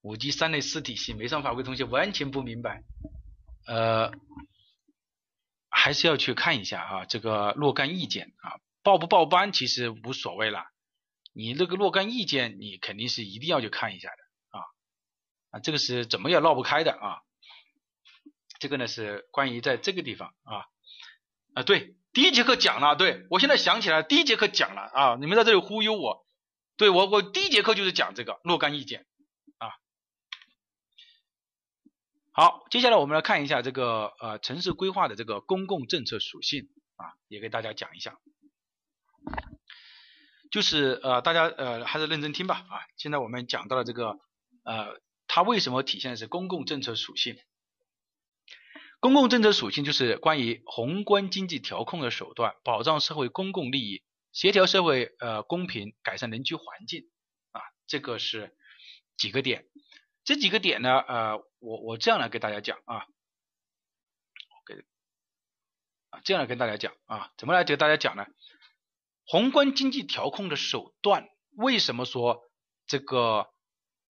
[0.00, 2.84] 五级三类四体系，没上法规同学完全不明白，
[3.66, 4.12] 呃，
[5.82, 10.64] 还是要去看一下啊，这个若干意见啊，报不报班其实无所谓了，
[11.32, 14.62] 你那个若干意见你肯定是一定要去看一下的啊。
[15.50, 17.22] 啊，这个是怎么也绕不开的啊。
[18.60, 20.66] 这个呢是关于在这个地方啊。
[21.54, 26.24] 啊对，第一节课讲了，对我现在想起来第一节课讲了啊，你们在这里忽悠我，
[26.76, 29.04] 对我我第一节课就是讲这个若干意见
[29.58, 29.74] 啊。
[32.34, 38.16] 好，接下来我们来看一下这个呃城市规划的这个公共政策属性啊，也给大家讲一下，
[40.50, 44.18] 就是呃大家呃还是认真听吧啊，现在我们讲到了这个
[44.64, 47.36] 呃它为什么体现的是公共政策属性。
[48.98, 57.10] 公共政策属性就是关于宏观经济调控的手段，保障社会公共利益，协调社会呃公平，改善人居环境
[57.50, 58.56] 啊，这个是
[59.18, 59.66] 几个点。
[60.24, 63.06] 这几个点呢，呃，我我这样来给大家讲啊，
[64.66, 64.84] 给
[66.10, 68.26] 啊这样来跟大家讲啊，怎么来给大家讲呢？
[69.24, 72.42] 宏观经济调控的手段，为什么说
[72.86, 73.50] 这个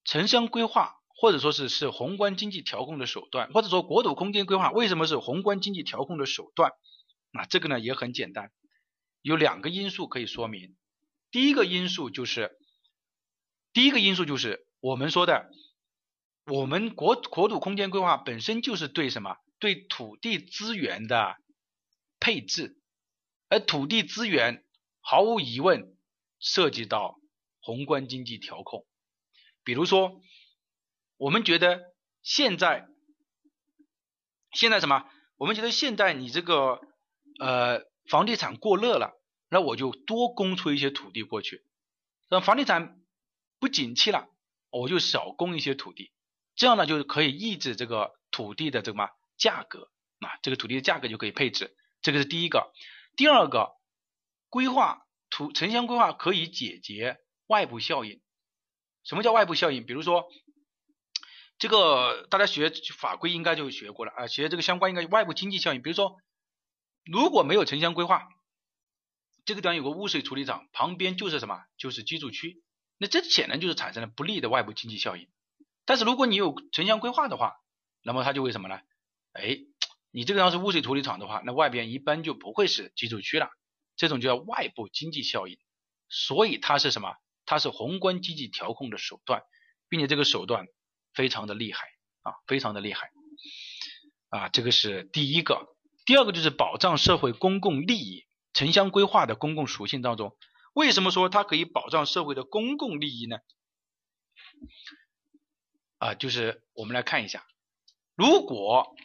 [0.05, 0.99] 城乡规划？
[1.15, 6.73] 或者说是是宏观经济调控的手段，或者说国土空间规划为什么是宏观经济调控的手段？
[7.31, 8.51] 那这个呢也很简单，
[9.21, 10.75] 有两个因素可以说明。
[11.31, 12.59] 第一个因素就是，
[13.73, 15.49] 第一个因素就是我们说的，
[16.47, 19.37] 我们国国土空间规划本身就是对什么？
[19.59, 21.37] 对土地资源的
[22.19, 22.79] 配置，
[23.49, 24.65] 而土地资源
[25.01, 25.97] 毫无疑问
[26.39, 27.19] 涉及到
[27.61, 28.87] 宏观经济调控，
[29.65, 30.21] 比如说。
[31.19, 31.95] 我们觉得
[32.25, 32.89] 现在，
[34.51, 35.09] 现在什么？
[35.37, 36.81] 我们觉得现在你这个
[37.39, 39.13] 呃房地产过热了，
[39.49, 41.65] 那我就多供出一些土地过去。
[42.29, 43.01] 等房地产
[43.61, 44.27] 不景气了，
[44.71, 46.11] 我就少供一些土地，
[46.55, 51.77] 这样呢就是可以抑制这个土地的这个嘛价格啊，这个土地的价格就可以配置。
[52.01, 52.73] 这个是第一个。
[53.17, 53.73] 第二个，
[54.49, 58.21] 规划土城乡规划可以解决外部效应。
[59.05, 59.85] 什么叫外部效应？
[59.87, 60.29] 比如说。
[61.59, 65.81] 这个大家学法规应该就学过了啊，学这个相关应该外部经济效应。
[65.81, 66.17] 比如说，
[67.05, 68.27] 如果没有城乡规划，
[69.45, 71.63] 这个地方有个污水处理厂，旁边就是什么？
[71.77, 72.65] 就是居住区，
[72.99, 75.29] 那这显然就是产生了不利的外部经济效应。
[75.85, 77.55] 但是如果你有城乡规划的话，
[78.03, 78.81] 那么它就为什么呢？
[79.33, 79.59] 哎，
[80.11, 83.51] 你这个要是污水处理厂的话，那外边一般就不会是居住区了，
[83.97, 85.59] 这种就叫外部经济效应。
[86.09, 87.15] 所以它是什么？
[87.45, 89.43] 它是宏观经济调控的手段，
[89.89, 90.67] 并且这个手段。
[91.15, 91.89] 非常的厉害
[92.23, 93.11] 啊，非常的厉害
[94.31, 95.69] 啊，这个是第一个。
[96.07, 98.25] 第二个就是保障社会公共利益。
[98.55, 100.35] 城乡规划的公共属性当中，
[100.73, 103.41] 为什么说它可以保障社会的公共利益呢？
[106.03, 107.47] 啊，就是我们来看一下，
[108.17, 108.97] 如果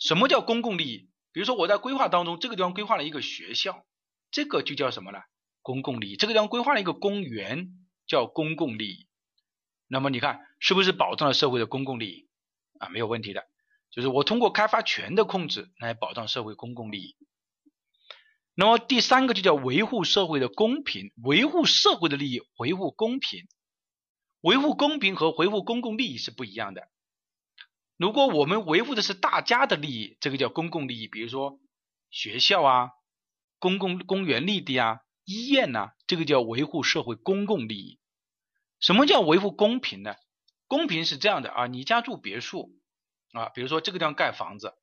[0.00, 1.10] 什么叫公共利益？
[1.30, 3.84] 比如说我在规划当中，这个地方规划了一个学校，
[4.30, 5.18] 这个就叫什么呢？
[5.60, 6.16] 公共利益。
[6.16, 7.68] 这个地方规划了一个公园，
[8.06, 9.06] 叫公共利益。
[9.86, 12.28] 那么你看，是不是保障了社会的公共利益
[12.78, 12.88] 啊？
[12.88, 13.44] 没有问题的，
[13.90, 17.16] 就是我通过开发权的控制来保障社会公共利益。
[18.54, 23.46] 那么第三个就叫维护社会的公平，维护社会的利益，维护公平。
[24.40, 26.88] 维护公平和维护公共利益是不一样的。
[27.96, 31.58] 如果我们维护的是大家的利益，这个叫公共利益，比如说
[32.10, 32.90] 学校啊、
[33.58, 37.98] 公共公园绿地啊、医院呐，这个叫维护社会公共利益。
[38.80, 40.14] 什么叫维护公平呢？
[40.68, 42.76] 公平是这样的啊，你家住别墅
[43.32, 44.74] 啊，比如说这个地方盖房子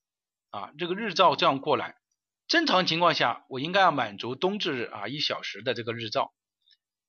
[0.49, 1.95] 啊，这个日照这样过来，
[2.47, 6.33] 正常情况下我应该要满足冬至日啊一小时的这个日照，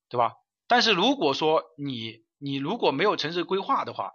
[0.09, 0.33] 对吧？
[0.67, 4.11] 但是如果说你你如果没有城市规划的话，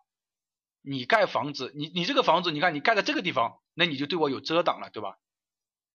[0.83, 5.19] 你盖房子，你你这个房子，你看你盖在这个地方，那你就对我有遮挡了，对吧？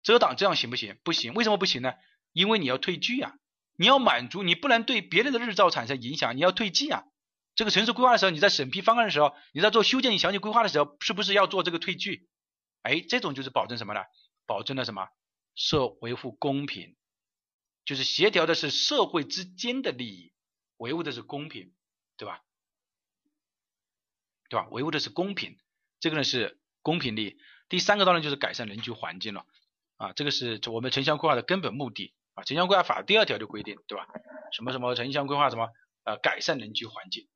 [0.04, 0.98] 遮挡这样行不行？
[1.06, 1.94] 不行，为什么不行呢？
[2.34, 3.36] 因为你要退居啊，
[3.78, 7.06] 你要满足，你不能对别人的日照产生影响，你要退居啊。
[7.56, 12.28] 这个城市规划的时候，你在审批方案的时候，你在做修建详细规划的时候，是不是要做这个退居？
[12.82, 14.02] 哎，这种就是保证什么呢？
[14.46, 15.08] 保证了什么？
[15.56, 16.98] 社维护公平，
[17.86, 20.34] 就是协调的是社会之间的利益，
[20.76, 21.74] 维护的是公平，
[22.18, 22.42] 对吧？
[24.50, 24.68] 对吧？
[24.72, 25.58] 维护的是公平，
[26.00, 27.40] 这个呢是公平利。
[27.68, 29.46] 第三个当然就是改善人居环境了，
[29.98, 32.44] 啊，这个是我们城乡规划的根本目的啊。
[32.44, 34.08] 城乡规划法第二条就规定，对吧？
[34.52, 35.70] 什么什么城乡规划什么
[36.04, 37.28] 呃改善人居环境。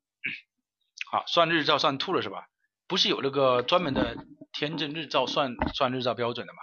[1.11, 2.47] 好，算日照算吐了是吧？
[2.85, 6.59] 不是有那个专门的天正日照算算日照标准的吗？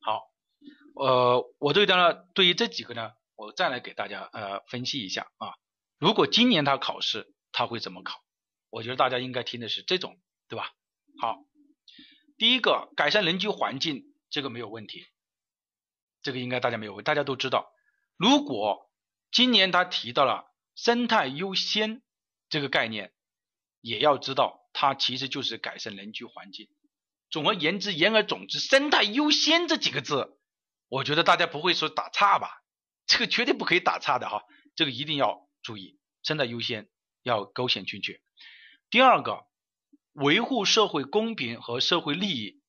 [0.00, 0.30] 好，
[0.94, 5.54] 呃，我对的呢，对于这几个呢，我再来给大家呃分析一下啊。
[5.98, 8.22] 如果今年他考试他会怎么考？
[8.70, 10.72] 我觉得大家应该听的是这种，对吧？
[11.20, 11.38] 好，
[12.36, 15.06] 第一个改善人居环境，这个没有问题，
[16.22, 17.72] 这个应该大家没有问，大家都知道。
[18.16, 18.90] 如果
[19.30, 20.52] 今年他提到了。
[20.78, 22.02] 生态优先
[22.50, 23.14] 这个概念，
[23.80, 26.68] 也要知道，它其实就是改善人居环境。
[27.30, 30.38] 总而言之，言而总之，生态优先这几个字，
[30.88, 32.62] 我觉得大家不会说打岔吧？
[33.06, 34.44] 这个绝对不可以打岔的哈，
[34.74, 36.88] 这个一定要注意，生态优先
[37.24, 38.22] 要勾选进去。
[38.88, 39.46] 第二个，
[40.12, 42.60] 维护社会公平和社会利益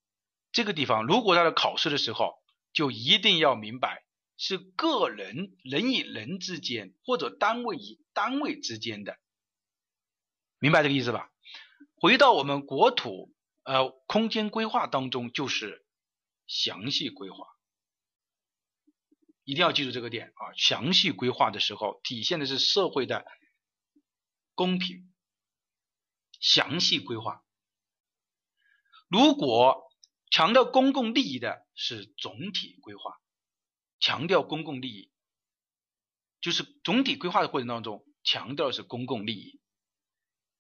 [0.52, 2.41] 这个地方，如果他在考试的时候，
[2.74, 4.03] 就一定要明白。
[4.40, 9.18] 是个人人与人之间，或者单位与单位之间的，
[10.60, 11.32] 明白这个意思吧？
[11.95, 13.34] 回到我们国土
[13.64, 15.86] 呃空间规划当中，就是
[16.45, 17.48] 详细规划，
[19.48, 20.52] 一定要记住这个点啊！
[20.57, 23.26] 详细规划的时候，体现的是社会的
[24.56, 25.10] 公平。
[26.41, 27.45] 详细规划，
[29.07, 29.90] 如果
[30.30, 33.14] 强调公共利益的是总体规划。
[34.02, 35.11] 强调公共利益，
[36.41, 39.61] 就是总体规划的过程当中，强调的是公共利益。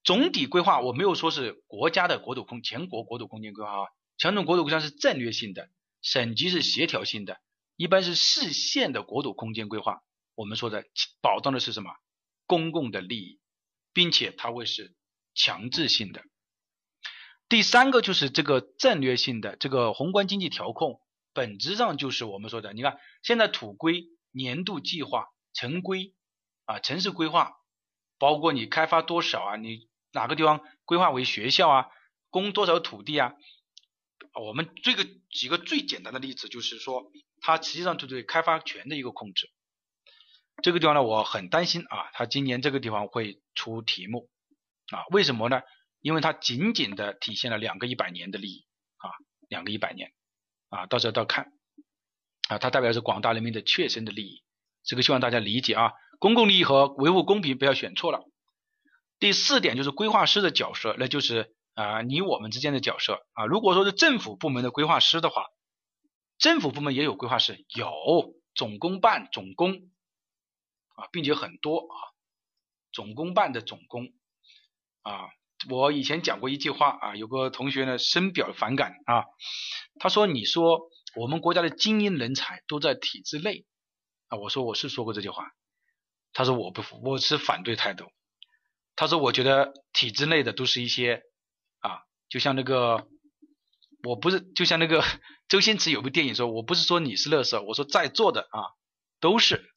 [0.01, 3.87] 总体规划我没有说是国家的国土空全国国土空间规划啊，
[4.17, 5.69] 强调国土规划是战略性的，
[6.01, 7.41] 省级是协调性的，
[7.77, 10.01] 一般是市县的国土空间规划。
[10.35, 10.83] 我们说的
[11.21, 11.91] 保障的是什么？
[12.45, 13.39] 公共的利益，
[13.93, 14.95] 并且它会是
[15.33, 16.23] 强制性的。
[17.49, 20.99] 第三个就是这个战略性的这个宏观经济调控。
[21.33, 26.15] 本质上就是我们说的，你看现在土规、年度计划、城规
[26.65, 27.53] 啊、城市规划，
[28.17, 31.87] 包括你开发多少啊，你哪个地方规划为学校啊，
[32.29, 33.33] 供多少土地啊，
[34.39, 37.11] 我们这个几个最简单的例子就是说，
[37.41, 39.49] 它实际上就对开发权的一个控制。
[40.63, 44.29] 这个地方呢，我很担心啊，它今年这个地方会出题目
[44.91, 45.05] 啊？
[45.11, 45.61] 为什么呢？
[46.01, 48.65] 因为它仅仅的体现了两个一百年的利益
[48.97, 49.09] 啊，
[49.49, 50.13] 两个一百年。
[50.69, 51.53] 啊，到时候到看
[52.49, 54.43] 啊，它代表是广大人民的切身的利益，
[54.83, 55.93] 这个希望大家理解啊。
[56.19, 58.25] 公共利益和维护公平不要选错了。
[59.19, 63.45] 第四点就是规划师的角色，那就是啊你我们之间的角色啊。
[63.45, 65.45] 如果说是政府部门的规划师的话，
[66.37, 69.73] 政府部门也有规划师，有总工办总工
[70.95, 71.95] 啊，并且很多啊，
[72.91, 74.07] 总工办的总工
[75.03, 75.29] 啊。
[75.69, 79.25] 我以前讲过一句话啊，有个同学呢深表反感啊，
[79.99, 83.65] 他说：“你说我们国家的精英人才都在体制内
[84.27, 85.51] 啊？”我说：“我是说过这句话。”
[86.33, 88.05] 他说：“我不服，我是反对态度。”
[88.95, 91.23] 他说：“我觉得体制内的都是一些，
[92.29, 93.07] 就像那个，
[94.03, 95.03] 我不是就像那个
[95.47, 98.75] 周星驰有部电影说，我不是说你是乐色，我说在座的啊
[99.19, 99.71] 都是。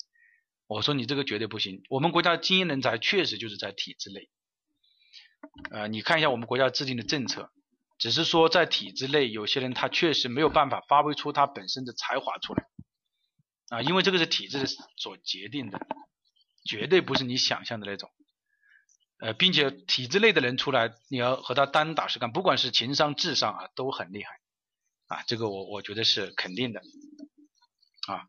[0.67, 4.29] 我说你这个绝对不行，我们国家的精英人才确实就是在体制内。”
[5.73, 7.51] 呃，你看一下我们国家制定的政策，
[7.99, 12.67] 只是说在体制内，有些人他确实没有办法发挥出他本身的才华出来，
[13.71, 14.67] 啊，因为这个是体制
[14.97, 15.81] 所决定的，
[16.65, 18.11] 绝对不是你想象的那种，
[19.21, 24.41] 呃，并且体制内的人出来，你要和他单打实干，不管是情商、智商啊，都很厉害，
[25.07, 26.83] 啊，这个我我觉得是肯定的，
[28.09, 28.27] 啊，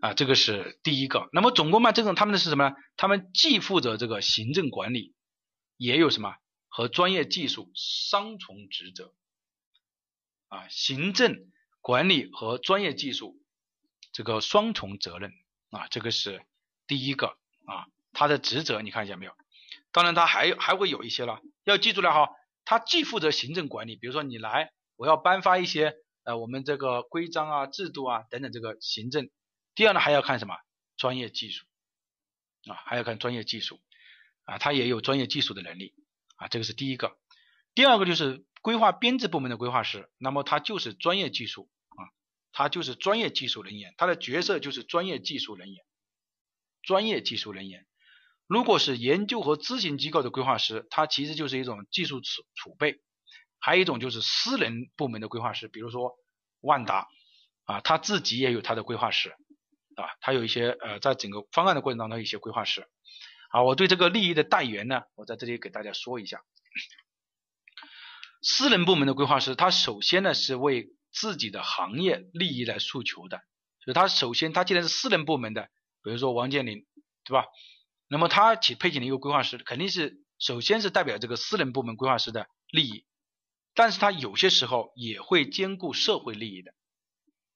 [0.00, 1.28] 啊，这个是第一个。
[1.32, 2.74] 那么总共嘛这种他们的是什么呢？
[2.96, 5.14] 他们既负责这个行政管理。
[5.82, 6.36] 也有什么
[6.68, 9.14] 和专业技术双重职责
[10.48, 10.68] 啊？
[10.68, 11.50] 行政
[11.80, 13.40] 管理和专业技术
[14.12, 15.32] 这个双重责任
[15.70, 16.44] 啊，这个是
[16.86, 17.28] 第一个
[17.64, 19.32] 啊，他的职责你看见没有？
[19.92, 22.30] 当然他还还会有一些了，要记住了哈，
[22.64, 25.94] 他既负责行政管理，比如说你来，我要颁发一些
[26.24, 29.30] 呃我们这个规章啊、制度啊等等这个行政。
[29.74, 30.56] 第二呢，还要看什么
[30.96, 31.64] 专业技术
[32.66, 33.80] 啊，还要看专业技术。
[34.44, 35.94] 啊，他也有专业技术的能力
[36.34, 37.16] 啊，这个是第一个。
[37.72, 42.02] 第二个就是规划编制部门的规划师，那么他就是专业技术啊，
[42.50, 45.84] 他就是专业技术人员，他的角色就是专业技术人员，
[46.82, 47.86] 专业技术人员。
[48.50, 52.98] 如果是研究和咨询机构的规划师，他其实就是一种技术储储备。
[53.60, 56.16] 还有一种就是私人部门的规划师，比如说
[56.60, 57.06] 万达
[57.62, 59.30] 啊，他自己也有他的规划师
[59.94, 62.88] 啊，他有一些呃，在整个方案的过程当中一些规划师。
[63.50, 66.42] 啊，我对这个利益的代言呢，我在这里给大家说一下。
[68.42, 73.42] 私人部门的规划师，他首先呢是为自己的行业利益来诉求的，
[73.84, 75.70] 所以他首先他既然是私人部门的，
[76.02, 76.84] 比如说王健林，
[77.24, 77.44] 对吧？
[78.12, 83.04] 那么他请配请了一个规划师，肯定是首先是代表这个私人部门规划师的利益。
[83.72, 86.74] 但是他有些时候也会兼顾社会利益的，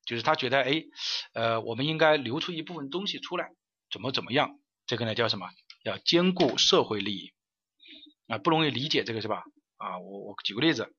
[0.06, 0.84] 就是他觉得，哎，
[1.32, 3.50] 呃，我们应该留出一部分东西出来，
[3.90, 4.60] 怎么怎么样？
[4.86, 5.48] 这个呢叫什么？
[5.82, 7.32] 要兼顾社会利益
[8.28, 9.42] 啊，不容易理解这个是吧？
[9.76, 10.94] 啊，我我举个例子，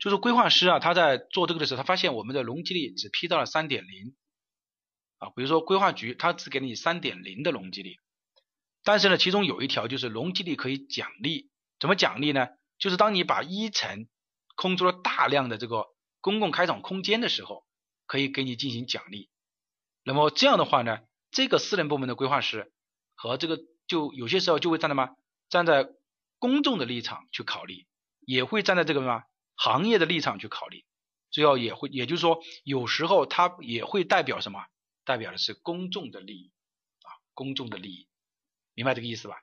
[0.00, 4.16] 就是规划师啊，他在做这个的时候，他发现我们的容积率只批到了三点零
[5.18, 7.96] 啊，比如说规划局他只给你三点零的容积率，
[8.88, 12.48] 但是呢，其中有一条就是容积率可以奖励，怎么奖励呢？
[12.78, 14.08] 就是当你把一层
[14.56, 15.88] 空出了大量的这个
[16.22, 17.66] 公共开场空间的时候，
[18.06, 19.28] 可以给你进行奖励。
[20.04, 21.00] 那么这样的话呢，
[21.30, 22.72] 这个私人部门的规划师
[23.14, 25.10] 和这个就有些时候就会站在嘛，
[25.50, 25.86] 站在
[26.38, 27.86] 公众的立场去考虑，
[28.20, 29.22] 也会站在这个什么
[29.54, 30.86] 行业的立场去考虑。
[31.30, 34.64] 最后也会，也就是说，有时候他也会代表什么？
[35.04, 36.52] 代表的是公众的利益
[37.02, 38.07] 啊，公众的利益，
[38.78, 39.34] 明白这个意思吧？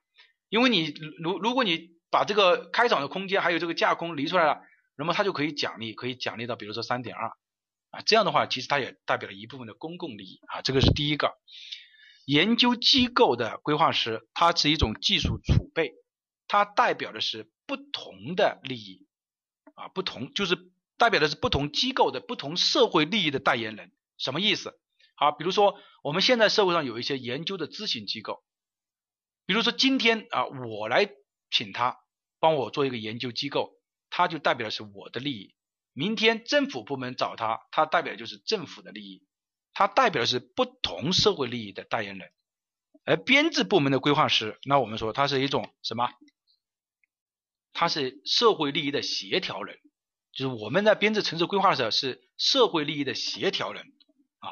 [0.48, 4.62] 因为你如如果你把这个开场的空间还有这个架空离出来了。
[4.98, 7.28] 那么它就可以奖励，可以奖励到比如说三点二
[7.90, 11.34] 啊，这样的话其实它也代表了一部分的公共利益啊，这个是第一个。
[12.26, 15.96] 研究机构的规划师，它是一种技术储备，
[16.48, 19.06] 它代表的是不同的利益
[19.74, 20.58] 啊，不同就是
[20.98, 24.80] 代表的是不同机构的不同社会利益的代言人，什么意思？
[25.16, 28.46] 好，比如说我们现在社会上有一些研究的咨询机构，
[29.46, 31.10] 比如说今天啊，我来
[31.52, 31.98] 请他
[32.40, 33.74] 帮我做一个研究机构。
[34.12, 35.56] 他就代表的是我的利益。
[35.92, 39.26] 明天政府部门找他，他代表的就是政府的利益，
[39.74, 42.32] 他代表的是不同社会利益的代言人。
[43.04, 46.10] 而编制部门的规划师，那我们说他是一种什么？
[47.74, 49.80] 他是社会利益的协调人，
[50.32, 53.84] 就是我们在编制城市规划的时候是社会利益的协调人
[54.40, 54.48] 啊，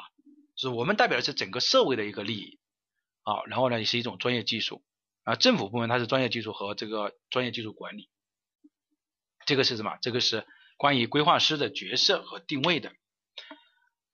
[0.56, 2.58] 就是我们代表的是整个社会的一个利益
[3.24, 3.42] 啊。
[3.46, 4.82] 然后呢，也是一种专业技术
[5.24, 5.34] 啊。
[5.34, 8.08] 政府部门它是专业技术和这个专业技术管理。
[9.44, 9.98] 这个是什么？
[10.00, 10.46] 这个是
[10.78, 12.92] 关于规划师的角色和定位的。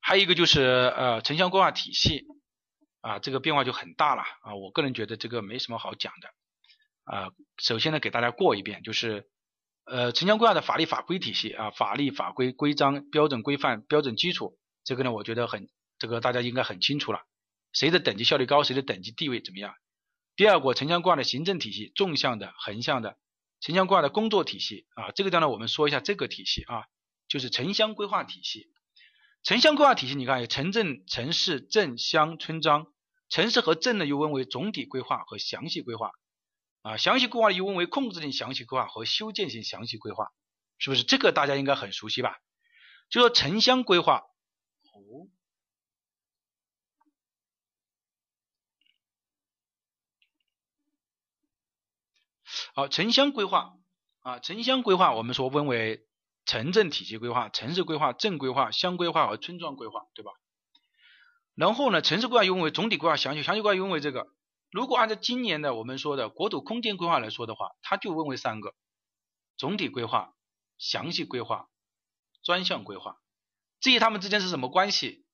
[0.01, 2.25] 还有一个就是呃城乡规划体系
[3.01, 4.55] 啊，这个变化就很大了啊。
[4.57, 6.29] 我个人觉得这个没什么好讲的
[7.05, 7.29] 啊。
[7.59, 9.29] 首先呢，给大家过一遍，就是
[9.85, 15.69] 呃城乡规划的法律法规体系啊，法律法规规章标准规范标准基础，这个呢我觉得很
[15.99, 17.21] 这个大家应该很清楚了，
[17.73, 19.75] 谁的等级效率高，谁的等级地位怎么样。
[20.37, 23.19] 第二个城乡规划的行政体系，纵向的、横向的。
[23.61, 26.85] 城乡规划的工作体系啊，这个地方呢，我们说一下这个体系啊，
[27.29, 28.73] 就是城乡规划体系。
[29.43, 32.87] 城乡规划体系，你看有城镇、城市、镇乡、村庄。
[33.29, 36.11] 城市和镇呢，又分为总体规划和详细规划
[36.83, 36.97] 啊。
[36.97, 40.29] 详细规划又分为控制性详细规划和修建性详细规划，
[40.79, 41.03] 是不是？
[41.03, 42.39] 这个大家应该很熟悉吧？
[43.11, 44.23] 就说城乡规划。
[44.93, 45.29] 哦。
[52.75, 53.75] 好，城乡规划
[54.21, 56.07] 啊，城乡规划我们说分为
[56.45, 60.33] 城镇体系规划、城市规划、镇规划、乡规划和村庄规划，对吧？
[61.55, 64.29] 然后呢，城市规划又分为总体规划、详细详细规划又分为这个。
[64.71, 68.75] 如果按照今年的我们说的国土空间规划来说的话，它就分为三个：
[69.57, 70.35] 总体规划、
[70.79, 71.69] 详细规划、
[72.43, 73.17] 专项规划。
[73.81, 75.27] 至于它们之间是什么关系，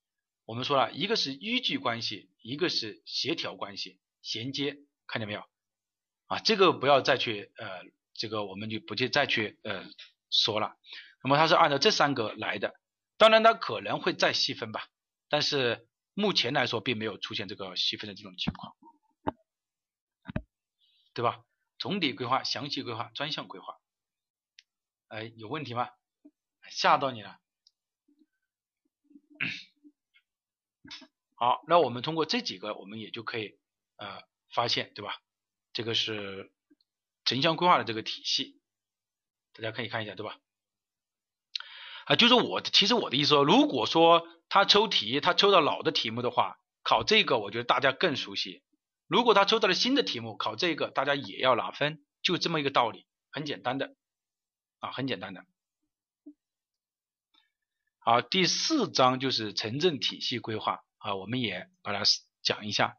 [0.46, 5.42] 我们说了一个是依据关系，一个是协调关系，衔接，看见没有？
[6.26, 7.82] 啊，这个不要再去呃，
[8.14, 9.84] 这个我们就不去再去呃
[10.30, 10.76] 说了。
[11.22, 12.74] 那么它是按照这三个来的，
[13.16, 14.88] 当然它可能会再细分吧，
[15.28, 18.74] 但是目前来说并没有出现这个细分的这种情况，
[21.14, 21.42] 对吧？
[21.78, 23.76] 总体规划、详细规划、专项规划，
[25.08, 25.90] 哎，有问题吗？
[26.70, 27.38] 吓到你了？
[31.34, 33.58] 好，那我们通过这几个，我们也就可以
[33.96, 34.22] 呃
[34.54, 35.20] 发现，对吧？
[35.76, 36.50] 这个是
[37.26, 38.58] 城乡规划的这个体系，
[39.52, 40.38] 大家可以看一下，对吧？
[42.06, 48.62] 啊，就是我其实我的意思说，如果说他抽题，他抽到老的题目的话，考这个我觉得大家更熟悉；
[49.06, 53.94] 如果他抽到了新的题目，考这个大家也要拿分，就这么一个道理，很简单的
[54.78, 55.44] 啊，很简单的。
[57.98, 62.02] 好，第四章就是城镇体系规划啊，我们也把它
[62.40, 62.96] 讲一下。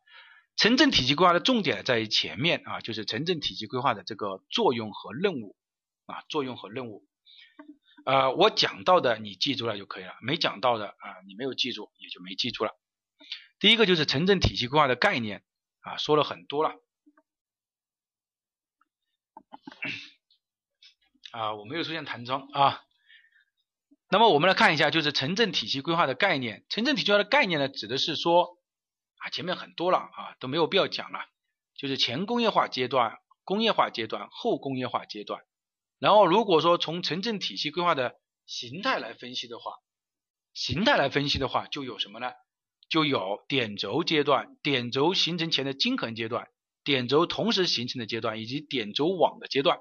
[0.57, 5.55] 城镇体系规划的重点在于前面啊，就是城镇体系规划的这个作用和任务
[6.07, 7.05] 啊，作用和任务。
[8.05, 12.71] 呃，我讲到的你记住了就可以了，没讲到的啊，你没有记住也就没记住了。
[13.59, 15.43] 第一个就是城镇体系规划的概念
[15.81, 16.71] 啊，说了很多了。
[21.31, 22.81] 啊，我没有出现弹窗啊。
[24.09, 26.65] 那么我们来看一下，就是城镇体系规划的概念。
[26.69, 28.56] 城镇体系规划的概念呢，指的是说。
[29.29, 31.19] 前面很多了啊，都没有必要讲了。
[31.75, 35.41] 就是前工业化阶段、工业化阶段、后工业化阶段。
[35.99, 39.73] 然后如果说从城镇体系规划的形态来分析的话，
[40.53, 42.31] 形态来分析的话，就有什么呢？
[42.89, 46.47] 就有点轴阶段、点轴形成前的均衡阶段、
[46.83, 49.77] 点轴同时形成的阶段以及点轴网的阶段。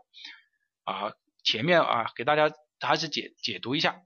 [0.85, 1.13] 啊，
[1.45, 2.51] 前面啊给大家
[2.81, 4.03] 还是解解读一下，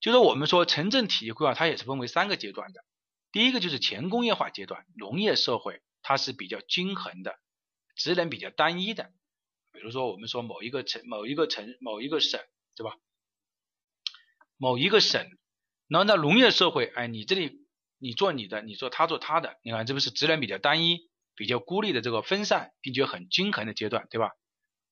[0.00, 2.82] 就是我们说城镇体系规划它也是分为三个阶段的。
[3.32, 7.38] 第一个就是前工业化阶段，农业社会它是比较均衡的，
[7.94, 9.12] 职能比较单一的。
[9.72, 12.40] 比如说我们说某一个城、某一个城、某一个省，
[12.74, 12.96] 对吧？
[14.56, 15.28] 某一个省，
[15.86, 17.64] 然后那农业社会，哎，你这里
[17.98, 24.32] 你做你的，你做他做他的，你看这不是职能比较单一、比较孤立的这个分散，并且很均衡的阶段，对吧？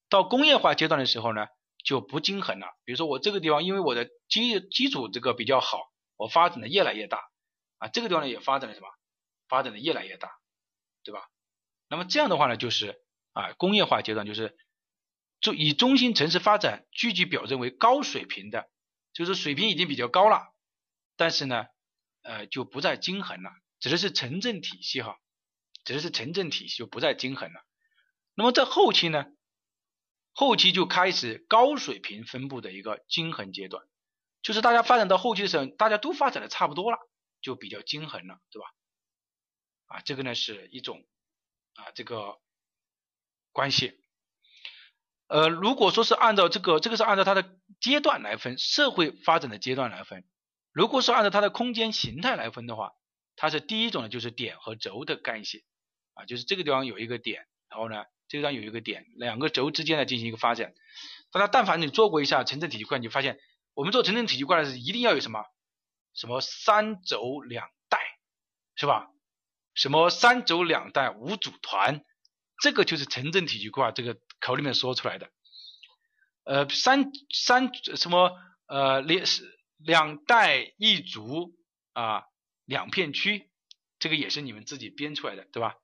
[0.08, 1.48] 到工业化阶段的时候呢，
[1.84, 2.68] 就不均衡了。
[2.84, 5.80] 比如说我这个地方因为我的基基础这个比较好，
[6.16, 7.20] 我发展的越来越大。
[7.78, 8.88] 啊，这个地方呢也发展的什么？
[9.48, 10.38] 发展的越来越大，
[11.04, 11.30] 对吧？
[11.88, 13.00] 那么这样的话呢，就是
[13.32, 14.56] 啊工业化阶段，就是
[15.40, 18.68] 就以中心城市发展具体表征为高水平的，
[19.14, 20.52] 就是水平已经比较高了，
[21.16, 21.64] 但是呢，
[22.22, 23.50] 呃就不再均衡了，
[23.80, 25.18] 指的是城镇体系哈，
[25.84, 27.64] 指的是城镇体系就不再均衡了。
[28.34, 29.24] 那么在后期呢，
[30.34, 33.82] 后期就开始高水平分布的一个均衡阶段，
[34.42, 36.98] 就是大家发展到后期的时候，大家都发展的差不多了。
[37.40, 38.68] 就比较均衡了，对吧？
[39.86, 41.06] 啊，这个呢是一种
[41.74, 42.38] 啊这个
[43.52, 43.98] 关系。
[45.28, 50.24] 呃，如果说是按照这个，这个是按照它的阶段来分，社会发展的阶段来分。
[50.72, 52.92] 如果是按照它的空间形态来分的话，
[53.36, 55.64] 它是第一种呢，就是点和轴的干系
[56.14, 60.74] 啊，就是这个地方有一个点，然后呢，这个地方有一个点，两个轴之间呢进行一个发展。
[61.30, 63.38] 大家但凡你做过一下城镇体系规划，你就发现
[63.74, 65.44] 我们做城镇体系规划是一定要有什么？
[66.18, 68.00] 什么三轴两带
[68.74, 69.08] 是吧？
[69.74, 72.04] 什么三轴两带五组团，
[72.60, 75.30] 这个就是城镇体系规划这个口里面说出来的。
[76.42, 78.36] 呃，三三什么
[78.66, 79.24] 呃两
[79.76, 81.54] 两带一组
[81.92, 82.24] 啊，
[82.64, 83.48] 两片区，
[84.00, 85.76] 这个也是你们自己编出来的，对吧？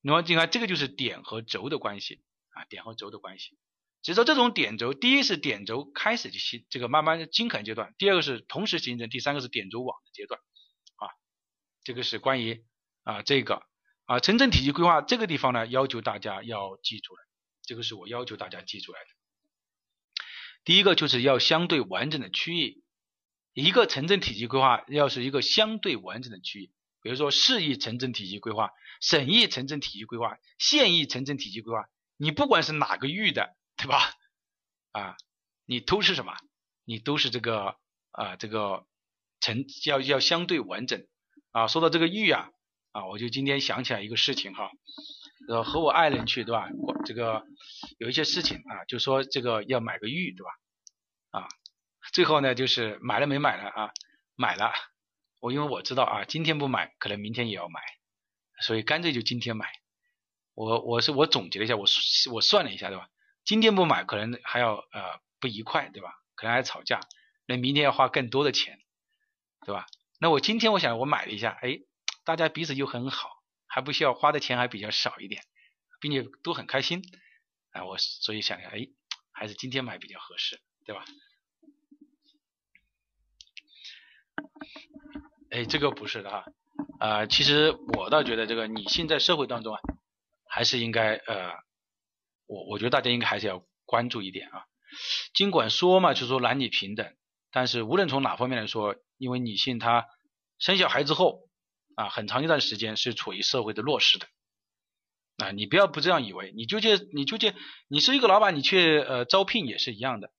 [0.00, 3.56] 那么你看这个就是点和轴的关系啊，点和轴的关系。
[4.06, 10.40] 其实说这种点轴，第一是点轴开始就形这个慢慢均衡阶段，第二个是同时形成，第三个是点轴网的阶段
[10.94, 11.10] 啊。
[11.82, 12.64] 这个是关于
[13.02, 13.64] 啊这个
[14.04, 17.20] 啊城镇体系规划这个地方呢，要求大家要记住了，
[17.64, 19.06] 这个是我要求大家记出来的。
[20.62, 22.84] 第一个就是要相对完整的区域，
[23.54, 26.70] 一个城镇体系规划要是一个相对完整的区域，
[27.02, 28.70] 比如说市域城镇体系规划、
[29.00, 33.56] 省域城镇体系规划、县域城镇体系规划，你不管是哪个域的。
[33.76, 34.12] 对吧？
[34.92, 35.16] 啊，
[35.66, 36.34] 你都是什么？
[36.84, 37.76] 你都是这个
[38.12, 38.86] 啊，这个
[39.40, 41.06] 成要要相对完整
[41.52, 41.66] 啊。
[41.66, 42.50] 说到这个玉啊，
[42.92, 44.70] 啊，我就今天想起来一个事情哈，
[45.48, 46.68] 呃，和我爱人去对吧？
[47.04, 47.44] 这个
[47.98, 50.50] 有一些事情啊，就说这个要买个玉对吧？
[51.40, 51.48] 啊，
[52.12, 53.90] 最后呢就是买了没买了啊？
[54.36, 54.72] 买了，
[55.40, 57.80] 我因为我知道啊，今天不买可能明天也要买，
[58.60, 59.68] 所以干脆就今天买。
[60.54, 61.84] 我我是我总结了一下，我
[62.32, 63.08] 我算了一下对吧？
[63.46, 66.20] 今天不买，可能还要呃不愉快，对吧？
[66.34, 66.98] 可能还吵架，
[67.46, 68.80] 那明天要花更多的钱，
[69.64, 69.86] 对吧？
[70.18, 71.78] 那我今天我想我买了一下，哎，
[72.24, 73.30] 大家彼此又很好，
[73.68, 75.44] 还不需要花的钱还比较少一点，
[76.00, 77.04] 并且都很开心，
[77.70, 78.88] 啊，我所以想想，哎，
[79.30, 81.04] 还是今天买比较合适，对吧？
[85.52, 86.44] 哎，这个不是的哈，
[86.98, 89.80] 啊，其实我倒觉得这个女性在社会当中啊，
[90.48, 91.64] 还是应该呃。
[92.46, 94.64] 我我觉得大家应该还是要关注一点啊，
[95.34, 97.14] 尽管说嘛，就说男女平等，
[97.50, 100.06] 但是无论从哪方面来说，因为女性她
[100.58, 101.48] 生小孩之后
[101.96, 104.26] 啊，很长一段时间是处于社会的弱势的
[105.38, 107.54] 啊，你不要不这样以为，你就借你就借
[107.88, 110.30] 你是一个老板，你去呃招聘也是一样的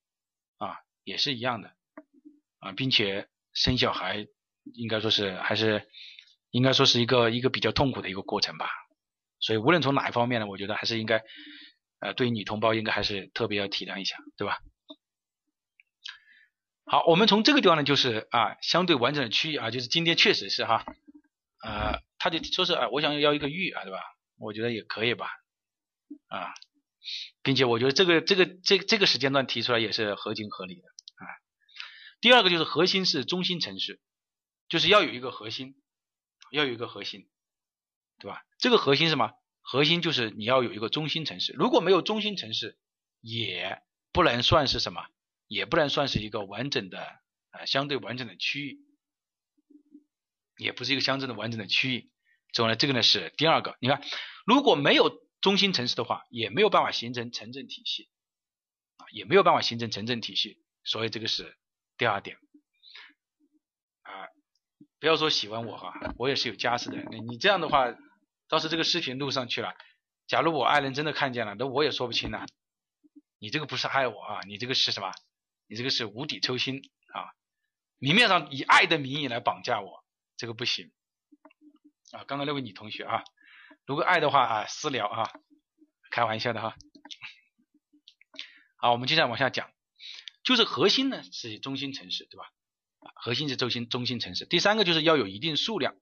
[0.58, 1.74] 啊，也是一样的
[2.60, 4.28] 啊，并且生小孩
[4.74, 5.88] 应该说是还是
[6.52, 8.70] 应该说是一个一个比较痛苦的一个过程吧，
[9.40, 11.22] 所以无论从哪一方面呢，我觉得还是应该。
[11.99, 14.60] 呃，对女同胞应该还是特别要体谅一下，对吧？
[16.86, 20.86] 好，我们从这个地方呢，就是啊，相对完整的区域啊，就是今天确实是哈，
[21.61, 23.99] 呃，他就说是啊，我想要一个玉啊，对吧？
[24.38, 25.28] 我觉得也可以吧，
[26.28, 26.53] 啊，
[27.41, 31.28] 并且我觉得这个这个这这个时间段提出来也是合情合理的啊。
[32.22, 33.99] 第二个就是核心是中心城市，
[34.69, 35.76] 就是要有一个核心，
[36.52, 37.28] 要有一个核心，
[38.19, 38.45] 对吧？
[38.60, 39.34] 这个核心是什么？
[39.69, 42.77] 核心就是你要有一个中心城市，如果没有中心城市，
[43.19, 43.81] 也
[44.14, 45.06] 不能算是什么，
[45.45, 47.19] 也不能算是一个完整的
[47.49, 48.80] 啊相对完整的区域，
[50.57, 52.10] 也不是一个相对的完整的区域。
[52.53, 53.76] 所以呢，这个呢是第二个。
[53.81, 54.02] 你看，
[54.45, 58.07] 如果没有中心城市的话，也没有办法形成城镇体系
[58.95, 60.64] 啊，也没有办法形成城镇体系。
[60.85, 61.57] 所以这个是
[61.98, 62.38] 第二点
[64.03, 64.31] 啊。
[65.02, 67.03] 不要说喜欢我哈，我也是有家室的。
[67.27, 67.94] 你这样的话，
[68.48, 69.76] 倒是这个视频录上去了，
[70.28, 72.45] 假如我爱人真的看见了，那我也说不清了。
[73.40, 75.11] 你这个不是爱我啊，你这个是什么？
[75.68, 76.82] 你这个是无底抽薪
[77.14, 77.34] 啊！
[77.99, 80.03] 明面上以爱的名义来绑架我，
[80.38, 80.91] 这个不行。
[82.11, 83.24] 啊，刚刚那位女同学啊，
[83.86, 85.30] 如果爱的话啊，私聊啊，
[86.10, 86.76] 开玩笑的哈。
[88.78, 89.69] 好，我们接下来往下讲，
[90.44, 92.49] 就是核心呢是中心城市，对吧？
[93.15, 94.45] 核心是中心中心城市。
[94.45, 95.95] 第三个就是要有一定数量，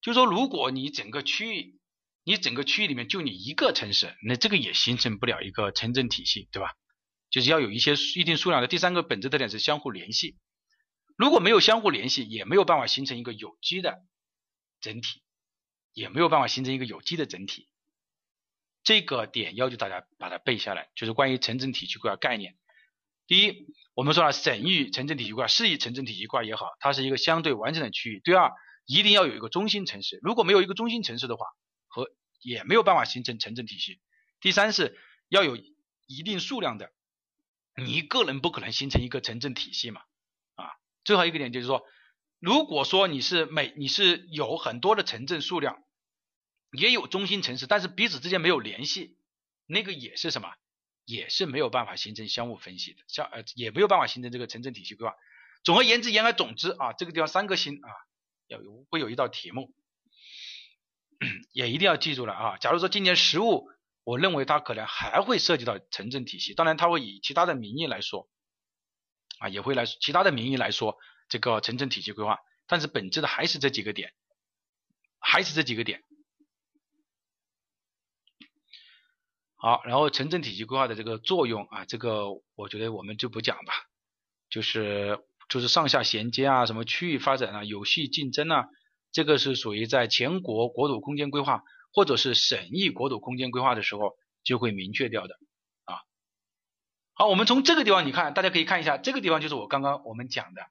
[0.00, 1.78] 就是说如果你整个区域，
[2.24, 6.74] 你整个区域里面就你一个城市，那这个也形成不了一个城镇体系，对吧？
[7.30, 8.68] 就是要有一些一定数量的。
[8.68, 10.36] 第三个本质特点是相互联系，
[11.16, 13.98] 如果没有相互联系，也没有办法形成一个有机的。
[14.80, 15.22] 整体
[15.92, 17.68] 也没有办法形成一个有机的整体，
[18.84, 22.56] 这个点要求大家把它背下来，就是关于城镇体系规划概念。
[23.26, 28.20] 第一，我们说了省域城镇体系规划、市域城镇体系规划也好，它是一个相对完整的区域。
[28.22, 28.52] 第二，
[28.88, 31.44] 一定要有一个中心城市，如果没有一个中心城市的话，
[31.86, 32.10] 和
[32.40, 34.00] 也没有办法形成城镇体系。
[34.40, 34.98] 第三是
[35.28, 35.56] 要有
[36.06, 36.90] 一定数量的，
[37.76, 40.00] 你一个人不可能形成一个城镇体系嘛？
[40.54, 40.70] 啊，
[41.04, 41.84] 最后一个点就是说。
[42.40, 45.82] 如果说你是每你是有很多的城镇数量，
[46.70, 49.18] 也有中心城市，但是彼此之间没有联系，
[49.66, 50.48] 那个也是什么？
[51.04, 55.16] 也是没有办法形成相互分析的，像呃也没有办法形成这个城镇体系规划。
[55.64, 57.90] 总而言之，言而总之啊，这个地方三个心啊，
[58.48, 59.72] 有会有一道题目，
[61.52, 62.56] 也一定要记住了啊。
[62.58, 63.68] 假如说今年实物，
[64.04, 68.28] 我认为它可能还会涉及到城镇体系，当然它会以其他的名义来说，
[69.38, 70.98] 啊也会来其他的名义来说。
[71.28, 74.14] 这个城镇体系规划，但是本质的还是这几个点，
[75.18, 76.02] 还是这几个点。
[79.56, 83.74] 好，然后城镇体系规划的这个作用啊，这个我觉得我们就不讲吧，
[84.48, 88.66] 就是就是上下衔接啊，什么区域发展啊，有序竞争啊，
[89.12, 91.62] 这个是属于在全国国土空间规划
[91.92, 95.34] 或者是省域国土空间规划的时候就会明确掉的
[95.84, 95.96] 啊。
[97.14, 100.62] 好，我们从这个地方你看，大家可以看一下，这个地方就是我刚刚我们讲的。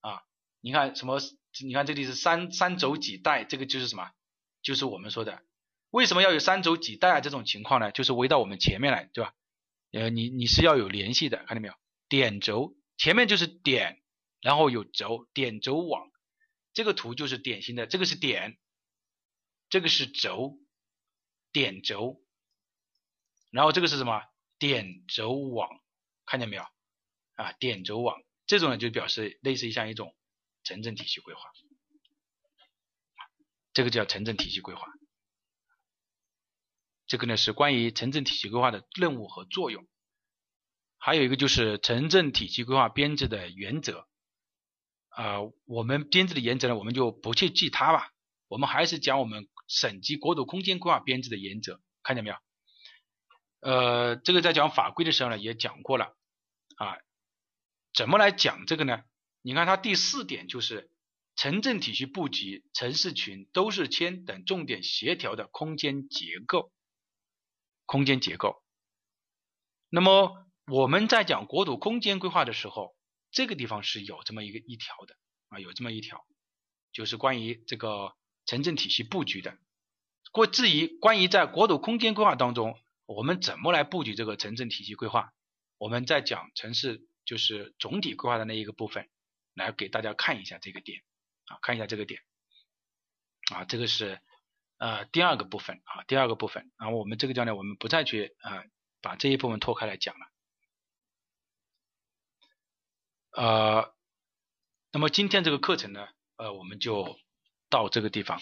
[0.00, 0.20] 啊，
[0.60, 1.18] 你看什么？
[1.64, 4.10] 你看这里是三三轴几带，这个就是什么？
[4.60, 5.42] 就是我们说的，
[5.90, 7.20] 为什么要有三轴几带啊？
[7.20, 9.32] 这种情况呢，就是围到我们前面来，对吧？
[9.92, 11.74] 呃，你你是要有联系的，看到没有？
[12.08, 14.02] 点轴前面就是点，
[14.44, 16.10] 然后有轴，点轴网，
[16.74, 18.58] 这个图就是典型的，这个是点，
[19.70, 20.58] 这个是轴，
[21.50, 22.22] 点轴，
[23.50, 24.20] 然后这个是什么？
[24.58, 25.80] 点轴网，
[26.26, 26.62] 看见没有？
[27.36, 28.22] 啊，点轴网。
[28.44, 30.14] 这种呢，就表示类似于像一种
[30.62, 31.40] 城镇体系规划，
[33.72, 34.86] 这个叫城镇体系规划。
[37.06, 39.88] 这个呢是关于城镇体系规划的任务和作用。
[40.98, 44.06] 还有一个就是城镇体系规划编制的原则。
[45.14, 48.10] 啊，我们编制的原则呢，我们就不去记它吧。
[48.48, 52.36] 我们还是讲我们省级国土空间规划编制的原则，看见没有？
[53.60, 56.16] 呃，这个在讲法规的时候呢，也讲过了
[56.76, 56.98] 啊。
[57.94, 59.02] 怎么来讲这个呢？
[59.40, 60.90] 你看它第四点就是
[61.36, 66.72] 城镇体系布局、城市群、都市圈等重点协调的空间结构。
[67.86, 68.62] 空间结构。
[69.90, 72.96] 那么我们在讲国土空间规划的时候，
[73.34, 75.14] 这个地方是有这么一个一条的
[75.48, 76.24] 啊，有这么一条，
[76.92, 78.14] 就是关于这个
[78.46, 79.58] 城镇体系布局的。
[80.32, 85.34] 过至于关于在国土空间规划当中，我们怎么来布局这个城镇体系规划？
[85.76, 87.06] 我们在讲城市。
[87.26, 89.08] 就是总体规划的那一个部分，
[89.54, 91.00] 来给大家看一下这个点
[91.46, 92.20] 啊，看一下这个点
[93.50, 94.20] 啊，这个是
[94.76, 98.62] 呃第二个部分啊，第二个部分，然后我们这个教练我们不再去啊
[99.00, 100.26] 把这一部分拖开来讲了。
[103.36, 103.92] 呃，
[104.92, 106.06] 那么今天这个课程呢，
[106.36, 107.16] 呃，我们就
[107.68, 108.40] 到这个地方，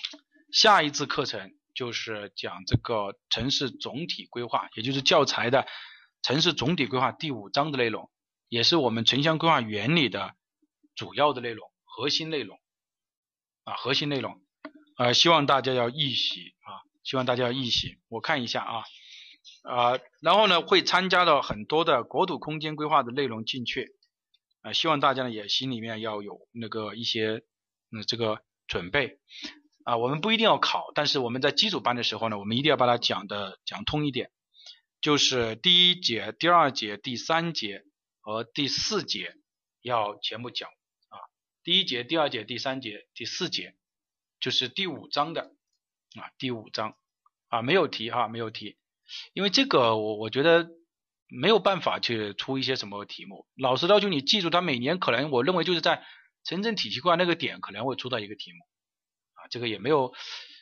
[0.52, 5.66] 下一次课程就是讲这个城市总体规划，也就是教材的
[6.22, 8.10] 城市总体规划第五章的内容。
[8.48, 10.34] 也是我们城乡规划原理的
[10.94, 12.60] 主要的内容、核心内容
[13.64, 14.42] 啊，核心内容，
[14.98, 17.96] 呃，希望大家要预习啊，希望大家要预习。
[18.08, 18.84] 我看一下啊，
[19.62, 23.94] 啊，然后呢，会参加到很多的国土空间规划的内容进去，
[24.62, 27.42] 啊，希望大家呢也心里面要有那个一些
[27.90, 29.20] 嗯这个准备。
[29.84, 34.30] 啊，我们不一定要考，但是我们在基础班的时候呢，我们一定要把它讲的讲通一点，
[35.00, 37.84] 就是第一节、第二节、第三节
[38.20, 39.36] 和第四节。
[39.84, 40.68] 要全部讲
[41.08, 41.18] 啊，
[41.64, 43.74] 第一节、第二节、第三节、第四节，
[44.38, 45.56] 就是第五章的
[46.14, 46.96] 啊，第五章。
[47.48, 48.76] 啊，没有题哈，没有题，
[49.32, 50.70] 因为这个我我觉得
[51.32, 56.04] 没有办法去出一些什么题目，老师要求你记住，他每年可能我认为就是在
[56.44, 58.58] 城镇体系规划那个点可能会出到一个题目。
[59.34, 60.12] 啊，这个也没有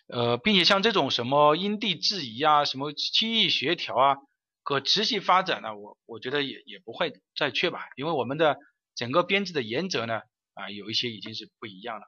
[0.07, 4.17] 呃，并且像这种什么因地制宜啊，什么区域协调啊，
[4.63, 8.57] 可持续发展呢，我我觉得也也不会再去吧，因为我们的。
[8.97, 10.21] 整个编制的原则呢，
[10.53, 12.07] 啊，有一些已经是不一样了，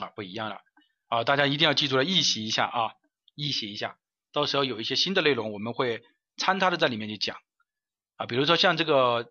[0.00, 0.60] 啊，不一样了，
[1.08, 2.92] 啊，大家一定要记住了，预习一下啊，
[3.34, 3.96] 预习一下，
[4.32, 6.02] 到时候有一些新的内容，我们会
[6.36, 7.36] 参他的在里面去讲，
[8.16, 9.30] 啊，比如说像这个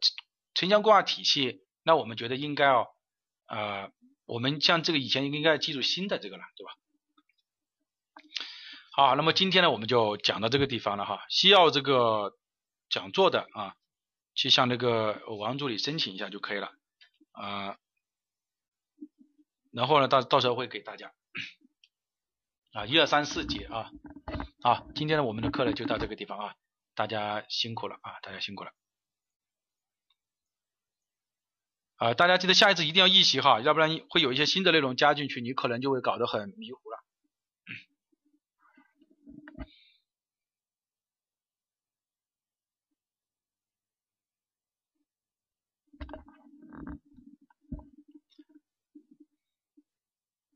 [0.54, 2.88] 城乡规划体系，那我们觉得应该哦，
[3.48, 3.92] 呃，
[4.26, 6.72] 我们像这个以前应该记住新的这个了，对吧？
[8.94, 12.38] 好，那么今天呢，我们就讲到这个地方了哈，需要这个
[12.90, 13.76] 讲座的啊。
[14.34, 16.72] 去向那个王助理申请一下就可以了，
[17.34, 17.76] 啊，
[19.74, 21.12] 然后呢，到到时候会给大家，
[22.72, 23.92] 啊，一二三四节啊，
[24.62, 26.56] 好，今天呢我们的课呢就到这个地方啊，
[26.94, 28.72] 大家辛苦了啊，大家辛苦了，
[31.96, 36.91] 啊，大家记得下一次一定要预习哈，要不然会有一些新的内容加进去，你可能就会搞得很迷糊。